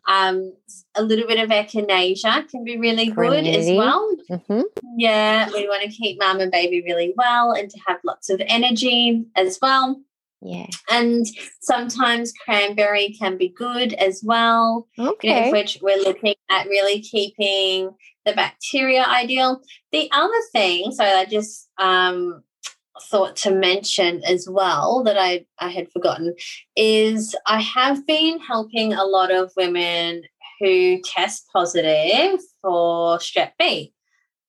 Um, 0.09 0.53
a 0.95 1.03
little 1.03 1.27
bit 1.27 1.39
of 1.41 1.51
echinacea 1.51 2.49
can 2.49 2.65
be 2.65 2.79
really 2.79 3.07
good 3.11 3.47
as 3.47 3.67
well. 3.77 4.09
hmm 4.49 4.63
Yeah, 4.97 5.49
we 5.53 5.67
want 5.69 5.83
to 5.83 5.89
keep 5.89 6.19
mum 6.21 6.41
and 6.41 6.51
baby 6.53 6.83
really 6.85 7.13
well 7.17 7.53
and 7.53 7.69
to 7.71 7.79
have 7.87 7.99
lots 8.05 8.31
of 8.31 8.41
energy 8.47 9.25
as 9.37 9.59
well. 9.61 10.01
Yeah. 10.41 10.67
And 10.91 11.25
sometimes 11.63 12.33
cranberry 12.45 13.17
can 13.19 13.39
be 13.39 13.49
good 13.49 13.95
as 13.95 14.23
well. 14.25 14.87
you 14.99 15.05
know, 15.05 15.11
Okay. 15.13 15.47
if 15.47 15.53
which 15.53 15.79
we're 15.81 15.97
looking 16.03 16.35
at 16.51 16.67
really 16.69 17.01
keeping 17.01 17.91
the 18.27 18.33
bacteria 18.35 19.05
ideal. 19.05 19.61
The 19.93 20.11
other 20.13 20.41
thing, 20.53 20.93
so 20.93 21.03
I 21.05 21.25
just 21.25 21.69
um, 21.79 22.43
thought 23.03 23.37
to 23.37 23.51
mention 23.51 24.23
as 24.25 24.49
well 24.49 25.03
that 25.05 25.19
I, 25.19 25.47
I 25.59 25.69
had 25.69 25.91
forgotten 25.91 26.35
is 26.77 27.35
I 27.47 27.61
have 27.61 28.07
been 28.07 28.39
helping 28.39 28.93
a 28.93 29.05
lot 29.05 29.33
of 29.33 29.53
women 29.57 30.23
who 30.61 31.01
test 31.03 31.47
positive 31.53 32.41
for 32.63 33.19
strep 33.19 33.53
B. 33.59 33.93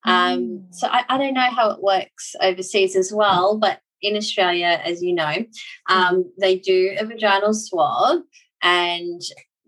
Um, 0.05 0.67
so 0.71 0.87
I, 0.87 1.03
I 1.09 1.17
don't 1.17 1.33
know 1.33 1.49
how 1.49 1.71
it 1.71 1.81
works 1.81 2.35
overseas 2.39 2.95
as 2.95 3.11
well, 3.11 3.57
but 3.57 3.79
in 4.01 4.15
Australia, 4.15 4.79
as 4.83 5.01
you 5.01 5.13
know, 5.13 5.45
um, 5.89 6.31
they 6.39 6.59
do 6.59 6.95
a 6.99 7.05
vaginal 7.05 7.53
swab 7.53 8.19
and 8.61 9.21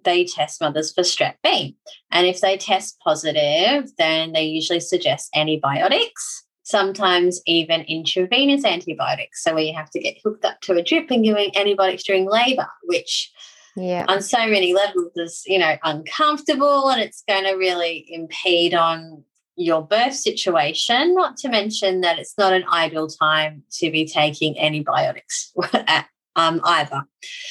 they 0.03 0.25
test 0.25 0.61
mothers 0.61 0.93
for 0.93 1.01
strep 1.01 1.35
B. 1.43 1.75
And 2.11 2.27
if 2.27 2.39
they 2.39 2.55
test 2.57 2.97
positive, 3.03 3.91
then 3.97 4.33
they 4.33 4.43
usually 4.43 4.79
suggest 4.79 5.29
antibiotics, 5.35 6.45
sometimes 6.67 7.39
even 7.45 7.79
intravenous 7.83 8.65
antibiotics. 8.65 9.41
So 9.41 9.53
where 9.53 9.63
you 9.63 9.73
have 9.73 9.89
to 9.91 10.01
get 10.01 10.17
hooked 10.21 10.43
up 10.43 10.59
to 10.61 10.73
a 10.73 10.83
drip 10.83 11.09
and 11.09 11.23
giving 11.23 11.55
antibiotics 11.55 12.03
during 12.03 12.29
labor, 12.29 12.67
which 12.83 13.31
Yeah. 13.77 14.03
on 14.09 14.21
so 14.21 14.45
many 14.47 14.73
levels 14.73 15.13
is, 15.15 15.43
you 15.45 15.59
know, 15.59 15.77
uncomfortable 15.85 16.89
and 16.89 17.01
it's 17.01 17.23
going 17.25 17.45
to 17.45 17.53
really 17.53 18.05
impede 18.09 18.73
on 18.73 19.23
your 19.55 19.81
birth 19.81 20.15
situation, 20.15 21.15
not 21.15 21.37
to 21.37 21.47
mention 21.47 22.01
that 22.01 22.19
it's 22.19 22.37
not 22.37 22.51
an 22.51 22.65
ideal 22.67 23.07
time 23.07 23.63
to 23.79 23.89
be 23.89 24.05
taking 24.05 24.59
antibiotics 24.59 25.53
um, 26.35 26.59
either. 26.65 27.03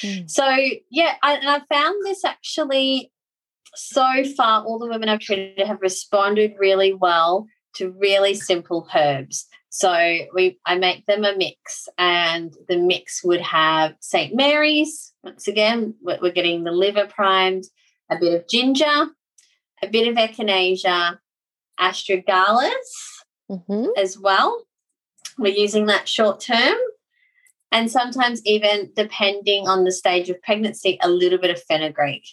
Mm. 0.03 0.31
So, 0.31 0.47
yeah, 0.91 1.15
I, 1.23 1.37
and 1.37 1.49
I 1.49 1.63
found 1.75 2.05
this 2.05 2.23
actually 2.23 3.11
so 3.75 4.25
far, 4.37 4.63
all 4.63 4.79
the 4.79 4.89
women 4.89 5.09
I've 5.09 5.21
treated 5.21 5.67
have 5.67 5.81
responded 5.81 6.53
really 6.59 6.93
well 6.93 7.47
to 7.77 7.91
really 7.93 8.35
simple 8.35 8.89
herbs. 8.95 9.47
So 9.69 9.93
we 10.35 10.59
I 10.65 10.77
make 10.77 11.07
them 11.07 11.25
a 11.25 11.37
mix, 11.37 11.89
and 11.99 12.55
the 12.69 12.79
mix 12.79 13.23
would 13.25 13.41
have 13.43 13.95
St. 14.01 14.35
Mary's. 14.35 15.13
Once 15.23 15.49
again, 15.49 15.95
we're, 16.03 16.31
getting 16.31 16.65
the 16.65 16.71
liver 16.73 17.07
primed, 17.07 17.65
a 18.11 18.17
bit 18.19 18.33
of 18.33 18.49
ginger, 18.49 19.09
a 19.83 19.89
bit 19.89 20.09
of 20.09 20.17
echinacea, 20.17 21.19
astragalus 21.79 22.73
hmm 23.49 23.87
as 23.97 24.19
well. 24.19 24.65
We're 25.39 25.55
using 25.55 25.87
that 25.87 26.09
short 26.09 26.41
term. 26.41 26.77
And 27.73 27.91
sometimes, 27.91 28.41
even 28.47 28.91
depending 28.97 29.69
on 29.69 29.85
the 29.85 29.93
stage 29.93 30.31
of 30.31 30.41
pregnancy, 30.43 30.99
a 31.03 31.11
little 31.11 31.39
bit 31.39 31.51
of 31.51 31.63
fenugreek. 31.65 32.25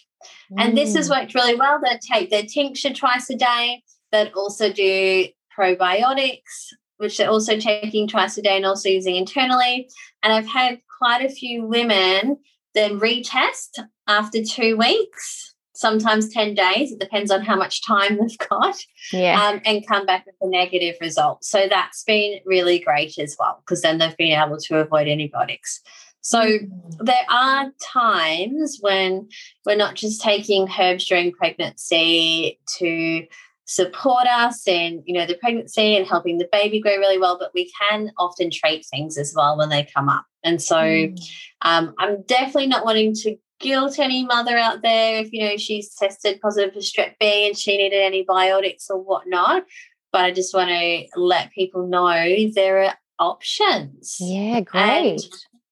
And 0.56 0.76
this 0.76 0.92
Mm. 0.92 0.96
has 0.96 1.10
worked 1.10 1.34
really 1.34 1.56
well. 1.56 1.78
They 1.82 1.98
take 1.98 2.30
their 2.30 2.44
tincture 2.44 2.92
twice 2.94 3.28
a 3.30 3.36
day. 3.36 3.82
They'd 4.14 4.32
also 4.34 4.72
do 4.72 5.26
probiotics, 5.58 6.72
which 6.98 7.18
they're 7.18 7.28
also 7.28 7.58
taking 7.58 8.06
twice 8.06 8.38
a 8.38 8.42
day 8.42 8.56
and 8.56 8.64
also 8.64 8.88
using 8.88 9.16
internally. 9.16 9.88
And 10.22 10.32
I've 10.32 10.46
had 10.46 10.78
quite 10.98 11.24
a 11.24 11.28
few 11.28 11.66
women 11.66 12.38
then 12.74 13.00
retest 13.00 13.80
after 14.06 14.44
two 14.44 14.76
weeks, 14.76 15.54
sometimes 15.74 16.32
10 16.32 16.54
days. 16.54 16.92
It 16.92 17.00
depends 17.00 17.32
on 17.32 17.42
how 17.44 17.56
much 17.56 17.84
time 17.84 18.18
they've 18.20 18.48
got 18.48 18.76
Yeah. 19.12 19.48
um, 19.48 19.60
and 19.64 19.84
come 19.84 20.06
back 20.06 20.26
with 20.26 20.36
a 20.40 20.48
negative 20.48 20.94
result. 21.00 21.44
So 21.44 21.66
that's 21.68 22.04
been 22.04 22.38
really 22.44 22.78
great 22.78 23.18
as 23.18 23.34
well 23.36 23.62
because 23.64 23.82
then 23.82 23.98
they've 23.98 24.16
been 24.16 24.40
able 24.40 24.58
to 24.58 24.78
avoid 24.78 25.08
antibiotics. 25.08 25.80
So 26.20 26.58
there 27.00 27.26
are 27.28 27.70
times 27.82 28.78
when 28.80 29.28
we're 29.66 29.76
not 29.76 29.96
just 29.96 30.22
taking 30.22 30.68
herbs 30.80 31.04
during 31.04 31.32
pregnancy 31.32 32.60
to 32.78 33.26
support 33.66 34.26
us 34.26 34.66
in 34.68 35.02
you 35.06 35.14
know 35.14 35.26
the 35.26 35.36
pregnancy 35.36 35.96
and 35.96 36.06
helping 36.06 36.38
the 36.38 36.48
baby 36.52 36.80
grow 36.80 36.96
really 36.96 37.18
well 37.18 37.38
but 37.38 37.50
we 37.54 37.70
can 37.80 38.12
often 38.18 38.50
treat 38.50 38.84
things 38.86 39.16
as 39.16 39.32
well 39.34 39.56
when 39.56 39.70
they 39.70 39.82
come 39.94 40.08
up 40.08 40.26
and 40.42 40.60
so 40.60 40.76
Mm. 40.76 41.18
um, 41.62 41.94
i'm 41.98 42.22
definitely 42.22 42.66
not 42.66 42.84
wanting 42.84 43.14
to 43.14 43.36
guilt 43.60 43.98
any 43.98 44.24
mother 44.26 44.58
out 44.58 44.82
there 44.82 45.20
if 45.20 45.32
you 45.32 45.42
know 45.42 45.56
she's 45.56 45.94
tested 45.94 46.40
positive 46.42 46.74
for 46.74 46.80
strep 46.80 47.14
b 47.18 47.46
and 47.48 47.56
she 47.56 47.76
needed 47.78 48.04
antibiotics 48.04 48.90
or 48.90 48.98
whatnot 49.00 49.64
but 50.12 50.24
I 50.26 50.30
just 50.30 50.54
want 50.54 50.70
to 50.70 51.06
let 51.16 51.50
people 51.50 51.88
know 51.88 52.36
there 52.54 52.84
are 52.84 52.94
options. 53.18 54.16
Yeah, 54.20 54.60
great. 54.60 54.84
And 55.24 55.28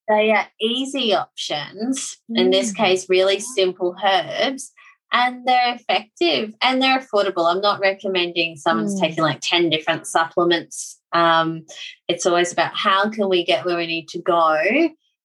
they 0.08 0.32
are 0.32 0.48
easy 0.60 1.14
options. 1.14 2.16
In 2.28 2.50
this 2.50 2.72
Mm. 2.72 2.76
case, 2.76 3.08
really 3.08 3.38
simple 3.38 3.94
herbs. 4.04 4.72
And 5.12 5.46
they're 5.46 5.74
effective 5.74 6.54
and 6.62 6.80
they're 6.80 6.98
affordable. 7.00 7.50
I'm 7.50 7.60
not 7.60 7.80
recommending 7.80 8.56
someone's 8.56 8.94
Mm. 8.96 9.00
taking 9.00 9.24
like 9.24 9.40
10 9.42 9.68
different 9.68 10.06
supplements. 10.06 10.98
Um, 11.12 11.66
it's 12.08 12.24
always 12.24 12.52
about 12.52 12.74
how 12.74 13.10
can 13.10 13.28
we 13.28 13.44
get 13.44 13.64
where 13.66 13.76
we 13.76 13.86
need 13.86 14.08
to 14.08 14.18
go 14.22 14.56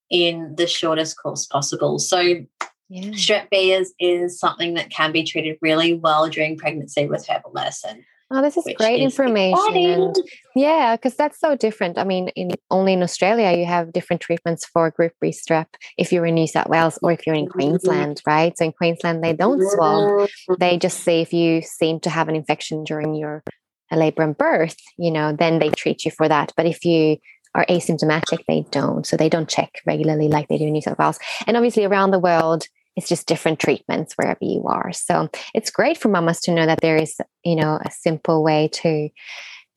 in 0.09 0.55
the 0.55 0.67
shortest 0.67 1.17
course 1.21 1.45
possible. 1.45 1.99
So 1.99 2.19
yeah. 2.19 3.11
strep 3.11 3.49
B 3.49 3.71
is, 3.71 3.93
is 3.99 4.39
something 4.39 4.73
that 4.73 4.89
can 4.89 5.11
be 5.11 5.23
treated 5.23 5.57
really 5.61 5.93
well 5.93 6.29
during 6.29 6.57
pregnancy 6.57 7.07
with 7.07 7.25
herbal 7.27 7.51
medicine. 7.53 8.03
Oh, 8.29 8.41
this 8.41 8.57
is 8.57 8.65
great 8.77 9.01
is 9.01 9.13
information. 9.13 9.75
And 9.75 10.15
yeah, 10.55 10.95
because 10.95 11.15
that's 11.15 11.39
so 11.39 11.55
different. 11.55 11.97
I 11.97 12.03
mean, 12.03 12.27
in 12.29 12.51
only 12.69 12.93
in 12.93 13.01
Australia 13.01 13.57
you 13.57 13.65
have 13.65 13.93
different 13.93 14.21
treatments 14.21 14.65
for 14.65 14.91
group 14.91 15.13
B 15.21 15.29
strep 15.29 15.67
if 15.97 16.11
you're 16.11 16.25
in 16.25 16.35
New 16.35 16.47
South 16.47 16.67
Wales 16.67 16.99
or 17.01 17.11
if 17.11 17.25
you're 17.25 17.35
in 17.35 17.45
mm-hmm. 17.45 17.59
Queensland, 17.59 18.21
right? 18.27 18.57
So 18.57 18.65
in 18.65 18.73
Queensland 18.73 19.23
they 19.23 19.33
don't 19.33 19.61
swab. 19.71 20.03
Mm-hmm. 20.03 20.53
They 20.59 20.77
just 20.77 21.01
say 21.01 21.21
if 21.21 21.31
you 21.31 21.61
seem 21.61 22.01
to 22.01 22.09
have 22.09 22.27
an 22.27 22.35
infection 22.35 22.83
during 22.83 23.15
your 23.15 23.43
labor 23.91 24.23
and 24.23 24.37
birth, 24.37 24.75
you 24.97 25.11
know, 25.11 25.31
then 25.31 25.59
they 25.59 25.69
treat 25.69 26.03
you 26.03 26.11
for 26.11 26.27
that. 26.27 26.51
But 26.57 26.65
if 26.65 26.83
you 26.83 27.17
are 27.55 27.65
asymptomatic, 27.67 28.43
they 28.47 28.65
don't. 28.71 29.05
So 29.07 29.15
they 29.15 29.29
don't 29.29 29.49
check 29.49 29.71
regularly 29.85 30.27
like 30.27 30.49
they 30.49 30.57
do 30.57 30.65
in 30.65 30.73
New 30.73 30.81
South 30.81 30.99
Wales. 30.99 31.19
And 31.47 31.55
obviously 31.55 31.85
around 31.85 32.11
the 32.11 32.19
world, 32.19 32.65
it's 32.97 33.07
just 33.07 33.27
different 33.27 33.59
treatments 33.59 34.15
wherever 34.15 34.39
you 34.41 34.63
are. 34.67 34.91
So 34.91 35.29
it's 35.53 35.69
great 35.69 35.97
for 35.97 36.09
mamas 36.09 36.41
to 36.41 36.53
know 36.53 36.65
that 36.65 36.81
there 36.81 36.97
is, 36.97 37.15
you 37.45 37.55
know, 37.55 37.79
a 37.85 37.91
simple 37.91 38.43
way 38.43 38.67
to 38.73 39.09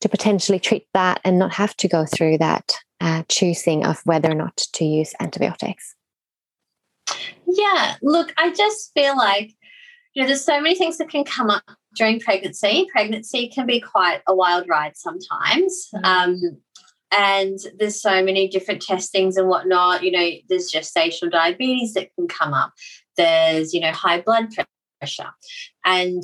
to 0.01 0.09
potentially 0.09 0.59
treat 0.59 0.87
that 0.95 1.21
and 1.23 1.37
not 1.37 1.53
have 1.53 1.77
to 1.77 1.87
go 1.87 2.05
through 2.07 2.39
that 2.39 2.73
uh, 2.99 3.21
choosing 3.29 3.85
of 3.85 4.01
whether 4.03 4.31
or 4.31 4.33
not 4.33 4.57
to 4.73 4.83
use 4.83 5.13
antibiotics. 5.19 5.95
Yeah, 7.47 7.97
look, 8.01 8.33
I 8.35 8.51
just 8.51 8.91
feel 8.95 9.15
like 9.15 9.53
you 10.13 10.23
know, 10.23 10.27
there's 10.27 10.43
so 10.43 10.59
many 10.59 10.75
things 10.75 10.97
that 10.97 11.09
can 11.09 11.23
come 11.23 11.49
up 11.49 11.63
during 11.95 12.19
pregnancy. 12.19 12.87
Pregnancy 12.91 13.47
can 13.47 13.65
be 13.65 13.79
quite 13.79 14.21
a 14.27 14.35
wild 14.35 14.67
ride 14.67 14.97
sometimes. 14.97 15.89
Um, 16.03 16.41
and 17.11 17.59
there's 17.77 18.01
so 18.01 18.23
many 18.23 18.47
different 18.47 18.81
testings 18.81 19.37
and 19.37 19.47
whatnot. 19.47 20.03
You 20.03 20.11
know, 20.11 20.29
there's 20.49 20.71
gestational 20.71 21.31
diabetes 21.31 21.93
that 21.93 22.09
can 22.15 22.27
come 22.27 22.53
up. 22.53 22.71
There's, 23.17 23.73
you 23.73 23.81
know, 23.81 23.91
high 23.91 24.21
blood 24.21 24.47
pressure. 24.99 25.31
And 25.85 26.23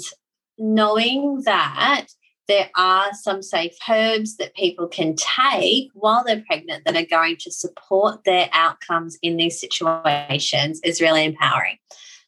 knowing 0.57 1.41
that 1.45 2.07
there 2.47 2.69
are 2.75 3.13
some 3.13 3.43
safe 3.43 3.75
herbs 3.89 4.37
that 4.37 4.55
people 4.55 4.87
can 4.87 5.15
take 5.15 5.89
while 5.93 6.23
they're 6.23 6.43
pregnant 6.47 6.85
that 6.85 6.95
are 6.95 7.05
going 7.05 7.35
to 7.37 7.51
support 7.51 8.23
their 8.23 8.49
outcomes 8.53 9.17
in 9.21 9.37
these 9.37 9.59
situations 9.59 10.79
is 10.83 11.01
really 11.01 11.25
empowering. 11.25 11.77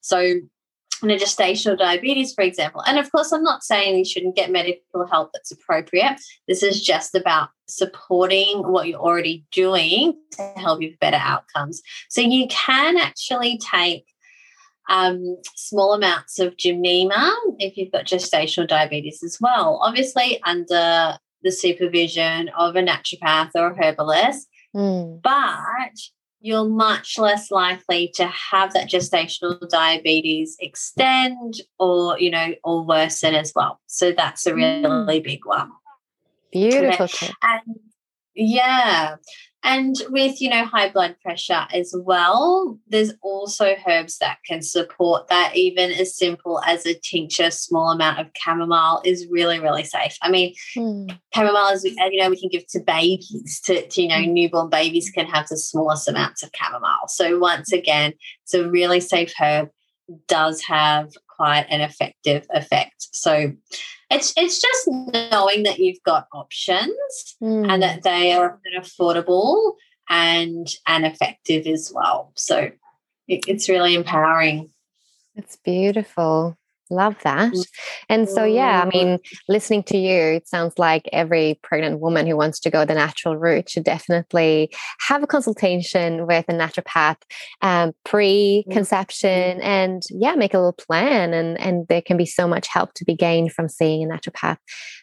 So, 0.01 0.35
in 1.01 1.11
a 1.11 1.15
gestational 1.15 1.77
diabetes, 1.77 2.33
for 2.33 2.43
example, 2.43 2.81
and 2.81 2.99
of 2.99 3.09
course, 3.09 3.31
I'm 3.31 3.43
not 3.43 3.63
saying 3.63 3.97
you 3.97 4.03
shouldn't 4.03 4.35
get 4.35 4.51
medical 4.51 5.07
help 5.07 5.31
that's 5.31 5.51
appropriate. 5.51 6.19
This 6.49 6.61
is 6.61 6.83
just 6.83 7.15
about 7.15 7.49
supporting 7.69 8.63
what 8.69 8.87
you're 8.87 8.99
already 8.99 9.45
doing 9.53 10.19
to 10.31 10.41
help 10.57 10.81
you 10.81 10.89
with 10.89 10.99
better 10.99 11.19
outcomes. 11.21 11.81
So, 12.09 12.19
you 12.19 12.47
can 12.49 12.97
actually 12.97 13.57
take 13.59 14.05
um, 14.89 15.37
small 15.55 15.93
amounts 15.93 16.39
of 16.39 16.57
gymnema 16.57 17.31
if 17.59 17.77
you've 17.77 17.91
got 17.91 18.05
gestational 18.05 18.67
diabetes 18.67 19.23
as 19.23 19.37
well. 19.39 19.79
Obviously, 19.81 20.41
under 20.45 21.17
the 21.43 21.51
supervision 21.51 22.49
of 22.57 22.75
a 22.75 22.81
naturopath 22.81 23.51
or 23.55 23.71
a 23.71 23.75
herbalist, 23.83 24.47
Mm. 24.75 25.19
but 25.23 25.97
you're 26.41 26.69
much 26.69 27.17
less 27.17 27.49
likely 27.51 28.11
to 28.15 28.25
have 28.27 28.73
that 28.73 28.87
gestational 28.87 29.67
diabetes 29.67 30.55
extend 30.59 31.55
or 31.79 32.19
you 32.19 32.29
know 32.29 32.53
or 32.63 32.85
worsen 32.85 33.33
as 33.35 33.51
well 33.55 33.79
so 33.87 34.11
that's 34.11 34.45
a 34.45 34.53
really 34.53 35.19
big 35.19 35.45
one 35.45 35.71
Beautiful. 36.51 37.07
And 37.41 37.79
yeah 38.35 39.15
and 39.63 39.95
with 40.09 40.39
you 40.41 40.49
know 40.49 40.65
high 40.65 40.89
blood 40.89 41.15
pressure 41.21 41.67
as 41.73 41.93
well 41.97 42.79
there's 42.87 43.13
also 43.21 43.75
herbs 43.87 44.17
that 44.19 44.37
can 44.45 44.61
support 44.61 45.27
that. 45.27 45.55
Even 45.55 45.91
as 45.91 46.15
simple 46.15 46.61
as 46.65 46.85
a 46.85 46.93
tincture 46.93 47.51
small 47.51 47.91
amount 47.91 48.19
of 48.19 48.27
chamomile 48.35 49.01
is 49.05 49.27
really 49.29 49.59
really 49.59 49.83
safe. 49.83 50.17
I 50.21 50.29
mean 50.29 50.53
Mm. 50.75 51.17
chamomile 51.33 51.73
is 51.73 51.85
uh, 51.85 52.05
you 52.11 52.21
know 52.21 52.29
we 52.29 52.39
can 52.39 52.49
give 52.49 52.67
to 52.67 52.79
babies 52.79 53.61
to, 53.65 53.85
to 53.87 54.01
you 54.01 54.07
know 54.07 54.19
newborn 54.19 54.69
babies 54.69 55.09
can 55.09 55.25
have 55.25 55.47
the 55.47 55.57
smallest 55.57 56.07
amounts 56.07 56.43
of 56.43 56.51
chamomile. 56.53 57.07
So 57.07 57.37
once 57.39 57.71
again 57.71 58.13
it's 58.43 58.53
a 58.53 58.69
really 58.69 58.99
safe 58.99 59.33
herb 59.39 59.69
does 60.27 60.61
have 60.63 61.11
quite 61.27 61.65
an 61.69 61.81
effective 61.81 62.45
effect. 62.51 63.07
So 63.11 63.53
it's 64.09 64.33
it's 64.37 64.61
just 64.61 64.87
knowing 65.31 65.63
that 65.63 65.79
you've 65.79 66.03
got 66.03 66.27
options 66.33 66.89
Mm. 67.41 67.71
and 67.71 67.81
that 67.83 68.03
they 68.03 68.33
are 68.33 68.59
affordable 68.77 69.73
and 70.09 70.67
and 70.87 71.05
effective 71.05 71.67
as 71.67 71.91
well 71.93 72.31
so 72.35 72.71
it, 73.27 73.41
it's 73.47 73.69
really 73.69 73.93
empowering 73.95 74.69
It's 75.35 75.55
beautiful. 75.55 76.57
Love 76.89 77.15
that. 77.23 77.53
And 78.09 78.27
so, 78.27 78.43
yeah, 78.43 78.83
I 78.83 78.89
mean, 78.89 79.19
listening 79.47 79.83
to 79.83 79.97
you, 79.97 80.15
it 80.15 80.47
sounds 80.47 80.79
like 80.79 81.07
every 81.13 81.59
pregnant 81.61 81.99
woman 81.99 82.25
who 82.25 82.35
wants 82.35 82.59
to 82.61 82.71
go 82.71 82.83
the 82.83 82.95
natural 82.95 83.37
route 83.37 83.69
should 83.69 83.83
definitely 83.83 84.73
have 85.07 85.21
a 85.21 85.27
consultation 85.27 86.25
with 86.25 86.45
a 86.49 86.53
naturopath 86.53 87.17
um, 87.61 87.93
pre-conception 88.05 89.61
and 89.61 90.01
yeah, 90.09 90.33
make 90.33 90.53
a 90.55 90.57
little 90.57 90.73
plan. 90.73 91.33
And 91.33 91.59
and 91.59 91.87
there 91.89 92.01
can 92.01 92.17
be 92.17 92.25
so 92.25 92.47
much 92.47 92.67
help 92.67 92.93
to 92.95 93.05
be 93.05 93.15
gained 93.15 93.53
from 93.53 93.69
seeing 93.69 94.03
a 94.03 94.07
naturopath 94.07 94.57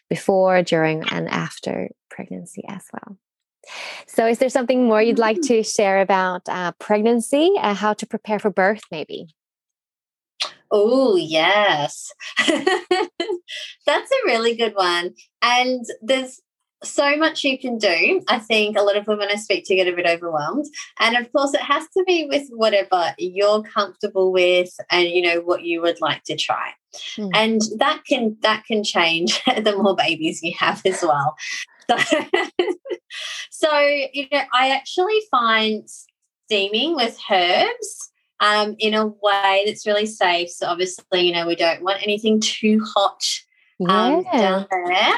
before, 0.09 0.61
during, 0.63 1.03
and 1.09 1.29
after 1.29 1.89
pregnancy 2.09 2.63
as 2.67 2.83
well. 2.93 3.17
So, 4.07 4.25
is 4.27 4.39
there 4.39 4.49
something 4.49 4.85
more 4.85 5.01
you'd 5.01 5.19
like 5.19 5.41
to 5.43 5.63
share 5.63 6.01
about 6.01 6.41
uh, 6.49 6.71
pregnancy, 6.79 7.51
uh, 7.59 7.73
how 7.73 7.93
to 7.93 8.05
prepare 8.05 8.39
for 8.39 8.49
birth, 8.49 8.81
maybe? 8.91 9.27
Oh, 10.71 11.15
yes. 11.15 12.11
That's 12.47 14.11
a 14.11 14.25
really 14.25 14.55
good 14.55 14.75
one. 14.75 15.13
And 15.41 15.85
there's 16.01 16.41
so 16.83 17.17
much 17.17 17.43
you 17.43 17.57
can 17.57 17.77
do. 17.77 18.21
I 18.27 18.39
think 18.39 18.77
a 18.77 18.83
lot 18.83 18.97
of 18.97 19.07
women 19.07 19.29
I 19.31 19.35
speak 19.35 19.65
to 19.65 19.75
get 19.75 19.87
a 19.87 19.95
bit 19.95 20.05
overwhelmed. 20.05 20.65
And 20.99 21.17
of 21.17 21.31
course, 21.31 21.53
it 21.53 21.61
has 21.61 21.83
to 21.97 22.03
be 22.05 22.27
with 22.29 22.47
whatever 22.49 23.15
you're 23.17 23.63
comfortable 23.63 24.31
with 24.31 24.69
and 24.91 25.07
you 25.07 25.21
know 25.21 25.41
what 25.41 25.63
you 25.63 25.81
would 25.81 26.01
like 26.01 26.23
to 26.25 26.35
try. 26.35 26.73
Hmm. 27.15 27.29
And 27.33 27.61
that 27.77 28.03
can 28.07 28.37
that 28.41 28.65
can 28.65 28.83
change 28.83 29.43
the 29.45 29.75
more 29.75 29.95
babies 29.95 30.43
you 30.43 30.53
have 30.59 30.81
as 30.85 31.01
well. 31.01 31.35
So, 31.89 31.97
so 33.49 33.79
you 34.13 34.27
know, 34.31 34.41
I 34.53 34.69
actually 34.69 35.21
find 35.31 35.87
steaming 36.45 36.95
with 36.95 37.17
herbs 37.31 38.11
um, 38.39 38.75
in 38.79 38.93
a 38.93 39.07
way 39.07 39.63
that's 39.65 39.87
really 39.87 40.05
safe. 40.05 40.49
So 40.49 40.67
obviously, 40.67 41.27
you 41.27 41.33
know, 41.33 41.47
we 41.47 41.55
don't 41.55 41.83
want 41.83 42.03
anything 42.03 42.39
too 42.39 42.81
hot 42.95 43.21
um, 43.87 44.23
down 44.23 44.67
there. 44.69 45.13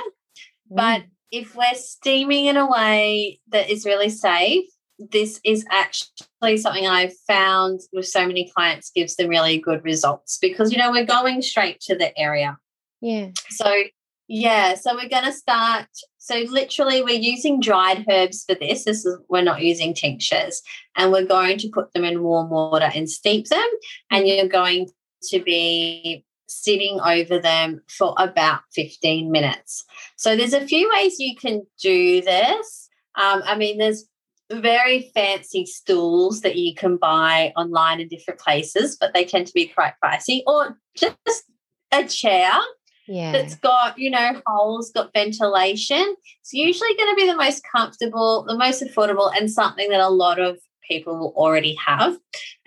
But 0.69 1.03
if 1.31 1.55
we're 1.55 1.75
steaming 1.75 2.45
in 2.45 2.57
a 2.57 2.69
way 2.69 3.39
that 3.49 3.69
is 3.69 3.85
really 3.85 4.09
safe, 4.09 4.65
this 4.99 5.39
is 5.45 5.65
actually 5.71 6.57
something 6.57 6.85
I've 6.85 7.15
found 7.27 7.79
with 7.93 8.05
so 8.05 8.27
many 8.27 8.51
clients 8.53 8.91
gives 8.91 9.15
them 9.15 9.29
really 9.29 9.57
good 9.57 9.83
results 9.83 10.37
because, 10.41 10.71
you 10.71 10.77
know, 10.77 10.91
we're 10.91 11.05
going 11.05 11.41
straight 11.41 11.79
to 11.81 11.95
the 11.95 12.17
area. 12.17 12.57
yeah. 13.01 13.29
So, 13.49 13.73
yeah, 14.27 14.75
so 14.75 14.95
we're 14.95 15.09
going 15.09 15.25
to 15.25 15.33
start. 15.33 15.87
So, 16.29 16.45
literally, 16.47 17.01
we're 17.01 17.19
using 17.19 17.59
dried 17.59 18.05
herbs 18.07 18.43
for 18.47 18.53
this. 18.53 18.83
This 18.83 19.03
is 19.03 19.17
we're 19.29 19.41
not 19.41 19.63
using 19.63 19.95
tinctures, 19.95 20.61
and 20.95 21.11
we're 21.11 21.25
going 21.25 21.57
to 21.57 21.69
put 21.69 21.91
them 21.93 22.03
in 22.03 22.21
warm 22.21 22.51
water 22.51 22.91
and 22.93 23.09
steep 23.09 23.47
them. 23.47 23.67
And 24.11 24.27
you're 24.27 24.47
going 24.47 24.89
to 25.29 25.39
be 25.39 26.23
sitting 26.47 26.99
over 27.03 27.39
them 27.39 27.81
for 27.87 28.13
about 28.19 28.61
15 28.73 29.31
minutes. 29.31 29.83
So, 30.17 30.35
there's 30.35 30.53
a 30.53 30.67
few 30.67 30.87
ways 30.93 31.19
you 31.19 31.35
can 31.35 31.63
do 31.81 32.21
this. 32.21 32.89
Um, 33.15 33.41
I 33.43 33.57
mean, 33.57 33.79
there's 33.79 34.05
very 34.51 35.09
fancy 35.15 35.65
stools 35.65 36.41
that 36.41 36.57
you 36.57 36.75
can 36.75 36.97
buy 36.97 37.53
online 37.57 38.01
in 38.01 38.07
different 38.07 38.39
places, 38.39 38.97
but 39.01 39.15
they 39.15 39.25
tend 39.25 39.47
to 39.47 39.53
be 39.53 39.65
quite 39.65 39.93
pricey, 40.03 40.43
or 40.45 40.77
just 40.95 41.45
a 41.91 42.05
chair 42.07 42.51
Yeah. 43.09 43.31
that's 43.31 43.55
got 43.55 43.97
you 43.97 44.11
know 44.11 44.41
holes 44.45 44.91
got 44.91 45.11
ventilation 45.13 46.15
it's 46.41 46.53
usually 46.53 46.95
going 46.95 47.09
to 47.09 47.15
be 47.15 47.25
the 47.25 47.35
most 47.35 47.63
comfortable 47.75 48.45
the 48.47 48.57
most 48.57 48.83
affordable 48.83 49.31
and 49.35 49.51
something 49.51 49.89
that 49.89 49.99
a 49.99 50.09
lot 50.09 50.39
of 50.39 50.59
people 50.87 51.17
will 51.17 51.33
already 51.35 51.75
have 51.85 52.17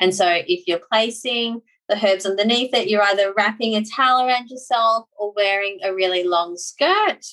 and 0.00 0.14
so 0.14 0.26
if 0.28 0.66
you're 0.66 0.80
placing 0.90 1.62
the 1.88 1.96
herbs 2.04 2.26
underneath 2.26 2.74
it 2.74 2.88
you're 2.88 3.02
either 3.04 3.32
wrapping 3.36 3.76
a 3.76 3.84
towel 3.84 4.26
around 4.26 4.48
yourself 4.50 5.06
or 5.16 5.32
wearing 5.36 5.78
a 5.84 5.94
really 5.94 6.24
long 6.24 6.56
skirt 6.56 7.24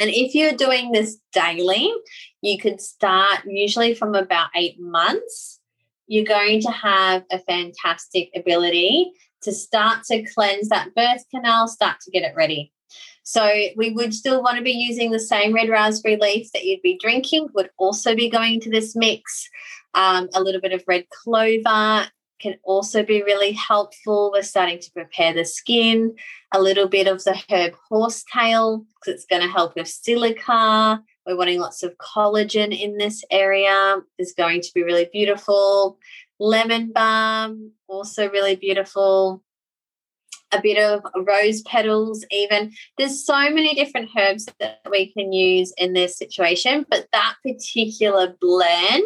And 0.00 0.10
if 0.10 0.34
you're 0.34 0.52
doing 0.56 0.92
this 0.92 1.18
daily, 1.32 1.92
you 2.40 2.58
could 2.58 2.80
start 2.80 3.40
usually 3.46 3.94
from 3.94 4.14
about 4.14 4.50
eight 4.56 4.80
months. 4.80 5.60
You're 6.06 6.24
going 6.24 6.60
to 6.62 6.70
have 6.70 7.24
a 7.30 7.38
fantastic 7.38 8.30
ability 8.34 9.12
to 9.42 9.52
start 9.52 10.04
to 10.04 10.24
cleanse 10.34 10.68
that 10.68 10.94
birth 10.94 11.24
canal, 11.30 11.68
start 11.68 12.00
to 12.00 12.10
get 12.10 12.22
it 12.22 12.34
ready. 12.36 12.72
So 13.24 13.48
we 13.76 13.90
would 13.90 14.12
still 14.12 14.42
want 14.42 14.58
to 14.58 14.64
be 14.64 14.72
using 14.72 15.10
the 15.10 15.20
same 15.20 15.54
red 15.54 15.68
raspberry 15.68 16.16
leaf 16.16 16.50
that 16.52 16.64
you'd 16.64 16.82
be 16.82 16.98
drinking, 16.98 17.48
would 17.54 17.70
also 17.78 18.14
be 18.14 18.28
going 18.28 18.54
into 18.54 18.70
this 18.70 18.96
mix. 18.96 19.48
Um, 19.94 20.28
a 20.34 20.42
little 20.42 20.60
bit 20.60 20.72
of 20.72 20.82
red 20.88 21.08
clover 21.10 22.08
can 22.40 22.56
also 22.64 23.04
be 23.04 23.22
really 23.22 23.52
helpful. 23.52 24.32
We're 24.32 24.42
starting 24.42 24.80
to 24.80 24.90
prepare 24.90 25.32
the 25.32 25.44
skin. 25.44 26.16
A 26.52 26.60
little 26.60 26.88
bit 26.88 27.06
of 27.06 27.22
the 27.24 27.40
herb 27.50 27.74
horsetail 27.88 28.78
because 28.78 29.14
it's 29.14 29.26
going 29.26 29.42
to 29.42 29.48
help 29.48 29.76
with 29.76 29.88
silica. 29.88 31.02
We're 31.24 31.36
wanting 31.36 31.60
lots 31.60 31.84
of 31.84 31.96
collagen 31.98 32.76
in 32.76 32.98
this 32.98 33.22
area. 33.30 33.98
Is 34.18 34.34
going 34.36 34.60
to 34.60 34.70
be 34.74 34.82
really 34.82 35.08
beautiful. 35.12 35.98
Lemon 36.42 36.90
balm 36.92 37.70
also 37.86 38.28
really 38.28 38.56
beautiful 38.56 39.44
a 40.50 40.60
bit 40.60 40.76
of 40.76 41.02
rose 41.24 41.62
petals, 41.62 42.24
even. 42.32 42.72
There's 42.98 43.24
so 43.24 43.38
many 43.48 43.74
different 43.74 44.10
herbs 44.18 44.48
that 44.58 44.80
we 44.90 45.12
can 45.12 45.32
use 45.32 45.72
in 45.78 45.92
this 45.92 46.18
situation, 46.18 46.84
but 46.90 47.06
that 47.12 47.36
particular 47.44 48.34
blend 48.40 49.04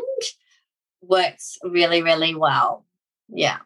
works 1.03 1.59
really, 1.62 2.03
really 2.03 2.34
well. 2.34 2.87
Yeah. 3.28 3.59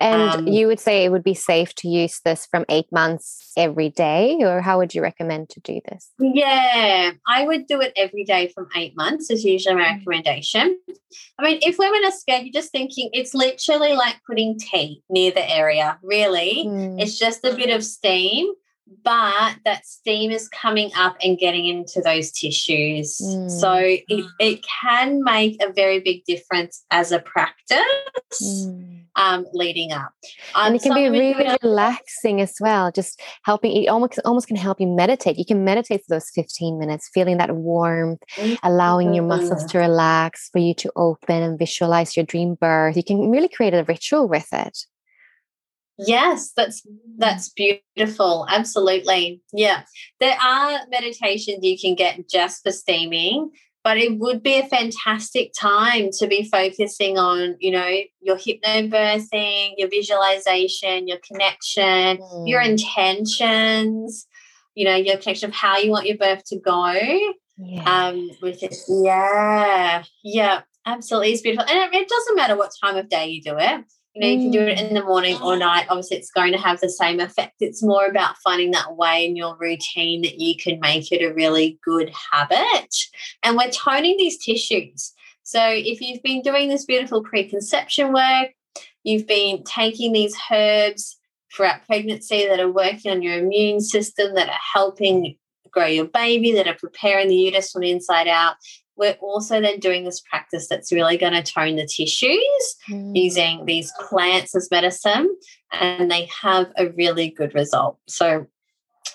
And 0.00 0.22
Um, 0.22 0.48
you 0.48 0.66
would 0.66 0.80
say 0.80 1.04
it 1.04 1.10
would 1.10 1.24
be 1.24 1.34
safe 1.34 1.74
to 1.76 1.88
use 1.88 2.20
this 2.24 2.46
from 2.46 2.64
eight 2.68 2.90
months 2.92 3.52
every 3.56 3.90
day, 3.90 4.38
or 4.40 4.60
how 4.60 4.78
would 4.78 4.94
you 4.94 5.02
recommend 5.02 5.48
to 5.50 5.60
do 5.60 5.80
this? 5.88 6.10
Yeah, 6.18 7.12
I 7.26 7.46
would 7.46 7.66
do 7.66 7.80
it 7.80 7.92
every 7.96 8.24
day 8.24 8.48
from 8.54 8.68
eight 8.76 8.96
months, 8.96 9.30
is 9.30 9.44
usually 9.44 9.76
my 9.76 9.94
recommendation. 9.94 10.78
I 11.38 11.42
mean, 11.42 11.58
if 11.62 11.78
women 11.78 12.04
are 12.04 12.10
scared, 12.10 12.44
you're 12.44 12.52
just 12.52 12.72
thinking 12.72 13.10
it's 13.12 13.34
literally 13.34 13.94
like 13.94 14.16
putting 14.26 14.58
tea 14.58 15.02
near 15.10 15.30
the 15.30 15.48
area, 15.50 15.98
really. 16.02 16.64
Mm. 16.66 17.00
It's 17.00 17.18
just 17.18 17.44
a 17.44 17.54
bit 17.54 17.70
of 17.70 17.84
steam, 17.84 18.52
but 19.04 19.56
that 19.64 19.86
steam 19.86 20.30
is 20.30 20.48
coming 20.48 20.90
up 20.96 21.16
and 21.22 21.38
getting 21.38 21.66
into 21.66 22.00
those 22.00 22.30
tissues. 22.32 23.16
So 23.60 23.74
it, 23.74 24.26
it 24.38 24.64
can 24.82 25.22
make 25.22 25.62
a 25.62 25.72
very 25.72 26.00
big 26.00 26.24
difference 26.24 26.84
as 26.90 27.12
a 27.12 27.18
practice 27.18 27.82
Mm. 28.42 29.01
Um, 29.16 29.46
leading 29.52 29.92
up. 29.92 30.12
and 30.54 30.68
Um, 30.70 30.74
it 30.74 30.82
can 30.82 30.94
be 30.94 31.08
really 31.08 31.56
relaxing 31.62 32.40
as 32.40 32.54
well 32.60 32.90
just 32.90 33.20
helping 33.44 33.72
it 33.76 33.88
almost 33.88 34.18
almost 34.24 34.46
can 34.46 34.56
help 34.56 34.80
you 34.80 34.86
meditate 34.86 35.38
you 35.38 35.44
can 35.44 35.64
meditate 35.64 36.00
for 36.04 36.14
those 36.14 36.30
15 36.34 36.78
minutes 36.78 37.10
feeling 37.12 37.36
that 37.38 37.50
warmth 37.54 38.22
allowing 38.62 39.14
your 39.14 39.24
muscles 39.24 39.64
Mhm. 39.64 39.70
to 39.70 39.78
relax 39.78 40.48
for 40.52 40.58
you 40.58 40.74
to 40.74 40.90
open 40.96 41.42
and 41.42 41.58
visualize 41.58 42.16
your 42.16 42.24
dream 42.26 42.54
birth 42.54 42.96
you 42.96 43.04
can 43.04 43.30
really 43.30 43.48
create 43.48 43.74
a 43.74 43.84
ritual 43.84 44.28
with 44.28 44.48
it 44.52 44.78
Yes, 45.98 46.52
that's 46.56 46.82
that's 47.18 47.50
beautiful. 47.50 48.46
Absolutely. 48.50 49.40
Yeah. 49.52 49.82
There 50.20 50.36
are 50.42 50.80
meditations 50.90 51.58
you 51.62 51.78
can 51.78 51.94
get 51.94 52.28
just 52.28 52.62
for 52.64 52.72
steaming, 52.72 53.50
but 53.84 53.98
it 53.98 54.18
would 54.18 54.42
be 54.42 54.58
a 54.58 54.66
fantastic 54.68 55.52
time 55.58 56.10
to 56.18 56.26
be 56.26 56.48
focusing 56.48 57.18
on, 57.18 57.56
you 57.58 57.70
know, 57.72 57.90
your 58.20 58.36
hypnobirthing, 58.36 59.74
your 59.76 59.88
visualization, 59.88 61.08
your 61.08 61.18
connection, 61.26 62.18
your 62.46 62.60
Mm. 62.62 62.70
intentions, 62.70 64.26
you 64.74 64.84
know, 64.84 64.94
your 64.96 65.16
connection 65.16 65.48
of 65.50 65.54
how 65.54 65.78
you 65.78 65.90
want 65.90 66.06
your 66.06 66.16
birth 66.16 66.44
to 66.46 66.58
go. 66.58 66.92
yeah 67.58 68.08
Um, 68.08 68.30
with 68.40 68.62
it. 68.62 68.74
Yeah. 68.88 70.04
Yeah. 70.24 70.62
Absolutely. 70.86 71.32
It's 71.32 71.42
beautiful. 71.42 71.68
And 71.68 71.78
it, 71.94 72.00
it 72.02 72.08
doesn't 72.08 72.36
matter 72.36 72.56
what 72.56 72.72
time 72.82 72.96
of 72.96 73.08
day 73.08 73.28
you 73.28 73.42
do 73.42 73.56
it. 73.58 73.84
You 74.14 74.20
know, 74.20 74.26
you 74.28 74.38
can 74.38 74.50
do 74.50 74.60
it 74.60 74.78
in 74.78 74.94
the 74.94 75.00
mm. 75.00 75.06
morning 75.06 75.40
or 75.42 75.56
night. 75.56 75.86
Obviously, 75.88 76.18
it's 76.18 76.30
going 76.30 76.52
to 76.52 76.58
have 76.58 76.80
the 76.80 76.90
same 76.90 77.18
effect. 77.18 77.54
It's 77.60 77.82
more 77.82 78.06
about 78.06 78.36
finding 78.44 78.72
that 78.72 78.96
way 78.96 79.24
in 79.24 79.36
your 79.36 79.56
routine 79.58 80.22
that 80.22 80.38
you 80.38 80.54
can 80.56 80.80
make 80.80 81.10
it 81.10 81.24
a 81.24 81.32
really 81.32 81.78
good 81.84 82.12
habit. 82.30 82.94
And 83.42 83.56
we're 83.56 83.70
toning 83.70 84.16
these 84.18 84.36
tissues. 84.36 85.12
So 85.44 85.60
if 85.66 86.00
you've 86.00 86.22
been 86.22 86.42
doing 86.42 86.68
this 86.68 86.84
beautiful 86.84 87.22
preconception 87.22 88.12
work, 88.12 88.50
you've 89.02 89.26
been 89.26 89.64
taking 89.64 90.12
these 90.12 90.36
herbs 90.50 91.18
throughout 91.54 91.86
pregnancy 91.86 92.46
that 92.46 92.60
are 92.60 92.70
working 92.70 93.10
on 93.10 93.22
your 93.22 93.38
immune 93.38 93.80
system, 93.80 94.34
that 94.34 94.48
are 94.48 94.60
helping 94.74 95.36
grow 95.70 95.86
your 95.86 96.06
baby, 96.06 96.52
that 96.52 96.68
are 96.68 96.76
preparing 96.78 97.28
the 97.28 97.36
uterus 97.36 97.72
from 97.72 97.80
the 97.80 97.90
inside 97.90 98.28
out. 98.28 98.56
We're 99.02 99.18
also 99.20 99.60
then 99.60 99.80
doing 99.80 100.04
this 100.04 100.20
practice 100.20 100.68
that's 100.68 100.92
really 100.92 101.16
going 101.16 101.32
to 101.32 101.42
tone 101.42 101.74
the 101.74 101.86
tissues 101.86 102.64
Mm. 102.88 103.16
using 103.16 103.64
these 103.66 103.92
plants 104.08 104.54
as 104.54 104.68
medicine, 104.70 105.26
and 105.72 106.08
they 106.08 106.28
have 106.40 106.66
a 106.76 106.88
really 106.90 107.28
good 107.30 107.52
result. 107.62 107.98
So, 108.06 108.46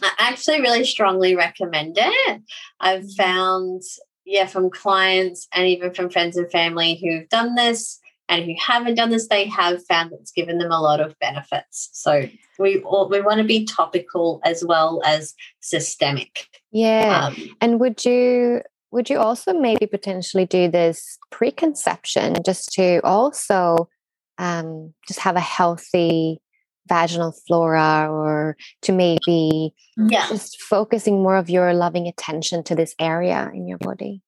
I 0.02 0.12
actually 0.20 0.60
really 0.62 0.84
strongly 0.84 1.36
recommend 1.36 1.96
it. 1.98 2.42
I've 2.82 3.10
found, 3.14 3.82
yeah, 4.26 4.46
from 4.46 4.70
clients 4.70 5.48
and 5.54 5.66
even 5.68 5.94
from 5.94 6.10
friends 6.10 6.36
and 6.36 6.52
family 6.52 6.92
who've 7.02 7.30
done 7.30 7.56
this 7.56 8.00
and 8.30 8.44
who 8.44 8.56
haven't 8.60 8.96
done 8.96 9.10
this, 9.10 9.30
they 9.30 9.46
have 9.46 9.86
found 9.86 10.12
it's 10.12 10.32
given 10.34 10.58
them 10.58 10.72
a 10.72 10.82
lot 10.82 11.00
of 11.00 11.18
benefits. 11.20 11.90
So, 11.94 12.28
we 12.60 12.80
all, 12.82 13.08
we 13.10 13.22
want 13.22 13.38
to 13.40 13.46
be 13.56 13.64
topical 13.64 14.42
as 14.44 14.66
well 14.66 15.02
as 15.06 15.34
systemic. 15.62 16.34
yeah 16.72 17.28
Um, 17.28 17.56
And 17.62 17.80
would 17.80 18.04
you 18.04 18.62
would 18.92 19.10
you 19.10 19.18
also 19.18 19.54
maybe 19.54 19.86
potentially 19.86 20.46
do 20.46 20.70
this 20.70 21.18
preconception 21.32 22.36
just 22.46 22.72
to 22.74 23.00
also 23.04 23.90
um, 24.38 24.94
just 25.08 25.20
have 25.20 25.36
a 25.36 25.42
healthy 25.42 26.40
vaginal 26.88 27.34
flora 27.46 28.08
or 28.10 28.56
to 28.82 28.92
maybe 28.92 29.74
yeah. 29.98 30.28
just 30.30 30.62
focusing 30.62 31.22
more 31.22 31.36
of 31.36 31.50
your 31.50 31.74
loving 31.74 32.08
attention 32.08 32.64
to 32.64 32.76
this 32.76 32.96
area 33.00 33.52
in 33.54 33.68
your 33.68 33.78
body? 33.78 34.22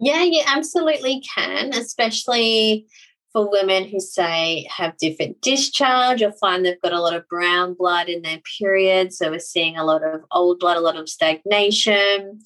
Yeah, 0.00 0.22
you 0.22 0.42
absolutely 0.46 1.22
can, 1.34 1.74
especially 1.74 2.86
for 3.32 3.50
women 3.50 3.84
who 3.84 4.00
say 4.00 4.66
have 4.70 4.96
different 4.96 5.40
discharge 5.42 6.22
or 6.22 6.32
find 6.32 6.64
they've 6.64 6.80
got 6.80 6.92
a 6.92 7.00
lot 7.00 7.14
of 7.14 7.28
brown 7.28 7.74
blood 7.74 8.08
in 8.08 8.22
their 8.22 8.40
period. 8.58 9.12
So 9.12 9.30
we're 9.30 9.40
seeing 9.40 9.76
a 9.76 9.84
lot 9.84 10.02
of 10.02 10.22
old 10.30 10.60
blood, 10.60 10.76
a 10.76 10.80
lot 10.80 10.96
of 10.96 11.08
stagnation. 11.08 12.40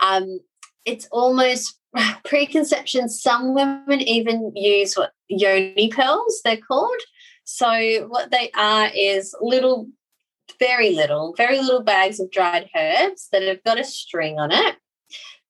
Um, 0.00 0.40
it's 0.84 1.08
almost 1.10 1.78
preconception. 2.24 3.08
Some 3.08 3.54
women 3.54 4.00
even 4.00 4.52
use 4.54 4.94
what 4.94 5.12
yoni 5.28 5.88
pearls 5.88 6.40
they're 6.44 6.56
called. 6.56 7.00
So 7.44 8.06
what 8.08 8.30
they 8.30 8.50
are 8.56 8.90
is 8.94 9.34
little, 9.40 9.88
very 10.58 10.94
little, 10.94 11.34
very 11.36 11.60
little 11.60 11.82
bags 11.82 12.18
of 12.18 12.30
dried 12.30 12.68
herbs 12.74 13.28
that 13.30 13.42
have 13.42 13.62
got 13.64 13.78
a 13.78 13.84
string 13.84 14.38
on 14.38 14.50
it 14.52 14.76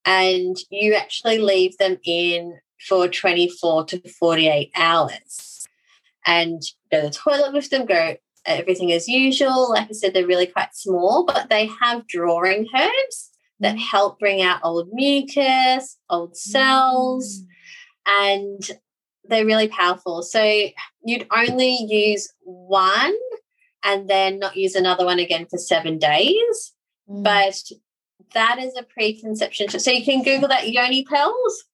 and 0.07 0.57
you 0.71 0.95
actually 0.95 1.39
leave 1.39 1.77
them 1.79 1.99
in 2.05 2.59
for 2.89 3.09
24 3.09 3.85
to 3.87 4.09
48 4.09 4.71
hours 4.77 5.67
and 6.25 6.63
go 6.91 7.03
to 7.03 7.07
the 7.09 7.13
toilet 7.13 7.53
with 7.53 7.69
them 7.71 7.85
go 7.85 8.17
everything 8.47 8.93
as 8.93 9.09
usual 9.09 9.71
like 9.71 9.89
i 9.89 9.93
said 9.93 10.15
they're 10.15 10.27
really 10.27 10.47
quite 10.47 10.75
small 10.75 11.25
but 11.25 11.51
they 11.51 11.69
have 11.83 12.07
drawing 12.07 12.67
herbs 12.75 13.31
that 13.61 13.75
mm-hmm. 13.75 13.79
help 13.79 14.19
bring 14.19 14.43
out 14.43 14.61
old 14.63 14.89
mucus 14.93 15.99
old 16.11 16.37
cells 16.37 17.41
mm. 17.41 17.47
and 18.09 18.71
they're 19.25 19.47
really 19.47 19.69
powerful 19.69 20.23
so 20.23 20.43
you'd 21.05 21.27
only 21.37 21.87
use 21.89 22.33
one 22.43 23.17
and 23.85 24.09
then 24.09 24.39
not 24.39 24.57
use 24.57 24.75
another 24.75 25.05
one 25.05 25.19
again 25.19 25.47
for 25.47 25.59
seven 25.59 25.99
days 25.99 26.75
mm. 27.09 27.23
but 27.23 27.61
that 28.35 28.59
is 28.59 28.77
a 28.77 28.83
preconception. 28.83 29.69
So 29.69 29.91
you 29.91 30.05
can 30.05 30.23
Google 30.23 30.49
that 30.49 30.69
yoni 30.69 31.05
pearls. 31.05 31.65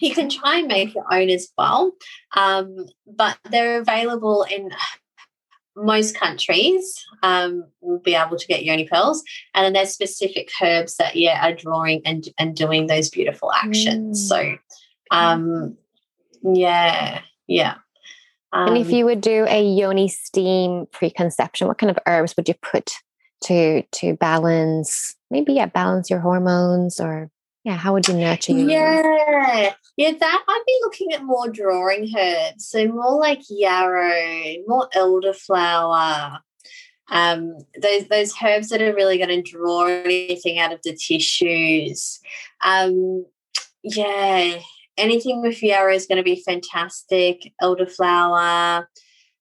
You 0.00 0.14
can 0.14 0.28
try 0.28 0.58
and 0.58 0.68
make 0.68 0.94
your 0.94 1.06
own 1.10 1.30
as 1.30 1.48
well, 1.56 1.92
um, 2.36 2.84
but 3.06 3.38
they're 3.50 3.80
available 3.80 4.42
in 4.42 4.70
most 5.76 6.16
countries. 6.16 7.04
Um, 7.22 7.64
will 7.80 7.98
be 7.98 8.14
able 8.14 8.36
to 8.36 8.46
get 8.46 8.64
yoni 8.64 8.86
pearls, 8.86 9.22
and 9.54 9.64
then 9.64 9.72
there's 9.72 9.90
specific 9.90 10.50
herbs 10.62 10.96
that 10.96 11.16
yeah 11.16 11.46
are 11.46 11.54
drawing 11.54 12.02
and 12.04 12.28
and 12.38 12.56
doing 12.56 12.86
those 12.86 13.10
beautiful 13.10 13.52
actions. 13.52 14.28
So, 14.28 14.56
um, 15.10 15.76
yeah, 16.42 17.20
yeah. 17.46 17.74
and 18.52 18.76
if 18.76 18.88
Um, 18.88 18.92
you 18.92 19.04
would 19.04 19.20
do 19.20 19.46
a 19.48 19.62
yoni 19.62 20.08
steam 20.08 20.86
preconception, 20.92 21.68
what 21.68 21.78
kind 21.78 21.90
of 21.90 21.98
herbs 22.06 22.34
would 22.36 22.48
you 22.48 22.54
put 22.62 22.92
to 23.44 23.82
to 23.92 24.14
balance 24.16 25.14
maybe 25.30 25.52
yeah 25.52 25.66
balance 25.66 26.08
your 26.08 26.20
hormones 26.20 26.98
or 26.98 27.30
yeah 27.66 27.76
how 27.76 27.92
would 27.92 28.06
you 28.06 28.14
nurture 28.14 28.52
your 28.52 28.70
Yeah, 28.70 29.74
yeah, 29.96 30.12
that 30.18 30.44
I'd 30.48 30.64
be 30.66 30.78
looking 30.82 31.12
at 31.12 31.24
more 31.24 31.48
drawing 31.48 32.08
herbs. 32.16 32.68
So 32.68 32.86
more 32.86 33.18
like 33.18 33.42
yarrow, 33.50 34.54
more 34.66 34.88
elderflower, 34.94 36.38
Um, 37.10 37.58
those 37.80 38.06
those 38.08 38.32
herbs 38.42 38.68
that 38.68 38.82
are 38.82 38.94
really 38.94 39.18
going 39.18 39.30
to 39.30 39.42
draw 39.42 39.86
anything 39.86 40.58
out 40.58 40.72
of 40.72 40.80
the 40.84 40.94
tissues. 40.96 42.20
Um, 42.64 43.26
yeah, 43.82 44.60
anything 44.96 45.42
with 45.42 45.62
yarrow 45.62 45.94
is 45.94 46.06
going 46.06 46.18
to 46.18 46.24
be 46.24 46.42
fantastic. 46.46 47.52
Elderflower. 47.60 48.86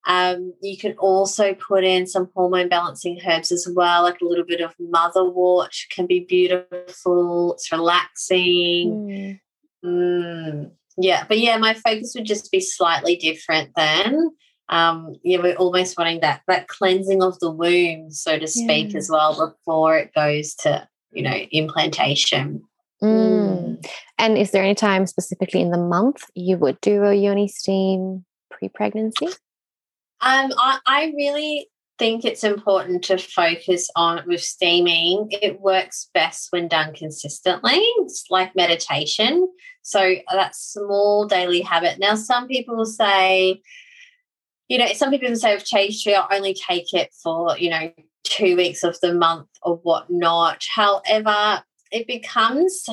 Um, 0.07 0.53
you 0.61 0.77
can 0.77 0.93
also 0.93 1.55
put 1.55 1.83
in 1.83 2.05
some 2.05 2.29
hormone 2.35 2.69
balancing 2.69 3.19
herbs 3.27 3.51
as 3.51 3.67
well, 3.73 4.03
like 4.03 4.21
a 4.21 4.25
little 4.25 4.45
bit 4.45 4.61
of 4.61 4.75
motherwort 4.77 5.71
can 5.89 6.05
be 6.05 6.19
beautiful. 6.21 7.53
It's 7.53 7.71
relaxing. 7.71 8.91
Mm. 9.09 9.39
Mm, 9.85 10.71
yeah, 10.97 11.25
but 11.27 11.39
yeah, 11.39 11.57
my 11.57 11.73
focus 11.73 12.13
would 12.15 12.25
just 12.25 12.51
be 12.51 12.59
slightly 12.59 13.15
different 13.15 13.71
then. 13.75 14.31
Um, 14.69 15.15
yeah, 15.23 15.39
we're 15.41 15.55
almost 15.55 15.97
wanting 15.97 16.21
that 16.21 16.41
that 16.47 16.67
cleansing 16.67 17.21
of 17.21 17.37
the 17.39 17.51
womb, 17.51 18.09
so 18.09 18.39
to 18.39 18.47
speak, 18.47 18.93
Yeah. 18.93 18.97
as 18.97 19.09
well 19.11 19.33
before 19.47 19.97
it 19.97 20.11
goes 20.15 20.55
to 20.55 20.87
you 21.11 21.21
know 21.21 21.35
implantation. 21.51 22.63
Mm. 23.03 23.85
And 24.17 24.37
is 24.37 24.51
there 24.51 24.63
any 24.63 24.73
time 24.73 25.05
specifically 25.05 25.61
in 25.61 25.69
the 25.69 25.77
month 25.77 26.23
you 26.33 26.57
would 26.57 26.79
do 26.81 27.03
a 27.03 27.13
yoni 27.13 27.47
steam 27.47 28.25
pre-pregnancy? 28.49 29.27
Um, 30.25 30.51
I, 30.57 30.79
I 30.87 31.13
really 31.15 31.69
think 31.99 32.25
it's 32.25 32.43
important 32.43 33.03
to 33.05 33.17
focus 33.17 33.89
on 33.95 34.23
with 34.27 34.41
steaming. 34.41 35.27
It 35.29 35.61
works 35.61 36.09
best 36.13 36.47
when 36.49 36.67
done 36.67 36.93
consistently. 36.93 37.77
It's 37.99 38.25
like 38.29 38.55
meditation. 38.55 39.47
So 39.83 40.15
that 40.31 40.55
small 40.55 41.27
daily 41.27 41.61
habit. 41.61 41.99
Now, 41.99 42.15
some 42.15 42.47
people 42.47 42.85
say, 42.85 43.61
you 44.67 44.79
know, 44.79 44.91
some 44.93 45.11
people 45.11 45.33
say 45.35 45.53
with 45.53 45.63
Chaste 45.63 46.03
Tree, 46.03 46.15
I'll 46.15 46.27
only 46.35 46.55
take 46.55 46.93
it 46.93 47.13
for, 47.23 47.55
you 47.57 47.69
know, 47.69 47.91
two 48.23 48.57
weeks 48.57 48.83
of 48.83 48.99
the 49.01 49.13
month 49.13 49.47
or 49.61 49.75
whatnot. 49.77 50.65
However, 50.73 51.63
it 51.91 52.07
becomes 52.07 52.89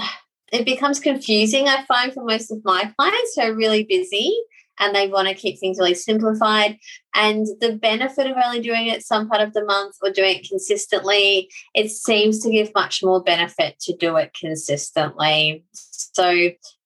it 0.53 0.67
becomes 0.67 1.01
confusing, 1.01 1.67
I 1.67 1.83
find, 1.87 2.13
for 2.13 2.25
most 2.25 2.51
of 2.51 2.59
my 2.63 2.93
clients 2.99 3.35
who 3.35 3.41
are 3.41 3.55
really 3.55 3.85
busy 3.85 4.37
and 4.79 4.95
they 4.95 5.09
want 5.09 5.29
to 5.29 5.35
keep 5.35 5.59
things 5.59 5.79
really 5.79 5.95
simplified. 5.95 6.79
And 7.15 7.47
the 7.61 7.77
benefit 7.77 8.27
of 8.27 8.37
only 8.43 8.61
doing 8.61 8.87
it 8.87 9.05
some 9.05 9.29
part 9.29 9.43
of 9.43 9.53
the 9.53 9.65
month 9.65 9.97
or 10.03 10.11
doing 10.11 10.39
it 10.39 10.49
consistently, 10.49 11.51
it 11.75 11.91
seems 11.91 12.41
to 12.41 12.51
give 12.51 12.73
much 12.75 13.03
more 13.03 13.23
benefit 13.23 13.79
to 13.81 13.97
do 13.97 14.17
it 14.17 14.33
consistently. 14.39 15.65
So 15.73 16.31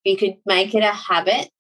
you 0.04 0.16
could 0.16 0.36
make 0.46 0.74
it 0.74 0.82
a 0.82 0.92
habit. 0.92 1.50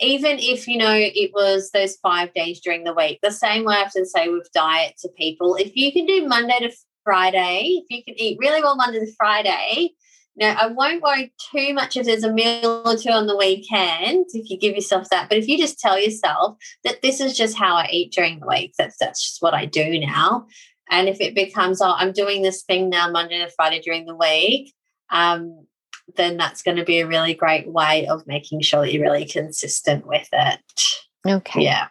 Even 0.00 0.38
if 0.38 0.66
you 0.66 0.78
know 0.78 0.94
it 0.94 1.30
was 1.32 1.70
those 1.70 1.96
five 1.96 2.32
days 2.34 2.60
during 2.60 2.84
the 2.84 2.94
week, 2.94 3.20
the 3.22 3.30
same 3.30 3.64
way 3.64 3.76
I 3.76 3.84
often 3.84 4.04
say 4.04 4.28
with 4.28 4.50
diet 4.52 4.94
to 5.00 5.08
people, 5.16 5.54
if 5.54 5.76
you 5.76 5.92
can 5.92 6.06
do 6.06 6.26
Monday 6.26 6.58
to 6.60 6.70
Friday, 7.04 7.82
if 7.82 7.84
you 7.88 8.04
can 8.04 8.20
eat 8.20 8.38
really 8.40 8.62
well 8.62 8.76
Monday 8.76 9.00
to 9.00 9.12
Friday, 9.16 9.92
now, 10.34 10.56
I 10.58 10.68
won't 10.68 11.02
worry 11.02 11.32
too 11.52 11.74
much 11.74 11.96
if 11.96 12.06
there's 12.06 12.24
a 12.24 12.32
meal 12.32 12.82
or 12.86 12.96
two 12.96 13.10
on 13.10 13.26
the 13.26 13.36
weekend, 13.36 14.26
if 14.32 14.48
you 14.48 14.58
give 14.58 14.74
yourself 14.74 15.10
that. 15.10 15.28
But 15.28 15.38
if 15.38 15.46
you 15.46 15.58
just 15.58 15.78
tell 15.78 15.98
yourself 15.98 16.56
that 16.84 17.02
this 17.02 17.20
is 17.20 17.36
just 17.36 17.56
how 17.56 17.74
I 17.74 17.88
eat 17.90 18.12
during 18.12 18.40
the 18.40 18.46
week, 18.46 18.72
that's 18.78 18.96
that's 18.98 19.22
just 19.22 19.42
what 19.42 19.52
I 19.52 19.66
do 19.66 20.00
now. 20.00 20.46
And 20.90 21.08
if 21.08 21.20
it 21.20 21.34
becomes, 21.34 21.82
oh, 21.82 21.94
I'm 21.96 22.12
doing 22.12 22.42
this 22.42 22.62
thing 22.62 22.88
now 22.88 23.10
Monday 23.10 23.38
to 23.38 23.50
Friday 23.50 23.80
during 23.80 24.06
the 24.06 24.16
week, 24.16 24.72
um, 25.10 25.66
then 26.16 26.38
that's 26.38 26.62
going 26.62 26.78
to 26.78 26.84
be 26.84 27.00
a 27.00 27.06
really 27.06 27.34
great 27.34 27.68
way 27.68 28.06
of 28.06 28.26
making 28.26 28.62
sure 28.62 28.80
that 28.80 28.92
you're 28.92 29.02
really 29.02 29.26
consistent 29.26 30.06
with 30.06 30.28
it. 30.32 30.60
Okay. 31.28 31.62
Yeah. 31.62 31.88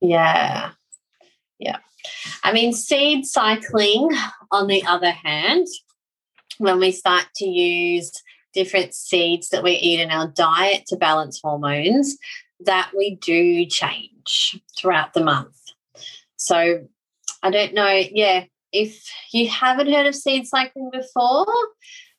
Yeah. 0.00 0.70
Yeah. 1.58 1.78
I 2.42 2.52
mean, 2.52 2.72
seed 2.72 3.26
cycling, 3.26 4.10
on 4.50 4.66
the 4.66 4.84
other 4.84 5.10
hand, 5.10 5.66
when 6.58 6.78
we 6.78 6.92
start 6.92 7.26
to 7.36 7.46
use 7.46 8.12
different 8.52 8.94
seeds 8.94 9.50
that 9.50 9.62
we 9.62 9.72
eat 9.72 10.00
in 10.00 10.10
our 10.10 10.28
diet 10.28 10.84
to 10.86 10.96
balance 10.96 11.40
hormones, 11.42 12.16
that 12.60 12.90
we 12.96 13.16
do 13.16 13.66
change 13.66 14.60
throughout 14.76 15.14
the 15.14 15.22
month. 15.22 15.56
So 16.36 16.86
I 17.42 17.50
don't 17.50 17.74
know, 17.74 17.88
yeah, 17.88 18.44
if 18.72 19.04
you 19.32 19.48
haven't 19.48 19.92
heard 19.92 20.06
of 20.06 20.14
seed 20.14 20.46
cycling 20.46 20.90
before, 20.92 21.46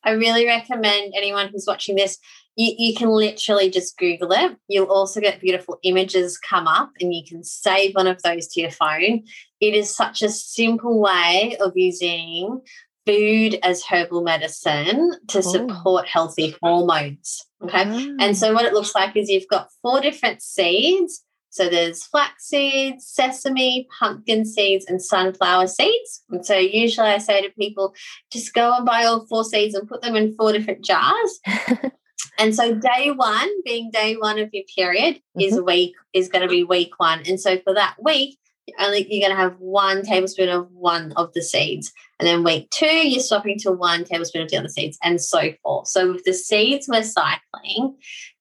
I 0.02 0.12
really 0.12 0.46
recommend 0.46 1.12
anyone 1.14 1.48
who's 1.48 1.66
watching 1.66 1.96
this, 1.96 2.18
you, 2.56 2.74
you 2.78 2.94
can 2.96 3.08
literally 3.08 3.70
just 3.70 3.98
Google 3.98 4.32
it. 4.32 4.56
You'll 4.66 4.90
also 4.90 5.20
get 5.20 5.40
beautiful 5.40 5.78
images 5.82 6.38
come 6.38 6.66
up 6.66 6.90
and 7.00 7.14
you 7.14 7.22
can 7.26 7.44
save 7.44 7.94
one 7.94 8.06
of 8.06 8.22
those 8.22 8.48
to 8.48 8.60
your 8.60 8.70
phone. 8.70 9.24
It 9.60 9.74
is 9.74 9.94
such 9.94 10.22
a 10.22 10.30
simple 10.30 11.00
way 11.00 11.56
of 11.60 11.72
using 11.74 12.60
food 13.06 13.58
as 13.62 13.82
herbal 13.84 14.22
medicine 14.22 15.12
to 15.28 15.38
Oh. 15.38 15.40
support 15.40 16.06
healthy 16.06 16.54
hormones. 16.62 17.44
Okay. 17.62 17.84
Ah. 17.86 18.06
And 18.20 18.36
so 18.36 18.52
what 18.52 18.64
it 18.64 18.72
looks 18.72 18.94
like 18.94 19.16
is 19.16 19.28
you've 19.28 19.48
got 19.48 19.68
four 19.82 20.00
different 20.00 20.42
seeds. 20.42 21.24
So 21.52 21.68
there's 21.68 22.04
flax 22.04 22.46
seeds, 22.46 23.06
sesame, 23.08 23.88
pumpkin 23.98 24.44
seeds, 24.44 24.86
and 24.86 25.02
sunflower 25.02 25.66
seeds. 25.66 26.22
And 26.30 26.46
so 26.46 26.56
usually 26.56 27.08
I 27.08 27.18
say 27.18 27.42
to 27.42 27.50
people, 27.58 27.92
just 28.30 28.54
go 28.54 28.72
and 28.76 28.86
buy 28.86 29.04
all 29.04 29.26
four 29.26 29.42
seeds 29.42 29.74
and 29.74 29.88
put 29.88 30.00
them 30.00 30.14
in 30.14 30.32
four 30.36 30.52
different 30.52 30.84
jars. 30.84 31.40
and 32.38 32.54
so 32.54 32.74
day 32.74 33.10
one, 33.10 33.48
being 33.64 33.90
day 33.90 34.14
one 34.16 34.38
of 34.38 34.50
your 34.52 34.62
period, 34.76 35.20
is 35.40 35.60
week 35.60 35.94
is 36.12 36.28
going 36.28 36.42
to 36.42 36.48
be 36.48 36.62
week 36.62 36.92
one. 36.98 37.22
And 37.26 37.40
so 37.40 37.58
for 37.58 37.74
that 37.74 37.96
week, 38.00 38.38
only 38.78 39.06
you're 39.10 39.26
going 39.26 39.36
to 39.36 39.42
have 39.42 39.58
one 39.58 40.02
tablespoon 40.02 40.48
of 40.48 40.70
one 40.72 41.12
of 41.16 41.32
the 41.32 41.42
seeds. 41.42 41.92
And 42.18 42.26
then 42.26 42.44
week 42.44 42.68
two, 42.70 43.08
you're 43.08 43.22
swapping 43.22 43.58
to 43.60 43.72
one 43.72 44.04
tablespoon 44.04 44.42
of 44.42 44.50
the 44.50 44.58
other 44.58 44.68
seeds, 44.68 44.98
and 45.02 45.20
so 45.20 45.52
forth. 45.62 45.88
So 45.88 46.12
with 46.12 46.24
the 46.24 46.34
seeds, 46.34 46.86
we're 46.88 47.02
cycling, 47.02 47.96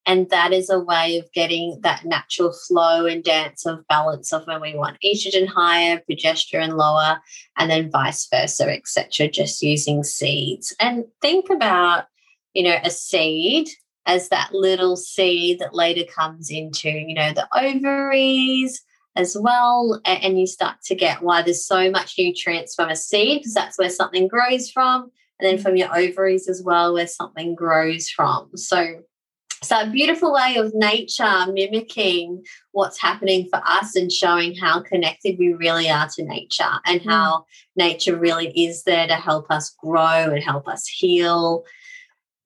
and 0.05 0.29
that 0.31 0.51
is 0.51 0.69
a 0.69 0.79
way 0.79 1.17
of 1.17 1.31
getting 1.33 1.79
that 1.81 2.03
natural 2.03 2.51
flow 2.51 3.05
and 3.05 3.23
dance 3.23 3.65
of 3.65 3.87
balance 3.87 4.33
of 4.33 4.45
when 4.47 4.59
we 4.59 4.75
want 4.75 4.97
estrogen 5.05 5.47
higher, 5.47 6.01
progesterone 6.09 6.75
lower, 6.75 7.19
and 7.57 7.69
then 7.71 7.91
vice 7.91 8.27
versa, 8.27 8.69
etc. 8.69 9.29
Just 9.29 9.61
using 9.61 10.03
seeds. 10.03 10.75
And 10.79 11.05
think 11.21 11.49
about, 11.49 12.05
you 12.53 12.63
know, 12.63 12.77
a 12.83 12.89
seed 12.89 13.69
as 14.05 14.29
that 14.29 14.53
little 14.53 14.95
seed 14.95 15.59
that 15.59 15.75
later 15.75 16.03
comes 16.11 16.49
into, 16.49 16.89
you 16.89 17.13
know, 17.13 17.31
the 17.31 17.47
ovaries 17.55 18.81
as 19.15 19.35
well. 19.39 19.99
And 20.05 20.39
you 20.39 20.47
start 20.47 20.77
to 20.85 20.95
get 20.95 21.21
why 21.21 21.41
there's 21.41 21.65
so 21.65 21.89
much 21.91 22.15
nutrients 22.17 22.75
from 22.75 22.89
a 22.89 22.95
seed, 22.95 23.39
because 23.39 23.53
that's 23.53 23.77
where 23.77 23.89
something 23.89 24.27
grows 24.27 24.69
from. 24.69 25.11
And 25.39 25.47
then 25.47 25.57
from 25.57 25.73
mm-hmm. 25.73 25.77
your 25.77 25.97
ovaries 25.97 26.47
as 26.49 26.61
well, 26.63 26.93
where 26.93 27.07
something 27.07 27.55
grows 27.55 28.09
from. 28.09 28.49
So 28.55 29.01
so 29.61 29.81
a 29.81 29.89
beautiful 29.89 30.31
way 30.33 30.55
of 30.55 30.73
nature 30.73 31.45
mimicking 31.51 32.43
what's 32.71 32.99
happening 32.99 33.47
for 33.49 33.61
us 33.65 33.95
and 33.95 34.11
showing 34.11 34.55
how 34.55 34.81
connected 34.81 35.37
we 35.37 35.53
really 35.53 35.89
are 35.89 36.07
to 36.15 36.23
nature 36.23 36.79
and 36.85 37.01
mm. 37.01 37.05
how 37.05 37.45
nature 37.75 38.15
really 38.15 38.47
is 38.51 38.83
there 38.83 39.07
to 39.07 39.15
help 39.15 39.51
us 39.51 39.75
grow 39.77 40.31
and 40.31 40.41
help 40.41 40.67
us 40.67 40.87
heal. 40.87 41.65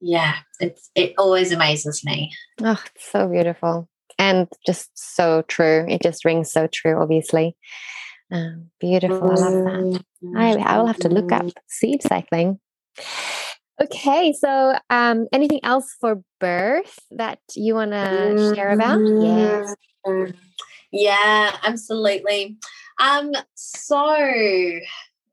Yeah, 0.01 0.38
it's 0.59 0.89
it 0.95 1.14
always 1.18 1.51
amazes 1.51 2.03
me. 2.03 2.34
Oh, 2.61 2.82
it's 2.95 3.11
so 3.11 3.28
beautiful 3.28 3.88
and 4.24 4.47
just 4.65 4.89
so 4.95 5.43
true. 5.47 5.86
It 5.89 6.01
just 6.01 6.24
rings 6.24 6.51
so 6.51 6.67
true, 6.67 7.01
obviously. 7.01 7.57
Um, 8.32 8.69
beautiful. 8.80 9.30
I 9.32 9.36
love 9.36 9.53
that. 9.65 10.03
I, 10.36 10.55
I 10.55 10.78
will 10.78 10.88
have 10.88 10.99
to 10.99 11.09
look 11.09 11.32
up 11.32 11.45
seed 11.67 12.01
cycling. 12.01 12.59
Okay, 13.82 14.34
so 14.34 14.78
um, 14.89 15.28
anything 15.34 15.59
else 15.63 15.93
for 15.99 16.21
birth 16.39 16.99
that 17.11 17.39
you 17.55 17.76
want 17.76 17.91
to 17.91 18.53
share 18.55 18.71
about? 18.71 18.99
Yes. 19.21 19.76
Yeah, 20.91 21.57
absolutely. 21.63 22.57
Um, 22.99 23.32
so 23.55 24.80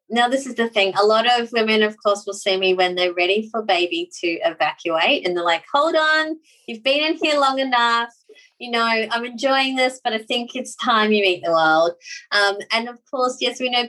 now 0.08 0.28
this 0.28 0.46
is 0.46 0.56
the 0.56 0.68
thing. 0.68 0.94
A 1.00 1.06
lot 1.06 1.26
of 1.40 1.52
women, 1.52 1.82
of 1.82 1.96
course, 2.02 2.24
will 2.26 2.34
see 2.34 2.56
me 2.56 2.74
when 2.74 2.96
they're 2.96 3.14
ready 3.14 3.48
for 3.50 3.62
baby 3.62 4.10
to 4.20 4.26
evacuate, 4.26 5.24
and 5.24 5.36
they're 5.36 5.44
like, 5.44 5.64
"Hold 5.72 5.94
on, 5.94 6.36
you've 6.66 6.82
been 6.82 7.04
in 7.04 7.16
here 7.22 7.38
long 7.38 7.60
enough. 7.60 8.12
You 8.60 8.70
know, 8.70 8.84
I'm 8.84 9.24
enjoying 9.24 9.74
this, 9.74 10.00
but 10.04 10.12
I 10.12 10.18
think 10.18 10.54
it's 10.54 10.76
time 10.76 11.12
you 11.12 11.22
meet 11.22 11.42
the 11.44 11.52
world." 11.52 11.92
Um, 12.30 12.58
and 12.70 12.88
of 12.88 12.98
course, 13.10 13.38
yes, 13.40 13.58
we 13.58 13.70
know 13.70 13.86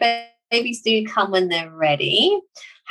babies 0.50 0.82
do 0.82 1.06
come 1.06 1.32
when 1.32 1.50
they're 1.50 1.70
ready. 1.72 2.40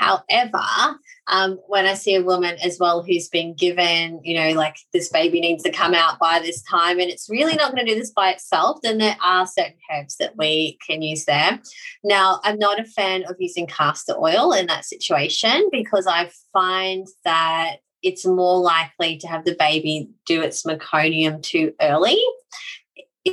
However, 0.01 0.97
um, 1.27 1.59
when 1.67 1.85
I 1.85 1.93
see 1.93 2.15
a 2.15 2.23
woman 2.23 2.57
as 2.65 2.79
well 2.81 3.03
who's 3.03 3.29
been 3.29 3.53
given, 3.53 4.19
you 4.25 4.35
know, 4.35 4.53
like 4.53 4.77
this 4.95 5.11
baby 5.11 5.43
needs 5.43 5.63
to 5.65 5.71
come 5.71 5.93
out 5.93 6.19
by 6.19 6.41
this 6.41 6.63
time 6.63 6.99
and 6.99 7.11
it's 7.11 7.29
really 7.29 7.55
not 7.55 7.75
going 7.75 7.85
to 7.85 7.93
do 7.93 7.99
this 7.99 8.11
by 8.11 8.31
itself, 8.31 8.81
then 8.83 8.97
there 8.97 9.19
are 9.23 9.47
certain 9.47 9.77
herbs 9.93 10.17
that 10.17 10.39
we 10.39 10.79
can 10.87 11.03
use 11.03 11.27
there. 11.27 11.61
Now, 12.03 12.41
I'm 12.45 12.59
not 12.59 12.81
a 12.81 12.85
fan 12.85 13.25
of 13.29 13.37
using 13.39 13.67
castor 13.67 14.17
oil 14.19 14.53
in 14.53 14.69
that 14.69 14.87
situation 14.87 15.69
because 15.71 16.07
I 16.07 16.31
find 16.51 17.07
that 17.27 17.77
it's 18.03 18.27
more 18.27 18.59
likely 18.59 19.19
to 19.19 19.27
have 19.27 19.45
the 19.45 19.57
baby 19.59 20.11
do 20.27 20.43
its 20.43 20.63
meconium 20.65 21.43
too 21.43 21.75
early 21.81 22.19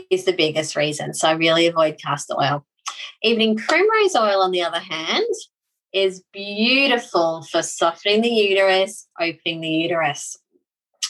is 0.10 0.26
the 0.26 0.34
biggest 0.34 0.76
reason. 0.76 1.14
So 1.14 1.30
I 1.30 1.34
really 1.34 1.68
avoid 1.68 2.00
castor 2.04 2.36
oil. 2.40 2.66
Evening 3.24 3.58
primrose 3.58 4.16
oil, 4.16 4.42
on 4.42 4.52
the 4.52 4.62
other 4.62 4.80
hand, 4.80 5.26
is 5.94 6.24
beautiful 6.34 7.44
for 7.44 7.64
softening 7.64 8.22
the 8.22 8.30
uterus, 8.30 9.08
opening 9.20 9.62
the 9.62 9.70
uterus. 9.70 10.38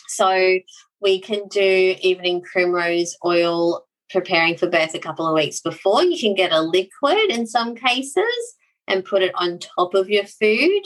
So 0.08 0.60
we 1.02 1.20
can 1.20 1.48
do 1.48 1.96
evening 2.00 2.42
primrose 2.42 3.16
oil 3.26 3.86
preparing 4.10 4.58
for 4.58 4.70
birth 4.70 4.94
a 4.94 5.00
couple 5.00 5.28
of 5.28 5.34
weeks 5.34 5.60
before. 5.60 6.04
You 6.04 6.18
can 6.18 6.34
get 6.34 6.52
a 6.52 6.62
liquid 6.62 7.30
in 7.30 7.46
some 7.46 7.76
cases 7.76 8.56
and 8.88 9.04
put 9.04 9.22
it 9.22 9.34
on 9.36 9.60
top 9.60 9.94
of 9.94 10.10
your 10.10 10.26
food. 10.26 10.84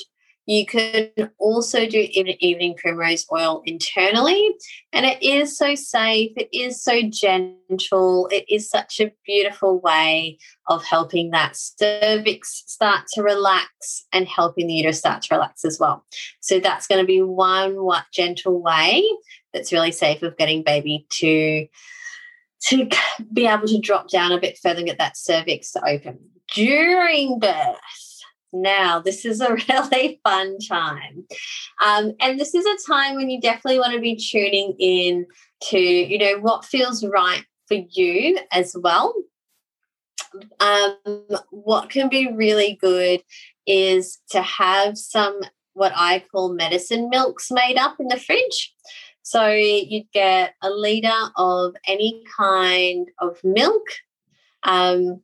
You 0.47 0.65
can 0.65 1.11
also 1.37 1.85
do 1.85 2.07
evening 2.11 2.75
primrose 2.75 3.25
oil 3.31 3.61
internally, 3.65 4.49
and 4.91 5.05
it 5.05 5.21
is 5.21 5.55
so 5.55 5.75
safe, 5.75 6.31
it 6.35 6.49
is 6.51 6.81
so 6.83 7.01
gentle, 7.03 8.27
it 8.31 8.45
is 8.49 8.67
such 8.67 8.99
a 8.99 9.11
beautiful 9.25 9.79
way 9.79 10.39
of 10.67 10.83
helping 10.83 11.29
that 11.29 11.55
cervix 11.55 12.63
start 12.65 13.05
to 13.13 13.21
relax 13.21 14.05
and 14.11 14.27
helping 14.27 14.67
the 14.67 14.73
uterus 14.73 14.97
start 14.97 15.21
to 15.23 15.35
relax 15.35 15.63
as 15.63 15.77
well. 15.79 16.05
So, 16.39 16.59
that's 16.59 16.87
going 16.87 17.01
to 17.01 17.07
be 17.07 17.21
one 17.21 17.77
gentle 18.11 18.61
way 18.61 19.03
that's 19.53 19.71
really 19.71 19.91
safe 19.91 20.23
of 20.23 20.37
getting 20.37 20.63
baby 20.63 21.05
to 21.19 21.67
to 22.63 22.87
be 23.33 23.47
able 23.47 23.67
to 23.67 23.79
drop 23.79 24.09
down 24.09 24.31
a 24.31 24.39
bit 24.39 24.57
further 24.61 24.79
and 24.79 24.87
get 24.87 24.97
that 24.97 25.17
cervix 25.17 25.71
to 25.71 25.87
open 25.87 26.19
during 26.53 27.39
birth 27.39 27.77
now. 28.53 28.99
This 28.99 29.25
is 29.25 29.41
a 29.41 29.53
really 29.69 30.19
fun 30.23 30.57
time. 30.59 31.25
Um, 31.83 32.13
and 32.19 32.39
this 32.39 32.53
is 32.53 32.65
a 32.65 32.91
time 32.91 33.15
when 33.15 33.29
you 33.29 33.39
definitely 33.41 33.79
want 33.79 33.93
to 33.93 33.99
be 33.99 34.15
tuning 34.15 34.75
in 34.79 35.25
to, 35.69 35.79
you 35.79 36.17
know, 36.17 36.39
what 36.39 36.65
feels 36.65 37.05
right 37.05 37.43
for 37.67 37.77
you 37.89 38.39
as 38.51 38.75
well. 38.79 39.13
Um, 40.59 40.97
what 41.49 41.89
can 41.89 42.07
be 42.07 42.31
really 42.31 42.77
good 42.81 43.21
is 43.67 44.19
to 44.29 44.41
have 44.41 44.97
some 44.97 45.41
what 45.73 45.93
I 45.95 46.23
call 46.31 46.53
medicine 46.53 47.09
milks 47.09 47.49
made 47.51 47.77
up 47.77 47.95
in 47.99 48.07
the 48.07 48.19
fridge. 48.19 48.73
So 49.23 49.49
you'd 49.49 50.11
get 50.13 50.55
a 50.61 50.69
litre 50.69 51.31
of 51.37 51.75
any 51.87 52.23
kind 52.37 53.07
of 53.19 53.37
milk. 53.43 53.87
Um, 54.63 55.21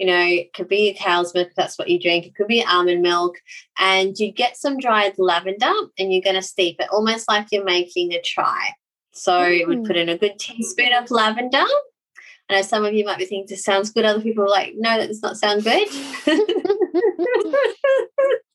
you 0.00 0.06
know, 0.06 0.18
it 0.18 0.54
could 0.54 0.66
be 0.66 0.88
a 0.88 0.94
cow's 0.94 1.34
milk, 1.34 1.50
that's 1.54 1.78
what 1.78 1.90
you 1.90 2.00
drink. 2.00 2.24
It 2.24 2.34
could 2.34 2.46
be 2.46 2.64
almond 2.64 3.02
milk. 3.02 3.36
And 3.78 4.18
you 4.18 4.32
get 4.32 4.56
some 4.56 4.78
dried 4.78 5.18
lavender 5.18 5.70
and 5.98 6.10
you're 6.10 6.22
going 6.22 6.36
to 6.36 6.42
steep 6.42 6.76
it 6.80 6.88
almost 6.90 7.28
like 7.28 7.48
you're 7.52 7.64
making 7.64 8.14
a 8.14 8.22
chai. 8.22 8.70
So 9.12 9.32
mm. 9.32 9.68
we'd 9.68 9.84
put 9.84 9.98
in 9.98 10.08
a 10.08 10.16
good 10.16 10.38
teaspoon 10.38 10.94
of 10.94 11.10
lavender. 11.10 11.66
I 12.48 12.54
know 12.54 12.62
some 12.62 12.86
of 12.86 12.94
you 12.94 13.04
might 13.04 13.18
be 13.18 13.26
thinking 13.26 13.44
this 13.46 13.62
sounds 13.62 13.90
good. 13.90 14.06
Other 14.06 14.22
people 14.22 14.44
are 14.44 14.48
like, 14.48 14.72
no, 14.74 14.96
that 14.96 15.08
does 15.08 15.20
not 15.20 15.36
sound 15.36 15.64
good. 15.64 15.86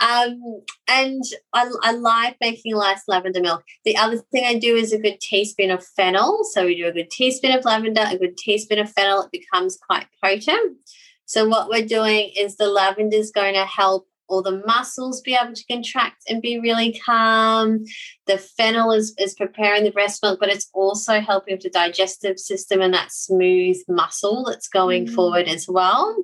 Um, 0.00 0.62
and 0.88 1.22
I, 1.52 1.70
I, 1.82 1.92
like 1.92 2.36
making 2.40 2.72
nice 2.72 3.02
lavender 3.06 3.40
milk. 3.40 3.64
The 3.84 3.96
other 3.96 4.18
thing 4.32 4.44
I 4.44 4.58
do 4.58 4.74
is 4.74 4.92
a 4.92 4.98
good 4.98 5.20
teaspoon 5.20 5.70
of 5.70 5.84
fennel. 5.84 6.40
So 6.52 6.66
we 6.66 6.76
do 6.76 6.86
a 6.86 6.92
good 6.92 7.10
teaspoon 7.10 7.52
of 7.52 7.64
lavender, 7.64 8.04
a 8.06 8.18
good 8.18 8.36
teaspoon 8.36 8.78
of 8.78 8.90
fennel. 8.90 9.22
It 9.22 9.30
becomes 9.30 9.76
quite 9.76 10.06
potent. 10.22 10.78
So 11.26 11.46
what 11.46 11.68
we're 11.68 11.86
doing 11.86 12.32
is 12.36 12.56
the 12.56 12.66
lavender 12.66 13.16
is 13.16 13.30
going 13.30 13.54
to 13.54 13.64
help 13.64 14.08
all 14.30 14.42
the 14.42 14.62
muscles 14.66 15.20
be 15.20 15.36
able 15.40 15.52
to 15.52 15.64
contract 15.66 16.22
and 16.28 16.40
be 16.40 16.58
really 16.58 16.98
calm. 17.04 17.84
The 18.26 18.38
fennel 18.38 18.92
is, 18.92 19.14
is 19.18 19.34
preparing 19.34 19.84
the 19.84 19.90
breast 19.90 20.22
milk, 20.22 20.38
but 20.40 20.48
it's 20.48 20.70
also 20.72 21.20
helping 21.20 21.54
with 21.54 21.62
the 21.62 21.70
digestive 21.70 22.38
system 22.38 22.80
and 22.80 22.94
that 22.94 23.12
smooth 23.12 23.76
muscle 23.88 24.44
that's 24.44 24.68
going 24.68 25.06
mm. 25.06 25.14
forward 25.14 25.48
as 25.48 25.66
well. 25.68 26.16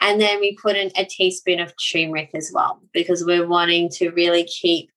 And 0.00 0.20
then 0.20 0.40
we 0.40 0.56
put 0.56 0.76
in 0.76 0.90
a 0.96 1.04
teaspoon 1.04 1.60
of 1.60 1.74
turmeric 1.92 2.30
as 2.34 2.50
well 2.54 2.80
because 2.92 3.24
we're 3.24 3.46
wanting 3.46 3.90
to 3.94 4.10
really 4.10 4.44
keep 4.44 4.90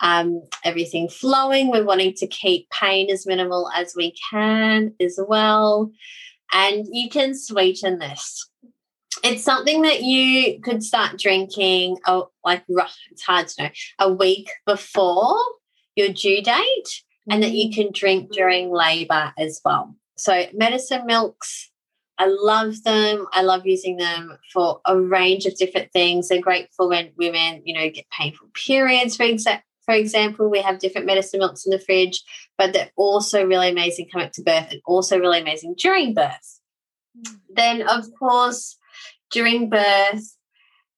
um, 0.00 0.42
everything 0.64 1.08
flowing. 1.08 1.70
We're 1.70 1.84
wanting 1.84 2.14
to 2.14 2.26
keep 2.26 2.70
pain 2.70 3.10
as 3.10 3.26
minimal 3.26 3.70
as 3.74 3.94
we 3.96 4.14
can 4.30 4.94
as 5.00 5.18
well. 5.26 5.90
And 6.52 6.86
you 6.90 7.08
can 7.10 7.34
sweeten 7.36 7.98
this. 7.98 8.48
It's 9.24 9.44
something 9.44 9.82
that 9.82 10.02
you 10.02 10.60
could 10.60 10.82
start 10.82 11.18
drinking, 11.18 11.98
oh, 12.06 12.30
like 12.44 12.64
rough 12.68 12.96
it's 13.10 13.22
hard 13.22 13.48
to 13.48 13.64
know, 13.64 13.70
a 13.98 14.12
week 14.12 14.50
before 14.66 15.38
your 15.94 16.08
due 16.08 16.42
date, 16.42 17.02
and 17.30 17.42
that 17.42 17.52
you 17.52 17.70
mm. 17.70 17.74
can 17.74 17.90
drink 17.92 18.30
during 18.32 18.70
labor 18.70 19.32
as 19.38 19.60
well. 19.64 19.94
So, 20.16 20.46
medicine 20.52 21.06
milks 21.06 21.70
I 22.18 22.26
love 22.26 22.82
them. 22.82 23.26
I 23.32 23.42
love 23.42 23.66
using 23.66 23.96
them 23.96 24.38
for 24.52 24.80
a 24.86 24.98
range 24.98 25.44
of 25.44 25.56
different 25.56 25.92
things. 25.92 26.28
They're 26.28 26.40
great 26.40 26.68
for 26.74 26.88
when 26.88 27.12
women, 27.16 27.62
you 27.64 27.74
know, 27.74 27.90
get 27.90 28.06
painful 28.10 28.48
periods, 28.54 29.16
for 29.16 29.24
example. 29.24 29.62
For 29.84 29.94
example, 29.94 30.50
we 30.50 30.60
have 30.62 30.80
different 30.80 31.06
medicine 31.06 31.38
milks 31.38 31.64
in 31.64 31.70
the 31.70 31.78
fridge, 31.78 32.20
but 32.58 32.72
they're 32.72 32.90
also 32.96 33.46
really 33.46 33.68
amazing 33.68 34.08
coming 34.10 34.26
up 34.26 34.32
to 34.32 34.42
birth 34.42 34.72
and 34.72 34.80
also 34.84 35.16
really 35.16 35.40
amazing 35.40 35.76
during 35.78 36.12
birth. 36.12 36.60
Mm. 37.16 37.36
Then, 37.54 37.82
of 37.82 38.06
course, 38.18 38.76
during 39.30 39.68
birth, 39.68 40.36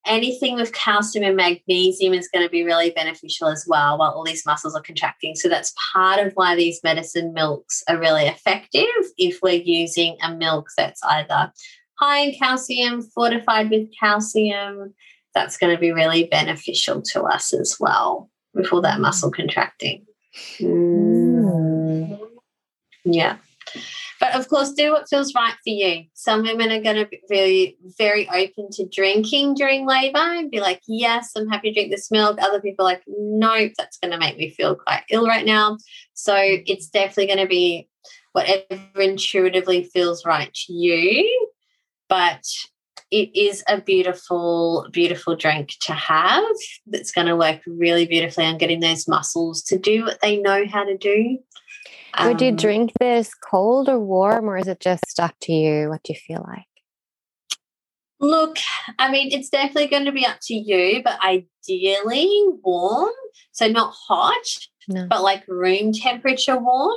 anything 0.06 0.54
with 0.54 0.72
calcium 0.72 1.24
and 1.24 1.36
magnesium 1.36 2.14
is 2.14 2.28
going 2.28 2.44
to 2.44 2.50
be 2.50 2.64
really 2.64 2.90
beneficial 2.90 3.48
as 3.48 3.66
well 3.68 3.98
while 3.98 4.10
all 4.10 4.24
these 4.24 4.46
muscles 4.46 4.74
are 4.74 4.82
contracting. 4.82 5.34
So 5.34 5.48
that's 5.48 5.74
part 5.92 6.18
of 6.18 6.32
why 6.34 6.56
these 6.56 6.80
medicine 6.82 7.32
milks 7.34 7.82
are 7.88 7.98
really 7.98 8.26
effective 8.26 8.86
if 9.16 9.38
we're 9.42 9.62
using 9.62 10.16
a 10.22 10.34
milk 10.34 10.68
that's 10.76 11.02
either 11.04 11.52
high 11.98 12.20
in 12.20 12.34
calcium, 12.34 13.02
fortified 13.02 13.70
with 13.70 13.88
calcium. 13.98 14.94
That's 15.34 15.58
going 15.58 15.74
to 15.74 15.80
be 15.80 15.92
really 15.92 16.24
beneficial 16.24 17.02
to 17.12 17.22
us 17.22 17.52
as 17.52 17.76
well 17.78 18.30
with 18.54 18.72
all 18.72 18.80
that 18.80 19.00
muscle 19.00 19.30
contracting. 19.30 20.06
Mm. 20.58 22.18
Yeah. 23.04 23.36
But 24.20 24.34
of 24.34 24.48
course, 24.48 24.72
do 24.72 24.92
what 24.92 25.08
feels 25.08 25.34
right 25.34 25.54
for 25.54 25.70
you. 25.70 26.04
Some 26.14 26.42
women 26.42 26.72
are 26.72 26.82
going 26.82 26.96
to 26.96 27.06
be 27.06 27.20
very, 27.28 27.76
very 27.98 28.28
open 28.28 28.68
to 28.72 28.88
drinking 28.88 29.54
during 29.54 29.86
labor 29.86 30.18
and 30.18 30.50
be 30.50 30.60
like, 30.60 30.82
yes, 30.88 31.30
I'm 31.36 31.48
happy 31.48 31.70
to 31.70 31.74
drink 31.74 31.90
this 31.90 32.10
milk. 32.10 32.40
Other 32.40 32.60
people 32.60 32.84
like, 32.84 33.02
nope, 33.06 33.72
that's 33.78 33.98
going 33.98 34.12
to 34.12 34.18
make 34.18 34.36
me 34.36 34.50
feel 34.50 34.74
quite 34.74 35.04
ill 35.10 35.26
right 35.26 35.46
now. 35.46 35.78
So 36.14 36.34
it's 36.36 36.88
definitely 36.88 37.26
going 37.26 37.38
to 37.38 37.46
be 37.46 37.88
whatever 38.32 39.00
intuitively 39.00 39.84
feels 39.84 40.24
right 40.24 40.52
to 40.52 40.72
you. 40.72 41.50
But 42.08 42.44
it 43.10 43.34
is 43.34 43.64
a 43.68 43.80
beautiful, 43.80 44.86
beautiful 44.90 45.36
drink 45.36 45.70
to 45.80 45.92
have 45.92 46.44
that's 46.86 47.12
going 47.12 47.26
to 47.26 47.36
work 47.36 47.60
really 47.66 48.06
beautifully 48.06 48.44
on 48.44 48.58
getting 48.58 48.80
those 48.80 49.08
muscles 49.08 49.62
to 49.62 49.78
do 49.78 50.04
what 50.04 50.20
they 50.20 50.36
know 50.36 50.66
how 50.66 50.84
to 50.84 50.96
do. 50.96 51.38
Would 52.24 52.40
you 52.40 52.50
um, 52.50 52.56
drink 52.56 52.92
this 52.98 53.34
cold 53.34 53.88
or 53.88 53.98
warm, 53.98 54.48
or 54.48 54.56
is 54.56 54.68
it 54.68 54.80
just 54.80 55.20
up 55.20 55.34
to 55.42 55.52
you? 55.52 55.88
What 55.88 56.02
do 56.02 56.12
you 56.12 56.18
feel 56.18 56.44
like? 56.46 56.64
Look, 58.20 58.58
I 58.98 59.10
mean, 59.10 59.30
it's 59.30 59.48
definitely 59.48 59.86
going 59.86 60.06
to 60.06 60.12
be 60.12 60.26
up 60.26 60.38
to 60.42 60.54
you, 60.54 61.02
but 61.04 61.22
ideally 61.22 62.30
warm. 62.62 63.12
So 63.52 63.68
not 63.68 63.94
hot, 64.08 64.34
no. 64.88 65.06
but 65.06 65.22
like 65.22 65.44
room 65.46 65.92
temperature 65.92 66.58
warm 66.58 66.96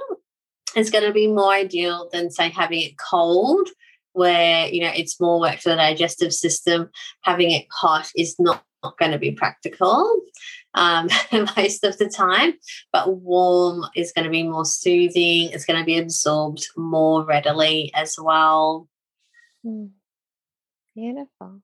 is 0.76 0.90
going 0.90 1.04
to 1.04 1.14
be 1.14 1.28
more 1.28 1.52
ideal 1.52 2.10
than, 2.12 2.32
say, 2.32 2.50
having 2.50 2.82
it 2.82 2.98
cold, 2.98 3.68
where, 4.14 4.68
you 4.68 4.82
know, 4.82 4.92
it's 4.96 5.20
more 5.20 5.40
work 5.40 5.60
for 5.60 5.70
the 5.70 5.76
digestive 5.76 6.34
system. 6.34 6.90
Having 7.24 7.52
it 7.52 7.66
hot 7.72 8.10
is 8.16 8.36
not, 8.40 8.64
not 8.84 8.98
going 8.98 9.12
to 9.12 9.20
be 9.20 9.32
practical 9.32 10.22
um, 10.74 11.10
most 11.58 11.84
of 11.84 11.98
the 11.98 12.10
time, 12.10 12.54
but 12.92 13.18
warm 13.18 13.86
is 13.96 14.12
going 14.12 14.26
to 14.26 14.32
be 14.32 14.44
more 14.44 14.66
soothing. 14.66 15.50
It's 15.52 15.66
going 15.66 15.80
to 15.80 15.86
be 15.86 15.98
absorbed 15.98 16.68
more 16.78 17.24
readily 17.26 17.92
as 17.94 18.16
well. 18.22 18.88
Mm. 19.66 19.92
Beautiful. 20.96 21.62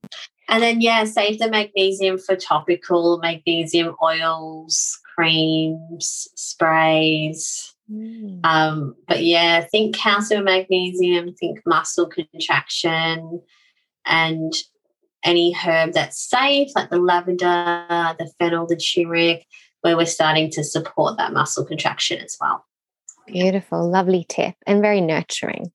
And 0.49 0.63
then, 0.63 0.79
yeah, 0.79 1.03
save 1.03 1.39
the 1.39 1.49
magnesium 1.49 2.17
for 2.17 2.35
topical 2.35 3.19
magnesium 3.19 3.95
oils, 4.01 4.97
creams, 5.15 6.27
sprays. 6.35 7.75
Mm. 7.91 8.39
Um, 8.45 8.95
but 9.07 9.23
yeah, 9.23 9.61
think 9.61 9.95
calcium, 9.95 10.45
magnesium, 10.45 11.33
think 11.33 11.59
muscle 11.65 12.07
contraction, 12.07 13.41
and 14.05 14.53
any 15.23 15.53
herb 15.53 15.93
that's 15.93 16.29
safe, 16.29 16.69
like 16.75 16.89
the 16.89 16.97
lavender, 16.97 17.45
the 18.17 18.31
fennel, 18.39 18.67
the 18.67 18.75
turmeric, 18.75 19.45
where 19.81 19.97
we're 19.97 20.05
starting 20.05 20.49
to 20.51 20.63
support 20.63 21.17
that 21.17 21.33
muscle 21.33 21.65
contraction 21.65 22.21
as 22.21 22.37
well. 22.39 22.65
Beautiful, 23.25 23.89
lovely 23.89 24.25
tip, 24.27 24.55
and 24.65 24.81
very 24.81 25.01
nurturing. 25.01 25.71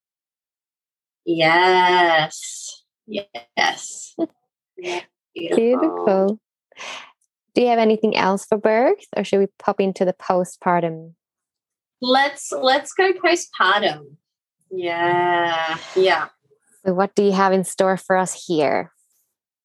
Yes, 1.25 2.83
yes. 3.07 4.15
Beautiful. 4.77 5.07
Beautiful. 5.35 6.41
Do 7.55 7.61
you 7.61 7.69
have 7.69 7.79
anything 7.79 8.17
else 8.17 8.47
for 8.47 8.57
birth, 8.57 9.05
or 9.17 9.25
should 9.25 9.39
we 9.39 9.49
pop 9.59 9.81
into 9.81 10.05
the 10.05 10.15
postpartum? 10.15 11.15
Let's 12.01 12.51
let's 12.51 12.93
go 12.93 13.13
postpartum. 13.13 14.17
Yeah, 14.71 15.77
yeah. 15.95 16.29
So, 16.85 16.95
what 16.95 17.15
do 17.15 17.23
you 17.23 17.33
have 17.33 17.53
in 17.53 17.65
store 17.65 17.97
for 17.97 18.17
us 18.17 18.47
here? 18.47 18.93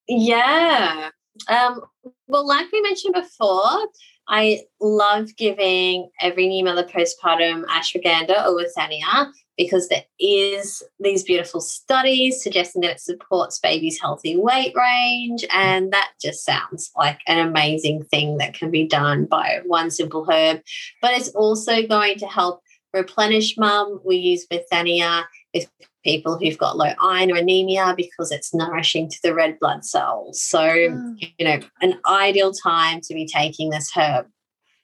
Yeah. 0.08 1.10
Um, 1.50 1.82
well, 2.28 2.48
like 2.48 2.72
we 2.72 2.82
mentioned 2.82 3.14
before, 3.14 3.88
I 4.28 4.62
love 4.82 5.36
giving 5.38 6.10
every 6.20 6.48
new 6.48 6.64
mother 6.66 6.84
postpartum 6.84 7.66
ashwagandha 7.66 8.46
or 8.46 8.62
withania 8.62 9.32
because 9.58 9.88
there 9.88 10.04
is 10.20 10.84
these 11.00 11.24
beautiful 11.24 11.62
studies 11.62 12.44
suggesting 12.44 12.82
that 12.82 12.92
it 12.92 13.00
supports 13.00 13.60
baby's 13.60 14.00
healthy 14.00 14.38
weight 14.38 14.74
range 14.76 15.46
and 15.52 15.92
that 15.92 16.12
just 16.22 16.46
sounds 16.46 16.92
like 16.96 17.20
an 17.28 17.40
amazing 17.40 18.04
thing 18.04 18.38
that 18.38 18.54
can 18.54 18.70
be 18.70 18.86
done 18.86 19.26
by 19.26 19.62
one 19.66 19.90
simple 19.90 20.26
herb. 20.30 20.62
But 21.02 21.14
it's 21.14 21.30
also 21.30 21.88
going 21.88 22.20
to 22.20 22.28
help 22.28 22.62
replenish 22.94 23.58
mum. 23.58 24.00
We 24.06 24.18
use 24.18 24.46
withania 24.52 25.24
with 25.54 25.70
people 26.08 26.40
who've 26.40 26.58
got 26.58 26.78
low 26.78 26.94
iron 27.02 27.32
or 27.32 27.36
anemia 27.36 27.94
because 27.98 28.32
it's 28.32 28.54
nourishing 28.54 29.10
to 29.10 29.20
the 29.22 29.34
red 29.34 29.60
blood 29.60 29.84
cells. 29.84 30.42
So, 30.42 30.60
mm. 30.60 31.34
you 31.38 31.46
know, 31.46 31.60
an 31.82 32.00
ideal 32.06 32.54
time 32.54 33.02
to 33.02 33.14
be 33.14 33.26
taking 33.26 33.70
this 33.70 33.92
herb. 33.96 34.28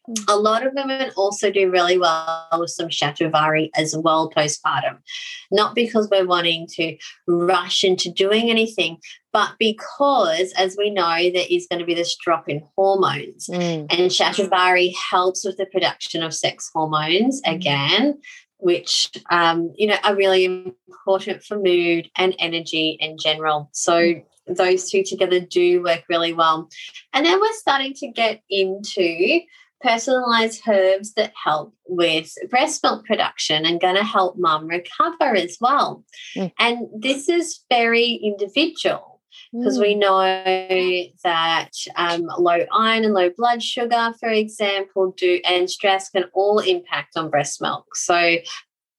Mm. 0.10 0.26
A 0.28 0.36
lot 0.36 0.68
of 0.68 0.74
women 0.76 1.12
also 1.16 1.50
do 1.50 1.72
really 1.72 1.98
well 1.98 2.50
with 2.60 2.72
some 2.72 2.90
shatavari 2.90 3.70
as 3.76 3.96
well 3.96 4.30
postpartum. 4.30 4.98
Not 5.50 5.76
because 5.76 6.10
we're 6.12 6.28
wanting 6.28 6.68
to 6.74 6.98
rush 7.26 7.86
into 7.86 8.12
doing 8.12 8.50
anything, 8.50 8.98
but 9.32 9.54
because, 9.58 10.52
as 10.58 10.76
we 10.78 10.90
know, 10.90 11.32
there 11.32 11.48
is 11.50 11.68
going 11.68 11.80
to 11.80 11.86
be 11.86 11.96
this 11.96 12.18
drop 12.18 12.50
in 12.50 12.62
hormones. 12.76 13.48
Mm. 13.50 13.88
And 13.92 14.12
shatavari 14.12 14.94
helps 15.10 15.46
with 15.46 15.56
the 15.56 15.68
production 15.68 16.22
of 16.22 16.34
sex 16.34 16.70
hormones 16.74 17.42
mm. 17.42 17.54
Which 18.64 19.12
um, 19.30 19.74
you 19.76 19.88
know 19.88 19.98
are 20.04 20.16
really 20.16 20.46
important 20.46 21.44
for 21.44 21.60
mood 21.60 22.10
and 22.18 22.36
energy 22.40 22.98
in 23.00 23.18
general. 23.18 23.70
So 23.74 24.22
those 24.48 24.90
two 24.90 25.04
together 25.04 25.40
do 25.40 25.84
work 25.84 26.04
really 26.10 26.34
well. 26.34 26.70
And 27.14 27.26
then 27.26 27.40
we're 27.40 27.54
starting 27.54 27.94
to 27.96 28.08
get 28.08 28.42
into 28.50 29.42
personalized 29.82 30.62
herbs 30.68 31.14
that 31.14 31.34
help 31.42 31.74
with 31.88 32.34
breast 32.50 32.82
milk 32.84 33.06
production 33.06 33.66
and 33.66 33.82
going 33.82 33.96
to 33.96 34.04
help 34.04 34.38
mum 34.38 34.68
recover 34.68 35.36
as 35.36 35.58
well. 35.60 36.06
Mm. 36.36 36.52
And 36.58 36.88
this 36.98 37.28
is 37.28 37.60
very 37.70 38.14
individual 38.14 39.13
because 39.54 39.78
we 39.78 39.94
mm. 39.94 40.00
know 40.00 41.12
that 41.24 41.70
um, 41.96 42.28
low 42.40 42.66
iron 42.72 43.06
and 43.06 43.14
low 43.14 43.30
blood 43.30 43.62
sugar, 43.62 44.14
for 44.20 44.30
example, 44.30 45.14
do 45.16 45.40
and 45.46 45.70
stress 45.70 46.10
can 46.10 46.26
all 46.34 46.60
impact 46.60 47.16
on 47.16 47.30
breast 47.30 47.62
milk. 47.62 47.96
So, 47.96 48.18
you 48.18 48.42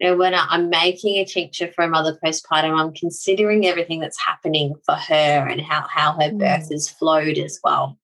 know, 0.00 0.16
when 0.16 0.34
I'm 0.34 0.70
making 0.70 1.16
a 1.16 1.24
tincture 1.24 1.72
for 1.72 1.84
a 1.84 1.88
mother 1.88 2.16
postpartum, 2.24 2.78
I'm 2.78 2.94
considering 2.94 3.66
everything 3.66 3.98
that's 3.98 4.20
happening 4.20 4.74
for 4.86 4.94
her 4.94 5.48
and 5.48 5.60
how 5.60 5.86
how 5.88 6.12
her 6.12 6.30
mm. 6.30 6.38
birth 6.38 6.70
has 6.70 6.88
flowed 6.88 7.38
as 7.38 7.58
well. 7.64 7.98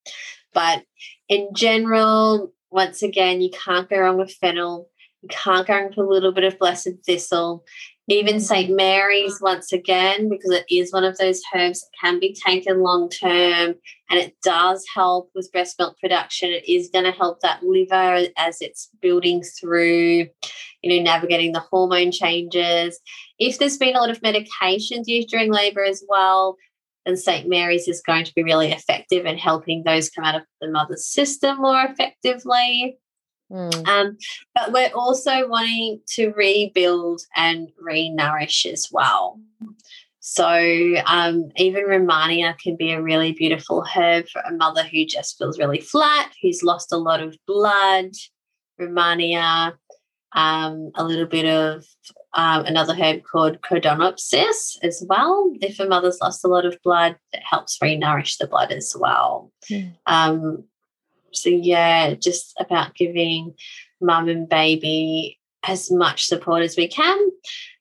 But 0.52 0.82
in 1.28 1.50
general, 1.54 2.52
once 2.70 3.02
again, 3.02 3.40
you 3.40 3.50
can't 3.50 3.88
go 3.88 3.98
wrong 3.98 4.18
with 4.18 4.32
fennel. 4.32 4.88
You 5.22 5.28
can't 5.28 5.66
go 5.66 5.74
wrong 5.74 5.88
with 5.88 5.98
a 5.98 6.02
little 6.02 6.32
bit 6.32 6.44
of 6.44 6.58
blessed 6.58 7.04
thistle. 7.06 7.64
Even 8.10 8.40
St. 8.40 8.74
Mary's, 8.74 9.40
once 9.40 9.72
again, 9.72 10.28
because 10.28 10.50
it 10.50 10.64
is 10.68 10.92
one 10.92 11.04
of 11.04 11.16
those 11.18 11.40
herbs 11.54 11.80
that 11.80 11.90
can 12.00 12.18
be 12.18 12.34
taken 12.34 12.82
long 12.82 13.08
term 13.08 13.76
and 14.10 14.18
it 14.18 14.34
does 14.42 14.84
help 14.92 15.30
with 15.32 15.52
breast 15.52 15.78
milk 15.78 15.96
production. 16.00 16.50
It 16.50 16.68
is 16.68 16.90
going 16.92 17.04
to 17.04 17.12
help 17.12 17.38
that 17.42 17.62
liver 17.62 18.26
as 18.36 18.60
it's 18.60 18.90
building 19.00 19.44
through, 19.44 20.26
you 20.82 20.90
know, 20.90 21.00
navigating 21.00 21.52
the 21.52 21.60
hormone 21.60 22.10
changes. 22.10 22.98
If 23.38 23.60
there's 23.60 23.78
been 23.78 23.94
a 23.94 24.00
lot 24.00 24.10
of 24.10 24.22
medications 24.22 25.04
used 25.06 25.28
during 25.28 25.52
labor 25.52 25.84
as 25.84 26.02
well, 26.08 26.56
then 27.06 27.16
St. 27.16 27.48
Mary's 27.48 27.86
is 27.86 28.02
going 28.04 28.24
to 28.24 28.34
be 28.34 28.42
really 28.42 28.72
effective 28.72 29.24
in 29.24 29.38
helping 29.38 29.84
those 29.84 30.10
come 30.10 30.24
out 30.24 30.34
of 30.34 30.42
the 30.60 30.68
mother's 30.68 31.06
system 31.06 31.58
more 31.58 31.84
effectively. 31.84 32.98
Mm. 33.50 33.88
Um, 33.88 34.16
but 34.54 34.72
we're 34.72 34.92
also 34.94 35.48
wanting 35.48 36.00
to 36.14 36.32
rebuild 36.32 37.22
and 37.34 37.70
re-nourish 37.78 38.66
as 38.66 38.88
well. 38.92 39.40
So 40.20 40.94
um, 41.06 41.50
even 41.56 41.86
rehmannia 41.86 42.56
can 42.58 42.76
be 42.76 42.92
a 42.92 43.02
really 43.02 43.32
beautiful 43.32 43.84
herb 43.84 44.28
for 44.28 44.42
a 44.42 44.52
mother 44.52 44.84
who 44.84 45.04
just 45.04 45.38
feels 45.38 45.58
really 45.58 45.80
flat, 45.80 46.32
who's 46.40 46.62
lost 46.62 46.92
a 46.92 46.98
lot 46.98 47.20
of 47.20 47.36
blood. 47.46 48.12
Rehmannia, 48.80 49.74
um, 50.32 50.90
a 50.94 51.04
little 51.04 51.26
bit 51.26 51.46
of 51.46 51.84
um, 52.34 52.64
another 52.64 52.94
herb 52.94 53.22
called 53.24 53.60
Codonopsis 53.62 54.78
as 54.82 55.04
well. 55.08 55.52
If 55.60 55.80
a 55.80 55.86
mother's 55.86 56.20
lost 56.22 56.44
a 56.44 56.48
lot 56.48 56.64
of 56.64 56.78
blood, 56.84 57.16
it 57.32 57.42
helps 57.42 57.78
re-nourish 57.82 58.36
the 58.36 58.46
blood 58.46 58.70
as 58.70 58.94
well. 58.98 59.52
Mm. 59.70 59.96
Um, 60.06 60.64
so, 61.32 61.48
yeah, 61.48 62.14
just 62.14 62.54
about 62.58 62.94
giving 62.94 63.54
mum 64.00 64.28
and 64.28 64.48
baby 64.48 65.38
as 65.66 65.90
much 65.90 66.26
support 66.26 66.62
as 66.62 66.76
we 66.76 66.88
can. 66.88 67.18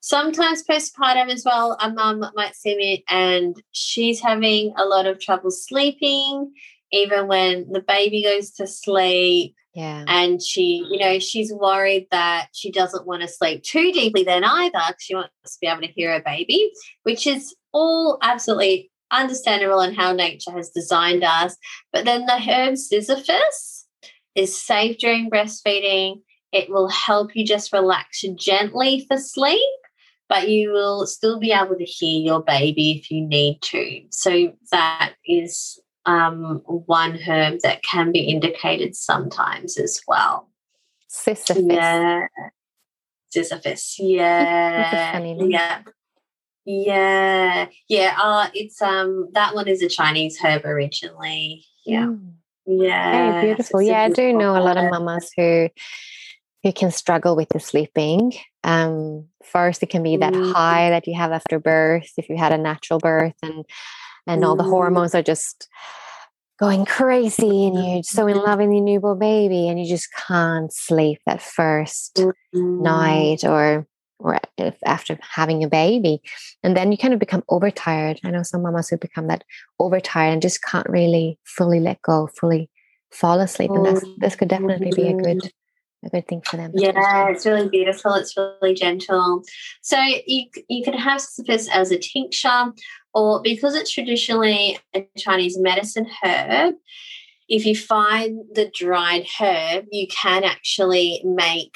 Sometimes 0.02 0.64
postpartum 0.64 1.30
as 1.30 1.44
well, 1.46 1.78
a 1.82 1.90
mum 1.92 2.26
might 2.36 2.56
see 2.56 2.76
me 2.76 3.04
and 3.10 3.62
she's 3.72 4.22
having 4.22 4.74
a 4.78 4.86
lot 4.86 5.06
of 5.06 5.20
trouble 5.20 5.52
sleeping, 5.52 6.52
even 6.92 7.28
when 7.28 7.72
the 7.72 7.82
baby 7.82 8.24
goes 8.24 8.52
to 8.52 8.68
sleep. 8.68 9.56
Yeah. 9.74 10.04
And 10.08 10.42
she, 10.42 10.86
you 10.90 10.98
know, 10.98 11.20
she's 11.20 11.54
worried 11.54 12.08
that 12.12 12.48
she 12.54 12.72
doesn't 12.72 13.06
want 13.06 13.22
to 13.22 13.28
sleep 13.28 13.64
too 13.64 13.92
deeply 13.92 14.24
then 14.24 14.44
either 14.44 14.80
because 14.88 15.04
she 15.04 15.16
wants 15.16 15.32
to 15.46 15.58
be 15.62 15.68
able 15.68 15.82
to 15.82 15.88
hear 15.88 16.14
her 16.14 16.24
baby, 16.26 16.72
which 17.04 17.28
is 17.28 17.56
all 17.72 18.18
absolutely 18.22 18.89
understandable 19.12 19.82
in 19.82 19.94
how 19.94 20.14
nature 20.14 20.52
has 20.52 20.70
designed 20.70 21.24
us. 21.24 21.56
But 21.92 22.06
then 22.06 22.26
the 22.26 22.40
herb 22.40 22.76
Zizyphus 22.76 23.86
is 24.36 24.60
safe 24.60 24.98
during 24.98 25.30
breastfeeding. 25.30 26.22
It 26.52 26.70
will 26.70 26.90
help 26.90 27.36
you 27.36 27.46
just 27.46 27.74
relax 27.74 28.22
gently 28.36 29.06
for 29.08 29.18
sleep, 29.18 29.60
but 30.28 30.50
you 30.50 30.72
will 30.72 31.06
still 31.06 31.40
be 31.40 31.52
able 31.52 31.76
to 31.78 31.86
hear 31.86 32.22
your 32.22 32.44
baby 32.44 32.92
if 32.92 33.12
you 33.12 33.26
need 33.26 33.62
to. 33.64 34.02
So 34.10 34.54
that 34.72 35.14
is 35.26 35.80
um, 36.06 36.62
one 36.66 37.20
herb 37.20 37.60
that 37.62 37.84
can 37.84 38.12
be 38.12 38.22
indicated 38.22 38.96
sometimes 38.96 39.78
as 39.78 40.02
well. 40.08 40.50
Zizyphus. 41.12 41.72
Yeah. 41.72 42.28
Zizyphus. 43.36 43.96
Yeah. 44.00 45.20
Yeah. 45.40 45.82
Yeah, 46.72 47.66
yeah. 47.88 48.16
Uh, 48.22 48.48
it's 48.54 48.80
um 48.80 49.30
that 49.34 49.56
one 49.56 49.68
is 49.68 49.82
a 49.82 49.90
Chinese 49.90 50.38
herb 50.40 50.66
originally. 50.66 51.66
Yeah, 51.84 52.06
mm. 52.06 52.34
yeah. 52.68 53.32
Very 53.32 53.48
beautiful. 53.48 53.82
Yeah, 53.82 54.04
I 54.04 54.10
do 54.10 54.34
know 54.34 54.56
a 54.56 54.62
lot 54.62 54.78
of 54.78 54.92
mamas 54.92 55.32
who 55.36 55.70
who 56.62 56.72
can 56.72 56.92
struggle 56.92 57.36
with 57.36 57.50
the 57.50 57.60
sleeping. 57.60 58.34
Um, 58.64 59.30
first, 59.44 59.82
it 59.82 59.90
can 59.90 60.04
be 60.04 60.18
that 60.18 60.34
mm. 60.34 60.54
high 60.54 60.92
that 60.92 61.08
you 61.08 61.16
have 61.16 61.32
after 61.32 61.58
birth 61.58 62.12
if 62.18 62.30
you 62.30 62.38
had 62.38 62.52
a 62.52 62.58
natural 62.60 63.00
birth, 63.00 63.34
and 63.42 63.66
and 64.28 64.44
mm. 64.44 64.46
all 64.46 64.56
the 64.56 64.64
mm. 64.64 64.70
hormones 64.70 65.16
are 65.16 65.24
just 65.24 65.68
going 66.60 66.86
crazy 66.86 67.66
and 67.66 67.84
you're 67.84 68.04
so 68.04 68.28
in 68.28 68.38
love 68.38 68.60
with 68.60 68.70
your 68.70 68.84
newborn 68.84 69.18
baby 69.18 69.70
and 69.70 69.80
you 69.80 69.88
just 69.88 70.10
can't 70.28 70.74
sleep 70.74 71.18
that 71.26 71.40
1st 71.40 72.12
mm-hmm. 72.18 72.84
night 72.84 73.46
or 73.46 73.88
or 74.20 74.40
if 74.58 74.76
after 74.86 75.18
having 75.22 75.64
a 75.64 75.70
baby. 75.70 76.22
And 76.64 76.76
then 76.76 76.92
you 76.92 76.98
kind 76.98 77.14
of 77.14 77.20
become 77.20 77.44
overtired. 77.50 78.20
I 78.24 78.32
know 78.32 78.44
some 78.44 78.62
mamas 78.62 78.90
who 78.90 78.98
become 78.98 79.28
that 79.28 79.44
overtired 79.80 80.34
and 80.34 80.42
just 80.42 80.62
can't 80.62 80.90
really 80.90 81.40
fully 81.44 81.80
let 81.80 82.02
go, 82.02 82.28
fully 82.28 82.70
fall 83.12 83.40
asleep. 83.40 83.72
And 83.72 83.86
that's 83.86 84.04
this 84.18 84.36
could 84.36 84.50
definitely 84.50 84.92
be 84.96 85.08
a 85.08 85.14
mm-hmm. 85.14 85.24
good 85.24 85.52
a 86.04 86.10
good 86.10 86.28
thing 86.28 86.42
for 86.42 86.58
them. 86.58 86.72
Yeah, 86.74 87.30
it's 87.30 87.46
really 87.46 87.68
beautiful. 87.68 88.14
It's 88.14 88.36
really 88.38 88.74
gentle. 88.74 89.44
So 89.82 90.00
you 90.26 90.46
you 90.68 90.84
can 90.84 90.94
have 90.94 91.22
Zizyphus 91.22 91.68
as 91.72 91.92
a 91.92 91.98
tincture, 91.98 92.72
or 93.14 93.42
because 93.42 93.76
it's 93.76 93.92
traditionally 93.92 94.80
a 94.96 95.08
Chinese 95.18 95.58
medicine 95.58 96.08
herb. 96.24 96.76
If 97.48 97.66
you 97.66 97.76
find 97.76 98.42
the 98.54 98.72
dried 98.74 99.26
herb, 99.40 99.86
you 99.92 100.08
can 100.08 100.44
actually 100.44 101.22
make 101.26 101.76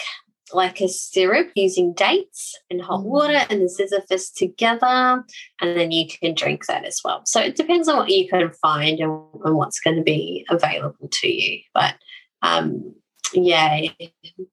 like 0.51 0.81
a 0.81 0.89
syrup 0.89 1.49
using 1.55 1.93
dates 1.93 2.57
and 2.69 2.81
hot 2.81 3.01
mm. 3.01 3.05
water 3.05 3.41
and 3.49 3.61
the 3.61 3.65
zizyphus 3.65 4.33
together 4.33 5.23
and 5.61 5.77
then 5.77 5.91
you 5.91 6.05
can 6.07 6.33
drink 6.33 6.65
that 6.65 6.83
as 6.83 6.99
well 7.03 7.21
so 7.25 7.39
it 7.39 7.55
depends 7.55 7.87
on 7.87 7.97
what 7.97 8.09
you 8.09 8.27
can 8.27 8.51
find 8.61 8.99
and, 8.99 9.23
and 9.45 9.55
what's 9.55 9.79
going 9.79 9.95
to 9.95 10.03
be 10.03 10.45
available 10.49 11.07
to 11.11 11.27
you 11.27 11.61
but 11.73 11.95
um, 12.41 12.93
yeah 13.33 13.81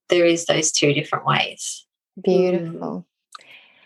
there 0.08 0.24
is 0.24 0.46
those 0.46 0.70
two 0.70 0.92
different 0.92 1.26
ways 1.26 1.86
beautiful 2.22 3.06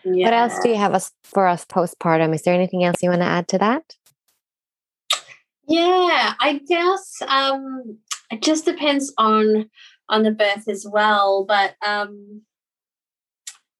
mm. 0.05 0.19
yeah. 0.19 0.27
what 0.27 0.35
else 0.35 0.59
do 0.63 0.69
you 0.69 0.77
have 0.77 0.95
us 0.95 1.11
for 1.23 1.47
us 1.47 1.65
postpartum 1.65 2.35
is 2.35 2.43
there 2.43 2.55
anything 2.55 2.85
else 2.85 3.03
you 3.03 3.09
want 3.09 3.23
to 3.23 3.27
add 3.27 3.49
to 3.49 3.59
that 3.59 3.95
yeah 5.67 6.35
i 6.39 6.61
guess 6.69 7.23
um, 7.27 7.99
it 8.31 8.43
just 8.43 8.65
depends 8.65 9.13
on 9.17 9.71
on 10.09 10.23
the 10.23 10.31
birth 10.31 10.69
as 10.69 10.87
well. 10.89 11.45
But 11.45 11.75
um, 11.87 12.43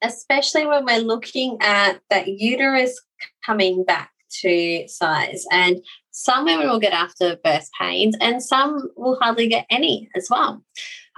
especially 0.03 0.67
when 0.67 0.85
we're 0.85 0.99
looking 0.99 1.57
at 1.61 2.01
that 2.11 2.29
uterus 2.29 3.01
coming 3.45 3.85
back 3.85 4.11
to 4.41 4.87
size. 4.89 5.45
And 5.51 5.81
some 6.11 6.45
women 6.45 6.69
will 6.69 6.81
get 6.81 6.93
after 6.93 7.37
birth 7.43 7.69
pains, 7.81 8.17
and 8.21 8.43
some 8.43 8.91
will 8.97 9.19
hardly 9.21 9.49
get 9.49 9.67
any 9.71 10.09
as 10.17 10.29
well. 10.31 10.63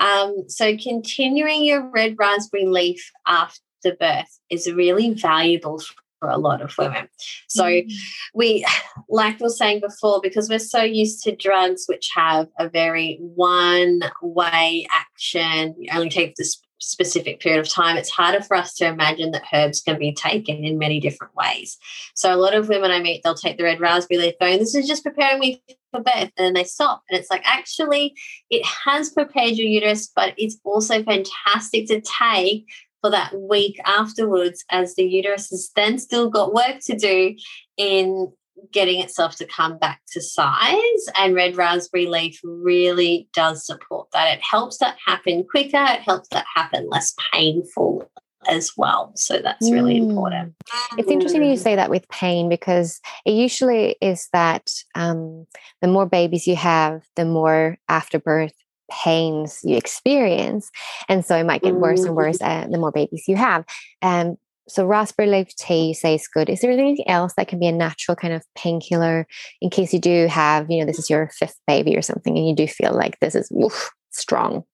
Um, 0.00 0.44
so, 0.48 0.76
continuing 0.76 1.64
your 1.64 1.88
red 1.90 2.16
raspberry 2.18 2.66
leaf 2.66 3.10
after 3.26 3.60
birth 3.98 4.38
is 4.50 4.70
really 4.70 5.14
valuable 5.14 5.80
for 6.20 6.28
a 6.28 6.38
lot 6.38 6.62
of 6.62 6.74
women. 6.78 7.08
So 7.48 7.64
mm. 7.64 7.92
we, 8.34 8.66
like 9.08 9.38
we 9.38 9.44
were 9.44 9.50
saying 9.50 9.80
before, 9.80 10.20
because 10.22 10.48
we're 10.48 10.58
so 10.58 10.82
used 10.82 11.22
to 11.24 11.36
drugs 11.36 11.84
which 11.86 12.10
have 12.14 12.48
a 12.58 12.68
very 12.68 13.18
one 13.20 14.00
way 14.22 14.86
action, 14.90 15.74
you 15.78 15.88
only 15.92 16.10
take 16.10 16.36
this 16.36 16.60
specific 16.78 17.40
period 17.40 17.58
of 17.58 17.68
time, 17.68 17.96
it's 17.96 18.10
harder 18.10 18.42
for 18.42 18.56
us 18.56 18.74
to 18.74 18.86
imagine 18.86 19.30
that 19.30 19.42
herbs 19.52 19.80
can 19.80 19.98
be 19.98 20.12
taken 20.12 20.64
in 20.64 20.78
many 20.78 21.00
different 21.00 21.34
ways. 21.34 21.78
So 22.14 22.32
a 22.32 22.36
lot 22.36 22.54
of 22.54 22.68
women 22.68 22.90
I 22.90 23.00
meet, 23.00 23.22
they'll 23.22 23.34
take 23.34 23.56
the 23.56 23.64
red 23.64 23.80
raspberry 23.80 24.20
leaf 24.20 24.34
going, 24.40 24.58
this 24.58 24.74
is 24.74 24.86
just 24.86 25.02
preparing 25.02 25.38
me 25.38 25.62
for 25.90 26.00
birth. 26.00 26.30
And 26.36 26.46
then 26.46 26.52
they 26.54 26.64
stop. 26.64 27.02
And 27.08 27.18
it's 27.18 27.30
like, 27.30 27.42
actually, 27.44 28.14
it 28.50 28.64
has 28.64 29.10
prepared 29.10 29.52
your 29.52 29.66
uterus, 29.66 30.10
but 30.14 30.34
it's 30.36 30.58
also 30.64 31.02
fantastic 31.02 31.86
to 31.88 32.00
take 32.00 32.66
for 33.00 33.10
that 33.10 33.32
week 33.38 33.78
afterwards 33.84 34.64
as 34.70 34.94
the 34.94 35.04
uterus 35.04 35.50
has 35.50 35.70
then 35.76 35.98
still 35.98 36.30
got 36.30 36.54
work 36.54 36.78
to 36.86 36.96
do 36.96 37.34
in 37.76 38.32
getting 38.72 39.00
itself 39.00 39.36
to 39.36 39.46
come 39.46 39.78
back 39.78 40.00
to 40.12 40.20
size. 40.20 41.06
And 41.18 41.34
red 41.34 41.56
raspberry 41.56 42.06
leaf 42.06 42.40
really 42.42 43.28
does 43.32 43.66
support 43.66 44.08
that. 44.12 44.36
It 44.36 44.42
helps 44.42 44.78
that 44.78 44.96
happen 45.04 45.44
quicker. 45.48 45.84
It 45.84 46.00
helps 46.00 46.28
that 46.30 46.46
happen 46.54 46.88
less 46.90 47.14
painful 47.32 48.10
as 48.48 48.72
well. 48.76 49.12
So 49.16 49.40
that's 49.40 49.70
really 49.70 49.96
mm. 49.96 50.08
important. 50.08 50.54
It's 50.96 51.10
interesting 51.10 51.42
you 51.42 51.56
say 51.56 51.76
that 51.76 51.90
with 51.90 52.08
pain 52.08 52.48
because 52.48 53.00
it 53.24 53.32
usually 53.32 53.96
is 54.00 54.28
that 54.32 54.70
um, 54.94 55.46
the 55.82 55.88
more 55.88 56.06
babies 56.06 56.46
you 56.46 56.56
have 56.56 57.02
the 57.16 57.24
more 57.24 57.76
afterbirth 57.88 58.54
pains 58.90 59.60
you 59.64 59.76
experience 59.76 60.70
and 61.08 61.24
so 61.24 61.36
it 61.36 61.44
might 61.44 61.62
get 61.62 61.74
worse 61.74 62.04
and 62.04 62.14
worse 62.14 62.40
uh, 62.40 62.66
the 62.70 62.78
more 62.78 62.92
babies 62.92 63.24
you 63.26 63.36
have 63.36 63.64
um, 64.02 64.36
so 64.68 64.84
raspberry 64.84 65.28
leaf 65.28 65.54
tea 65.56 65.88
you 65.88 65.94
say 65.94 66.14
is 66.14 66.28
good. 66.28 66.48
Is 66.48 66.60
there 66.60 66.70
anything 66.70 67.08
else 67.08 67.34
that 67.36 67.48
can 67.48 67.58
be 67.58 67.66
a 67.66 67.72
natural 67.72 68.16
kind 68.16 68.34
of 68.34 68.44
painkiller 68.56 69.26
in 69.60 69.70
case 69.70 69.92
you 69.92 70.00
do 70.00 70.26
have, 70.26 70.70
you 70.70 70.80
know, 70.80 70.86
this 70.86 70.98
is 70.98 71.10
your 71.10 71.30
fifth 71.32 71.58
baby 71.66 71.96
or 71.96 72.02
something 72.02 72.36
and 72.36 72.48
you 72.48 72.54
do 72.54 72.66
feel 72.66 72.92
like 72.92 73.18
this 73.20 73.34
is 73.34 73.48
woof, 73.50 73.90
strong? 74.10 74.64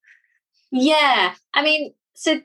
Yeah. 0.70 1.34
I 1.52 1.62
mean, 1.62 1.92
so 2.14 2.40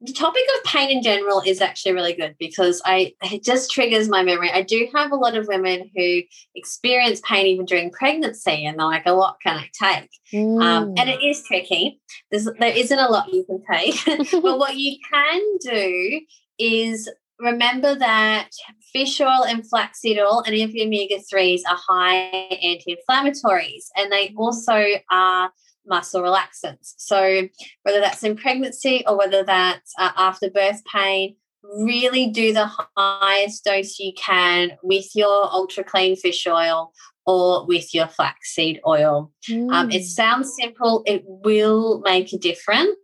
the 0.00 0.12
topic 0.12 0.42
of 0.56 0.70
pain 0.70 0.90
in 0.90 1.02
general 1.02 1.42
is 1.46 1.60
actually 1.60 1.92
really 1.92 2.12
good 2.12 2.36
because 2.38 2.82
I 2.84 3.14
it 3.22 3.42
just 3.42 3.70
triggers 3.70 4.08
my 4.08 4.22
memory. 4.22 4.50
I 4.50 4.62
do 4.62 4.88
have 4.94 5.10
a 5.10 5.16
lot 5.16 5.36
of 5.36 5.46
women 5.46 5.90
who 5.96 6.20
experience 6.54 7.20
pain 7.24 7.46
even 7.46 7.64
during 7.64 7.90
pregnancy, 7.90 8.66
and 8.66 8.78
they're 8.78 8.86
like, 8.86 9.06
"A 9.06 9.12
lot 9.12 9.38
can 9.42 9.56
I 9.56 9.70
take?" 9.72 10.10
Mm. 10.34 10.62
Um, 10.62 10.94
and 10.98 11.08
it 11.08 11.22
is 11.22 11.42
tricky. 11.44 12.00
There's, 12.30 12.46
there 12.58 12.76
isn't 12.76 12.98
a 12.98 13.08
lot 13.08 13.32
you 13.32 13.44
can 13.44 13.62
take, 13.70 14.30
but 14.42 14.58
what 14.58 14.76
you 14.76 14.96
can 15.10 15.40
do 15.60 16.20
is 16.58 17.08
remember 17.38 17.94
that 17.94 18.50
fish 18.92 19.18
oil 19.20 19.44
and 19.44 19.66
flaxseed 19.66 20.18
oil 20.18 20.40
and 20.40 20.48
any 20.48 20.62
of 20.62 20.74
your 20.74 20.86
omega 20.86 21.16
3s 21.32 21.62
are 21.66 21.78
high 21.78 22.14
anti 22.62 22.94
inflammatories 22.94 23.86
and 23.96 24.12
they 24.12 24.34
also 24.36 24.84
are 25.10 25.50
muscle 25.86 26.22
relaxants. 26.22 26.94
So, 26.96 27.48
whether 27.82 28.00
that's 28.00 28.22
in 28.22 28.36
pregnancy 28.36 29.04
or 29.06 29.16
whether 29.18 29.42
that's 29.42 29.92
uh, 29.98 30.12
after 30.16 30.50
birth 30.50 30.82
pain, 30.84 31.36
really 31.62 32.26
do 32.28 32.52
the 32.52 32.70
highest 32.96 33.64
dose 33.64 33.98
you 33.98 34.12
can 34.16 34.72
with 34.82 35.14
your 35.14 35.52
ultra 35.52 35.84
clean 35.84 36.16
fish 36.16 36.46
oil 36.46 36.92
or 37.26 37.66
with 37.66 37.94
your 37.94 38.06
flaxseed 38.06 38.80
oil. 38.86 39.32
Mm. 39.48 39.72
Um, 39.72 39.90
it 39.90 40.02
mm. 40.02 40.06
sounds 40.06 40.54
simple, 40.54 41.02
it 41.06 41.22
will 41.26 42.00
make 42.00 42.32
a 42.32 42.38
difference 42.38 42.96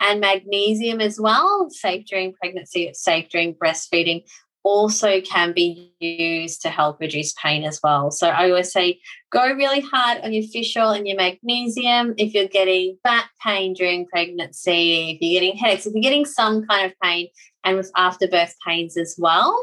and 0.00 0.20
magnesium 0.20 1.00
as 1.00 1.18
well, 1.18 1.68
safe 1.70 2.04
during 2.06 2.34
pregnancy, 2.34 2.84
it's 2.84 3.02
safe 3.02 3.28
during 3.30 3.54
breastfeeding, 3.54 4.24
also 4.66 5.20
can 5.20 5.52
be 5.52 5.92
used 6.00 6.60
to 6.60 6.68
help 6.68 6.98
reduce 7.00 7.32
pain 7.34 7.62
as 7.62 7.78
well. 7.84 8.10
So 8.10 8.28
I 8.28 8.50
always 8.50 8.72
say 8.72 8.98
go 9.30 9.52
really 9.54 9.80
hard 9.80 10.18
on 10.22 10.32
your 10.32 10.42
fish 10.42 10.76
oil 10.76 10.90
and 10.90 11.06
your 11.06 11.16
magnesium 11.16 12.14
if 12.18 12.34
you're 12.34 12.48
getting 12.48 12.98
back 13.04 13.30
pain 13.40 13.74
during 13.74 14.06
pregnancy, 14.06 15.10
if 15.10 15.18
you're 15.20 15.40
getting 15.40 15.56
headaches, 15.56 15.86
if 15.86 15.94
you're 15.94 16.02
getting 16.02 16.24
some 16.24 16.66
kind 16.66 16.84
of 16.84 16.92
pain, 17.00 17.28
and 17.66 17.76
with 17.76 17.90
afterbirth 17.96 18.54
pains 18.64 18.96
as 18.96 19.16
well. 19.18 19.60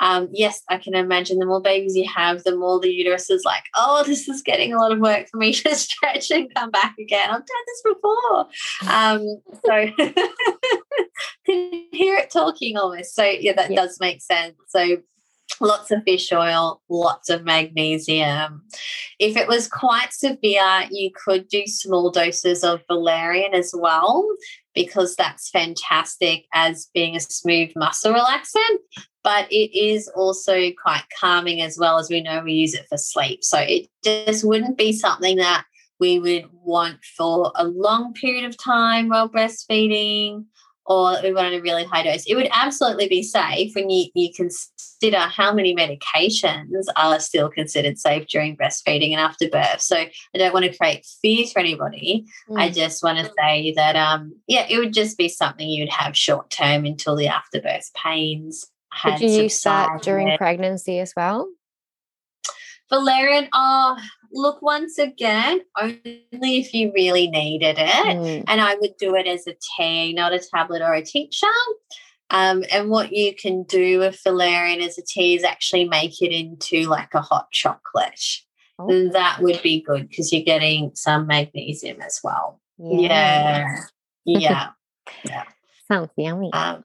Um, 0.00 0.28
yes, 0.32 0.62
I 0.68 0.76
can 0.76 0.94
imagine 0.94 1.38
the 1.38 1.46
more 1.46 1.62
babies 1.62 1.96
you 1.96 2.06
have, 2.14 2.44
the 2.44 2.54
more 2.54 2.78
the 2.78 2.90
uterus 2.90 3.30
is 3.30 3.42
like, 3.44 3.64
oh, 3.74 4.04
this 4.04 4.28
is 4.28 4.42
getting 4.42 4.74
a 4.74 4.78
lot 4.78 4.92
of 4.92 4.98
work 5.00 5.28
for 5.28 5.38
me 5.38 5.52
to 5.54 5.74
stretch 5.74 6.30
and 6.30 6.54
come 6.54 6.70
back 6.70 6.94
again. 6.98 7.30
I've 7.30 7.46
done 7.46 7.64
this 7.66 7.82
before. 7.84 8.46
Um, 8.92 9.40
so 9.64 9.86
can 11.48 11.84
hear 11.92 12.16
it 12.16 12.30
talking 12.30 12.76
almost. 12.76 13.14
So 13.14 13.24
yeah, 13.24 13.52
that 13.54 13.70
yeah. 13.70 13.76
does 13.76 13.98
make 14.00 14.22
sense. 14.22 14.54
So 14.68 14.98
lots 15.60 15.90
of 15.90 16.02
fish 16.04 16.32
oil, 16.32 16.82
lots 16.88 17.30
of 17.30 17.44
magnesium. 17.44 18.62
If 19.18 19.36
it 19.36 19.48
was 19.48 19.68
quite 19.68 20.12
severe, 20.12 20.86
you 20.90 21.10
could 21.24 21.48
do 21.48 21.66
small 21.66 22.10
doses 22.10 22.62
of 22.62 22.82
valerian 22.86 23.54
as 23.54 23.72
well, 23.76 24.26
because 24.74 25.16
that's 25.16 25.50
fantastic 25.50 26.44
as 26.52 26.88
being 26.94 27.16
a 27.16 27.20
smooth 27.20 27.70
muscle 27.76 28.12
relaxant. 28.12 28.78
But 29.24 29.50
it 29.50 29.76
is 29.76 30.08
also 30.08 30.70
quite 30.82 31.04
calming 31.20 31.60
as 31.60 31.76
well, 31.78 31.98
as 31.98 32.08
we 32.08 32.22
know 32.22 32.42
we 32.42 32.52
use 32.52 32.74
it 32.74 32.86
for 32.88 32.96
sleep. 32.96 33.42
So 33.42 33.58
it 33.58 33.88
just 34.04 34.44
wouldn't 34.44 34.78
be 34.78 34.92
something 34.92 35.36
that 35.36 35.64
we 36.00 36.18
would 36.18 36.48
want 36.52 36.98
for 37.16 37.52
a 37.56 37.66
long 37.66 38.14
period 38.14 38.44
of 38.44 38.56
time 38.56 39.08
while 39.08 39.28
breastfeeding 39.28 40.44
or 40.88 41.20
we 41.22 41.32
want 41.34 41.54
a 41.54 41.60
really 41.60 41.84
high 41.84 42.02
dose. 42.02 42.24
It 42.26 42.34
would 42.34 42.48
absolutely 42.52 43.08
be 43.08 43.22
safe 43.22 43.74
when 43.74 43.90
you, 43.90 44.06
you 44.14 44.32
consider 44.32 45.18
how 45.18 45.52
many 45.52 45.76
medications 45.76 46.86
are 46.96 47.20
still 47.20 47.50
considered 47.50 47.98
safe 47.98 48.26
during 48.26 48.56
breastfeeding 48.56 49.12
and 49.12 49.20
after 49.20 49.50
birth. 49.50 49.82
So 49.82 49.96
I 49.96 50.10
don't 50.34 50.54
want 50.54 50.64
to 50.64 50.76
create 50.76 51.06
fear 51.20 51.46
for 51.46 51.58
anybody. 51.58 52.24
Mm. 52.48 52.58
I 52.58 52.70
just 52.70 53.02
want 53.02 53.18
to 53.18 53.30
say 53.38 53.74
that, 53.76 53.96
um, 53.96 54.34
yeah, 54.46 54.66
it 54.68 54.78
would 54.78 54.94
just 54.94 55.18
be 55.18 55.28
something 55.28 55.68
you'd 55.68 55.92
have 55.92 56.16
short 56.16 56.48
term 56.48 56.86
until 56.86 57.16
the 57.16 57.28
afterbirth 57.28 57.92
pains. 57.94 58.66
Had 58.90 59.18
Could 59.18 59.30
you 59.30 59.42
use 59.42 59.62
that 59.62 60.00
during 60.00 60.36
pregnancy 60.38 60.98
as 61.00 61.12
well? 61.14 61.48
Valerian, 62.90 63.48
oh, 63.52 63.98
look, 64.38 64.62
once 64.62 64.98
again, 64.98 65.60
only 65.80 66.24
if 66.32 66.72
you 66.72 66.92
really 66.94 67.28
needed 67.28 67.76
it. 67.78 68.16
Mm. 68.16 68.44
And 68.46 68.60
I 68.60 68.76
would 68.76 68.96
do 68.98 69.14
it 69.16 69.26
as 69.26 69.46
a 69.46 69.54
tea, 69.76 70.12
not 70.14 70.32
a 70.32 70.38
tablet 70.38 70.80
or 70.80 70.94
a 70.94 71.02
tincture. 71.02 71.46
Um, 72.30 72.64
and 72.70 72.90
what 72.90 73.12
you 73.12 73.34
can 73.34 73.64
do 73.64 74.00
with 74.00 74.20
valerian 74.22 74.80
as 74.80 74.98
a 74.98 75.02
tea 75.02 75.34
is 75.34 75.44
actually 75.44 75.88
make 75.88 76.20
it 76.22 76.32
into 76.32 76.88
like 76.88 77.14
a 77.14 77.20
hot 77.20 77.50
chocolate. 77.52 78.20
Oh. 78.78 79.08
That 79.08 79.40
would 79.40 79.60
be 79.62 79.80
good 79.80 80.08
because 80.08 80.32
you're 80.32 80.44
getting 80.44 80.92
some 80.94 81.26
magnesium 81.26 82.00
as 82.00 82.20
well. 82.22 82.60
Yeah. 82.78 83.76
Yeah. 84.24 84.38
Yeah. 84.38 84.68
yeah. 85.24 85.44
Sounds 85.88 86.10
yummy. 86.16 86.52
Um, 86.52 86.84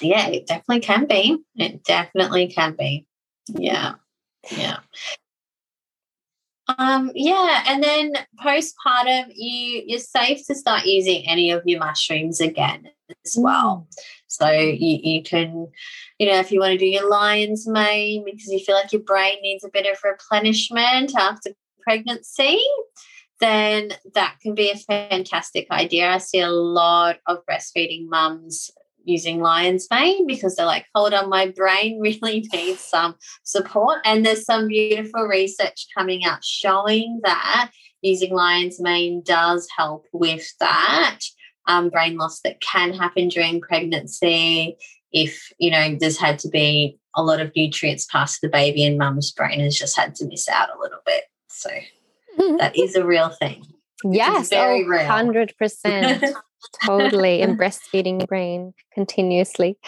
yeah, 0.00 0.28
it 0.28 0.46
definitely 0.46 0.80
can 0.80 1.06
be. 1.06 1.38
It 1.56 1.82
definitely 1.84 2.48
can 2.48 2.76
be. 2.78 3.06
Yeah. 3.48 3.94
Yeah. 4.50 4.78
Um, 6.78 7.10
yeah, 7.14 7.64
and 7.66 7.82
then 7.82 8.12
postpartum, 8.42 9.32
you 9.34 9.82
you're 9.86 9.98
safe 9.98 10.46
to 10.46 10.54
start 10.54 10.86
using 10.86 11.26
any 11.26 11.50
of 11.50 11.62
your 11.66 11.80
mushrooms 11.80 12.40
again 12.40 12.88
as 13.24 13.36
well. 13.38 13.86
Mm. 13.88 13.94
So 14.26 14.50
you, 14.50 14.98
you 15.02 15.22
can, 15.22 15.68
you 16.18 16.26
know, 16.26 16.38
if 16.38 16.50
you 16.50 16.60
want 16.60 16.72
to 16.72 16.78
do 16.78 16.86
your 16.86 17.08
lion's 17.08 17.68
mane 17.68 18.24
because 18.24 18.48
you 18.48 18.58
feel 18.58 18.74
like 18.74 18.92
your 18.92 19.02
brain 19.02 19.36
needs 19.42 19.64
a 19.64 19.68
bit 19.68 19.86
of 19.86 19.98
replenishment 20.02 21.12
after 21.16 21.50
pregnancy, 21.82 22.60
then 23.40 23.92
that 24.14 24.36
can 24.42 24.54
be 24.54 24.70
a 24.70 24.76
fantastic 24.76 25.70
idea. 25.70 26.10
I 26.10 26.18
see 26.18 26.40
a 26.40 26.50
lot 26.50 27.18
of 27.26 27.44
breastfeeding 27.48 28.08
mums 28.08 28.70
using 29.04 29.40
lion's 29.40 29.86
mane 29.90 30.26
because 30.26 30.56
they're 30.56 30.66
like, 30.66 30.86
hold 30.94 31.14
on, 31.14 31.28
my 31.28 31.48
brain 31.48 32.00
really 32.02 32.48
needs 32.52 32.80
some 32.80 33.16
support. 33.42 33.98
And 34.04 34.24
there's 34.24 34.44
some 34.44 34.68
beautiful 34.68 35.24
research 35.24 35.86
coming 35.96 36.24
out 36.24 36.44
showing 36.44 37.20
that 37.24 37.70
using 38.02 38.34
lion's 38.34 38.80
mane 38.80 39.22
does 39.24 39.66
help 39.76 40.06
with 40.12 40.46
that 40.60 41.20
um, 41.66 41.88
brain 41.88 42.16
loss 42.16 42.40
that 42.40 42.60
can 42.60 42.92
happen 42.92 43.28
during 43.28 43.60
pregnancy. 43.60 44.76
If, 45.12 45.52
you 45.58 45.70
know, 45.70 45.96
there's 45.98 46.18
had 46.18 46.38
to 46.40 46.48
be 46.48 46.98
a 47.16 47.22
lot 47.22 47.40
of 47.40 47.52
nutrients 47.54 48.06
past 48.06 48.40
the 48.40 48.48
baby 48.48 48.84
and 48.84 48.98
mum's 48.98 49.30
brain 49.30 49.60
has 49.60 49.76
just 49.76 49.96
had 49.96 50.14
to 50.16 50.26
miss 50.26 50.48
out 50.48 50.68
a 50.74 50.80
little 50.80 50.98
bit. 51.06 51.24
So 51.48 51.70
that 52.58 52.76
is 52.76 52.96
a 52.96 53.06
real 53.06 53.30
thing. 53.30 53.64
Yes, 54.04 54.50
very 54.50 54.84
oh, 54.84 54.86
100%. 54.88 56.34
totally. 56.84 57.42
and 57.42 57.58
breastfeeding 57.58 58.26
brain 58.26 58.74
continuously. 58.92 59.78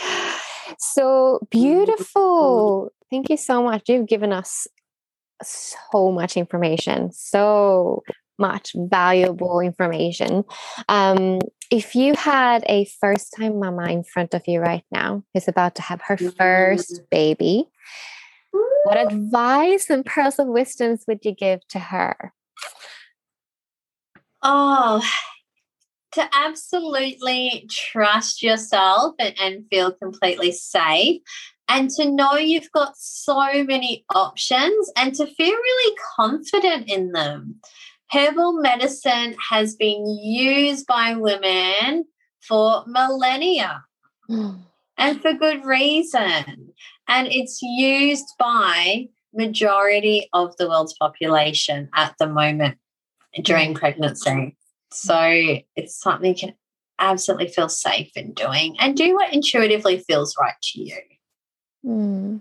So 0.78 1.46
beautiful. 1.50 2.90
Thank 3.10 3.30
you 3.30 3.36
so 3.36 3.62
much. 3.62 3.88
You've 3.88 4.08
given 4.08 4.32
us 4.32 4.66
so 5.42 6.10
much 6.10 6.36
information, 6.36 7.12
so 7.12 8.02
much 8.38 8.72
valuable 8.74 9.60
information. 9.60 10.44
Um, 10.88 11.38
if 11.70 11.94
you 11.94 12.14
had 12.14 12.64
a 12.68 12.84
first 13.00 13.34
time 13.36 13.58
mama 13.58 13.90
in 13.90 14.04
front 14.04 14.34
of 14.34 14.42
you 14.46 14.60
right 14.60 14.84
now 14.90 15.22
who's 15.32 15.48
about 15.48 15.74
to 15.76 15.82
have 15.82 16.00
her 16.06 16.16
first 16.16 17.02
baby, 17.10 17.68
what 18.84 18.98
advice 18.98 19.90
and 19.90 20.04
pearls 20.04 20.38
of 20.38 20.46
wisdoms 20.46 21.04
would 21.08 21.24
you 21.24 21.34
give 21.34 21.66
to 21.68 21.78
her? 21.78 22.32
Oh, 24.48 25.02
to 26.12 26.28
absolutely 26.32 27.68
trust 27.68 28.44
yourself 28.44 29.16
and, 29.18 29.34
and 29.40 29.64
feel 29.68 29.90
completely 29.90 30.52
safe 30.52 31.20
and 31.68 31.90
to 31.90 32.08
know 32.08 32.34
you've 32.34 32.70
got 32.70 32.96
so 32.96 33.64
many 33.64 34.04
options 34.14 34.88
and 34.96 35.16
to 35.16 35.26
feel 35.26 35.52
really 35.52 35.96
confident 36.16 36.88
in 36.88 37.10
them. 37.10 37.56
Herbal 38.12 38.60
medicine 38.60 39.34
has 39.50 39.74
been 39.74 40.06
used 40.06 40.86
by 40.86 41.14
women 41.14 42.04
for 42.40 42.84
millennia 42.86 43.82
Mm. 44.30 44.60
and 44.98 45.20
for 45.22 45.32
good 45.34 45.64
reason. 45.64 46.72
And 47.08 47.28
it's 47.30 47.62
used 47.62 48.26
by 48.38 49.08
majority 49.34 50.28
of 50.32 50.56
the 50.56 50.68
world's 50.68 50.94
population 50.98 51.88
at 51.94 52.14
the 52.18 52.26
moment 52.26 52.78
during 53.42 53.74
pregnancy. 53.74 54.56
So 54.92 55.58
it's 55.74 56.00
something 56.00 56.30
you 56.30 56.34
can 56.34 56.54
absolutely 56.98 57.48
feel 57.48 57.68
safe 57.68 58.10
in 58.16 58.32
doing 58.32 58.76
and 58.78 58.96
do 58.96 59.14
what 59.14 59.32
intuitively 59.32 59.98
feels 59.98 60.34
right 60.40 60.54
to 60.62 60.80
you. 60.80 60.98
Mm. 61.84 62.40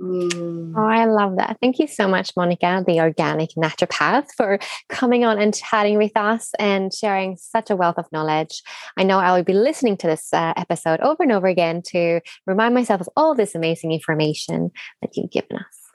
Mm. 0.00 0.74
Oh, 0.76 0.84
I 0.84 1.06
love 1.06 1.36
that. 1.36 1.56
Thank 1.60 1.78
you 1.78 1.86
so 1.86 2.06
much, 2.06 2.32
Monica, 2.36 2.84
the 2.86 3.00
organic 3.00 3.50
naturopath, 3.56 4.26
for 4.36 4.58
coming 4.90 5.24
on 5.24 5.40
and 5.40 5.54
chatting 5.54 5.96
with 5.96 6.14
us 6.16 6.50
and 6.58 6.92
sharing 6.92 7.36
such 7.36 7.70
a 7.70 7.76
wealth 7.76 7.96
of 7.96 8.10
knowledge. 8.12 8.62
I 8.98 9.04
know 9.04 9.18
I 9.18 9.34
will 9.34 9.44
be 9.44 9.54
listening 9.54 9.96
to 9.98 10.06
this 10.06 10.32
uh, 10.34 10.52
episode 10.56 11.00
over 11.00 11.22
and 11.22 11.32
over 11.32 11.46
again 11.46 11.80
to 11.88 12.20
remind 12.46 12.74
myself 12.74 13.00
of 13.00 13.08
all 13.16 13.34
this 13.34 13.54
amazing 13.54 13.92
information 13.92 14.70
that 15.00 15.16
you've 15.16 15.30
given 15.30 15.56
us. 15.56 15.86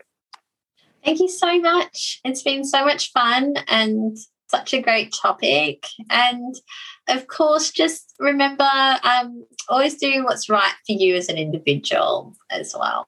Thank 1.05 1.19
you 1.19 1.29
so 1.29 1.59
much. 1.59 2.21
It's 2.23 2.43
been 2.43 2.63
so 2.63 2.85
much 2.85 3.11
fun 3.11 3.55
and 3.67 4.17
such 4.51 4.73
a 4.73 4.81
great 4.81 5.13
topic. 5.19 5.85
And 6.09 6.53
of 7.09 7.27
course, 7.27 7.71
just 7.71 8.13
remember 8.19 8.69
um, 9.03 9.45
always 9.69 9.95
do 9.95 10.23
what's 10.25 10.49
right 10.49 10.73
for 10.85 10.93
you 10.93 11.15
as 11.15 11.29
an 11.29 11.37
individual 11.37 12.35
as 12.51 12.75
well. 12.77 13.07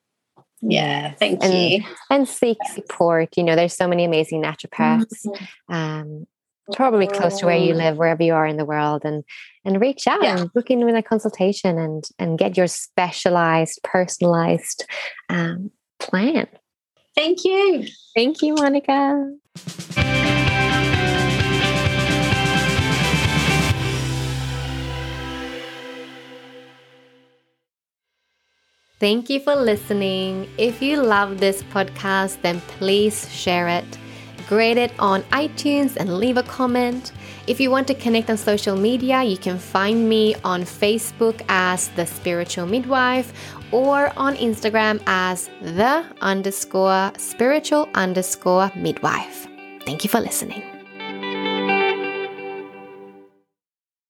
Yeah, 0.61 1.11
thank 1.19 1.43
And- 1.43 1.53
you. 1.53 1.83
And 2.09 2.27
seek 2.27 2.57
support. 2.73 3.35
You 3.37 3.43
know, 3.43 3.55
there's 3.55 3.75
so 3.75 3.87
many 3.87 4.05
amazing 4.05 4.41
naturopaths. 4.41 5.27
Um, 5.69 6.25
probably 6.71 7.07
close 7.07 7.39
to 7.39 7.45
where 7.45 7.57
you 7.57 7.73
live, 7.73 7.97
wherever 7.97 8.23
you 8.23 8.33
are 8.33 8.47
in 8.47 8.55
the 8.55 8.63
world, 8.65 9.01
and 9.03 9.23
and 9.65 9.81
reach 9.81 10.07
out 10.07 10.23
Yeah. 10.23 10.37
and 10.39 10.53
book 10.53 10.71
in 10.71 10.85
with 10.85 10.95
a 10.95 11.03
consultation 11.03 11.77
and 11.77 12.05
and 12.17 12.39
get 12.39 12.55
your 12.55 12.67
specialized, 12.67 13.81
personalized 13.83 14.85
um, 15.29 15.71
plan. 15.99 16.47
Thank 17.15 17.43
you. 17.43 17.85
Thank 18.15 18.41
you, 18.41 18.55
Monica. 18.55 19.33
Thank 29.03 29.29
you 29.29 29.41
for 29.41 29.53
listening. 29.53 30.47
If 30.57 30.81
you 30.81 31.03
love 31.03 31.37
this 31.37 31.61
podcast, 31.61 32.41
then 32.41 32.61
please 32.79 33.29
share 33.29 33.67
it. 33.67 33.97
Grade 34.47 34.77
it 34.77 34.93
on 34.97 35.23
iTunes 35.23 35.97
and 35.97 36.19
leave 36.19 36.37
a 36.37 36.43
comment. 36.43 37.11
If 37.45 37.59
you 37.59 37.69
want 37.69 37.85
to 37.87 37.95
connect 37.95 38.29
on 38.29 38.37
social 38.37 38.77
media, 38.77 39.21
you 39.21 39.35
can 39.35 39.59
find 39.59 40.07
me 40.07 40.35
on 40.45 40.61
Facebook 40.61 41.43
as 41.49 41.89
The 41.97 42.05
Spiritual 42.05 42.65
Midwife 42.65 43.33
or 43.73 44.13
on 44.15 44.37
Instagram 44.37 45.03
as 45.05 45.49
The 45.61 46.05
underscore 46.21 47.11
spiritual 47.17 47.89
underscore 47.95 48.71
midwife. 48.73 49.47
Thank 49.85 50.05
you 50.05 50.09
for 50.09 50.21
listening. 50.21 50.72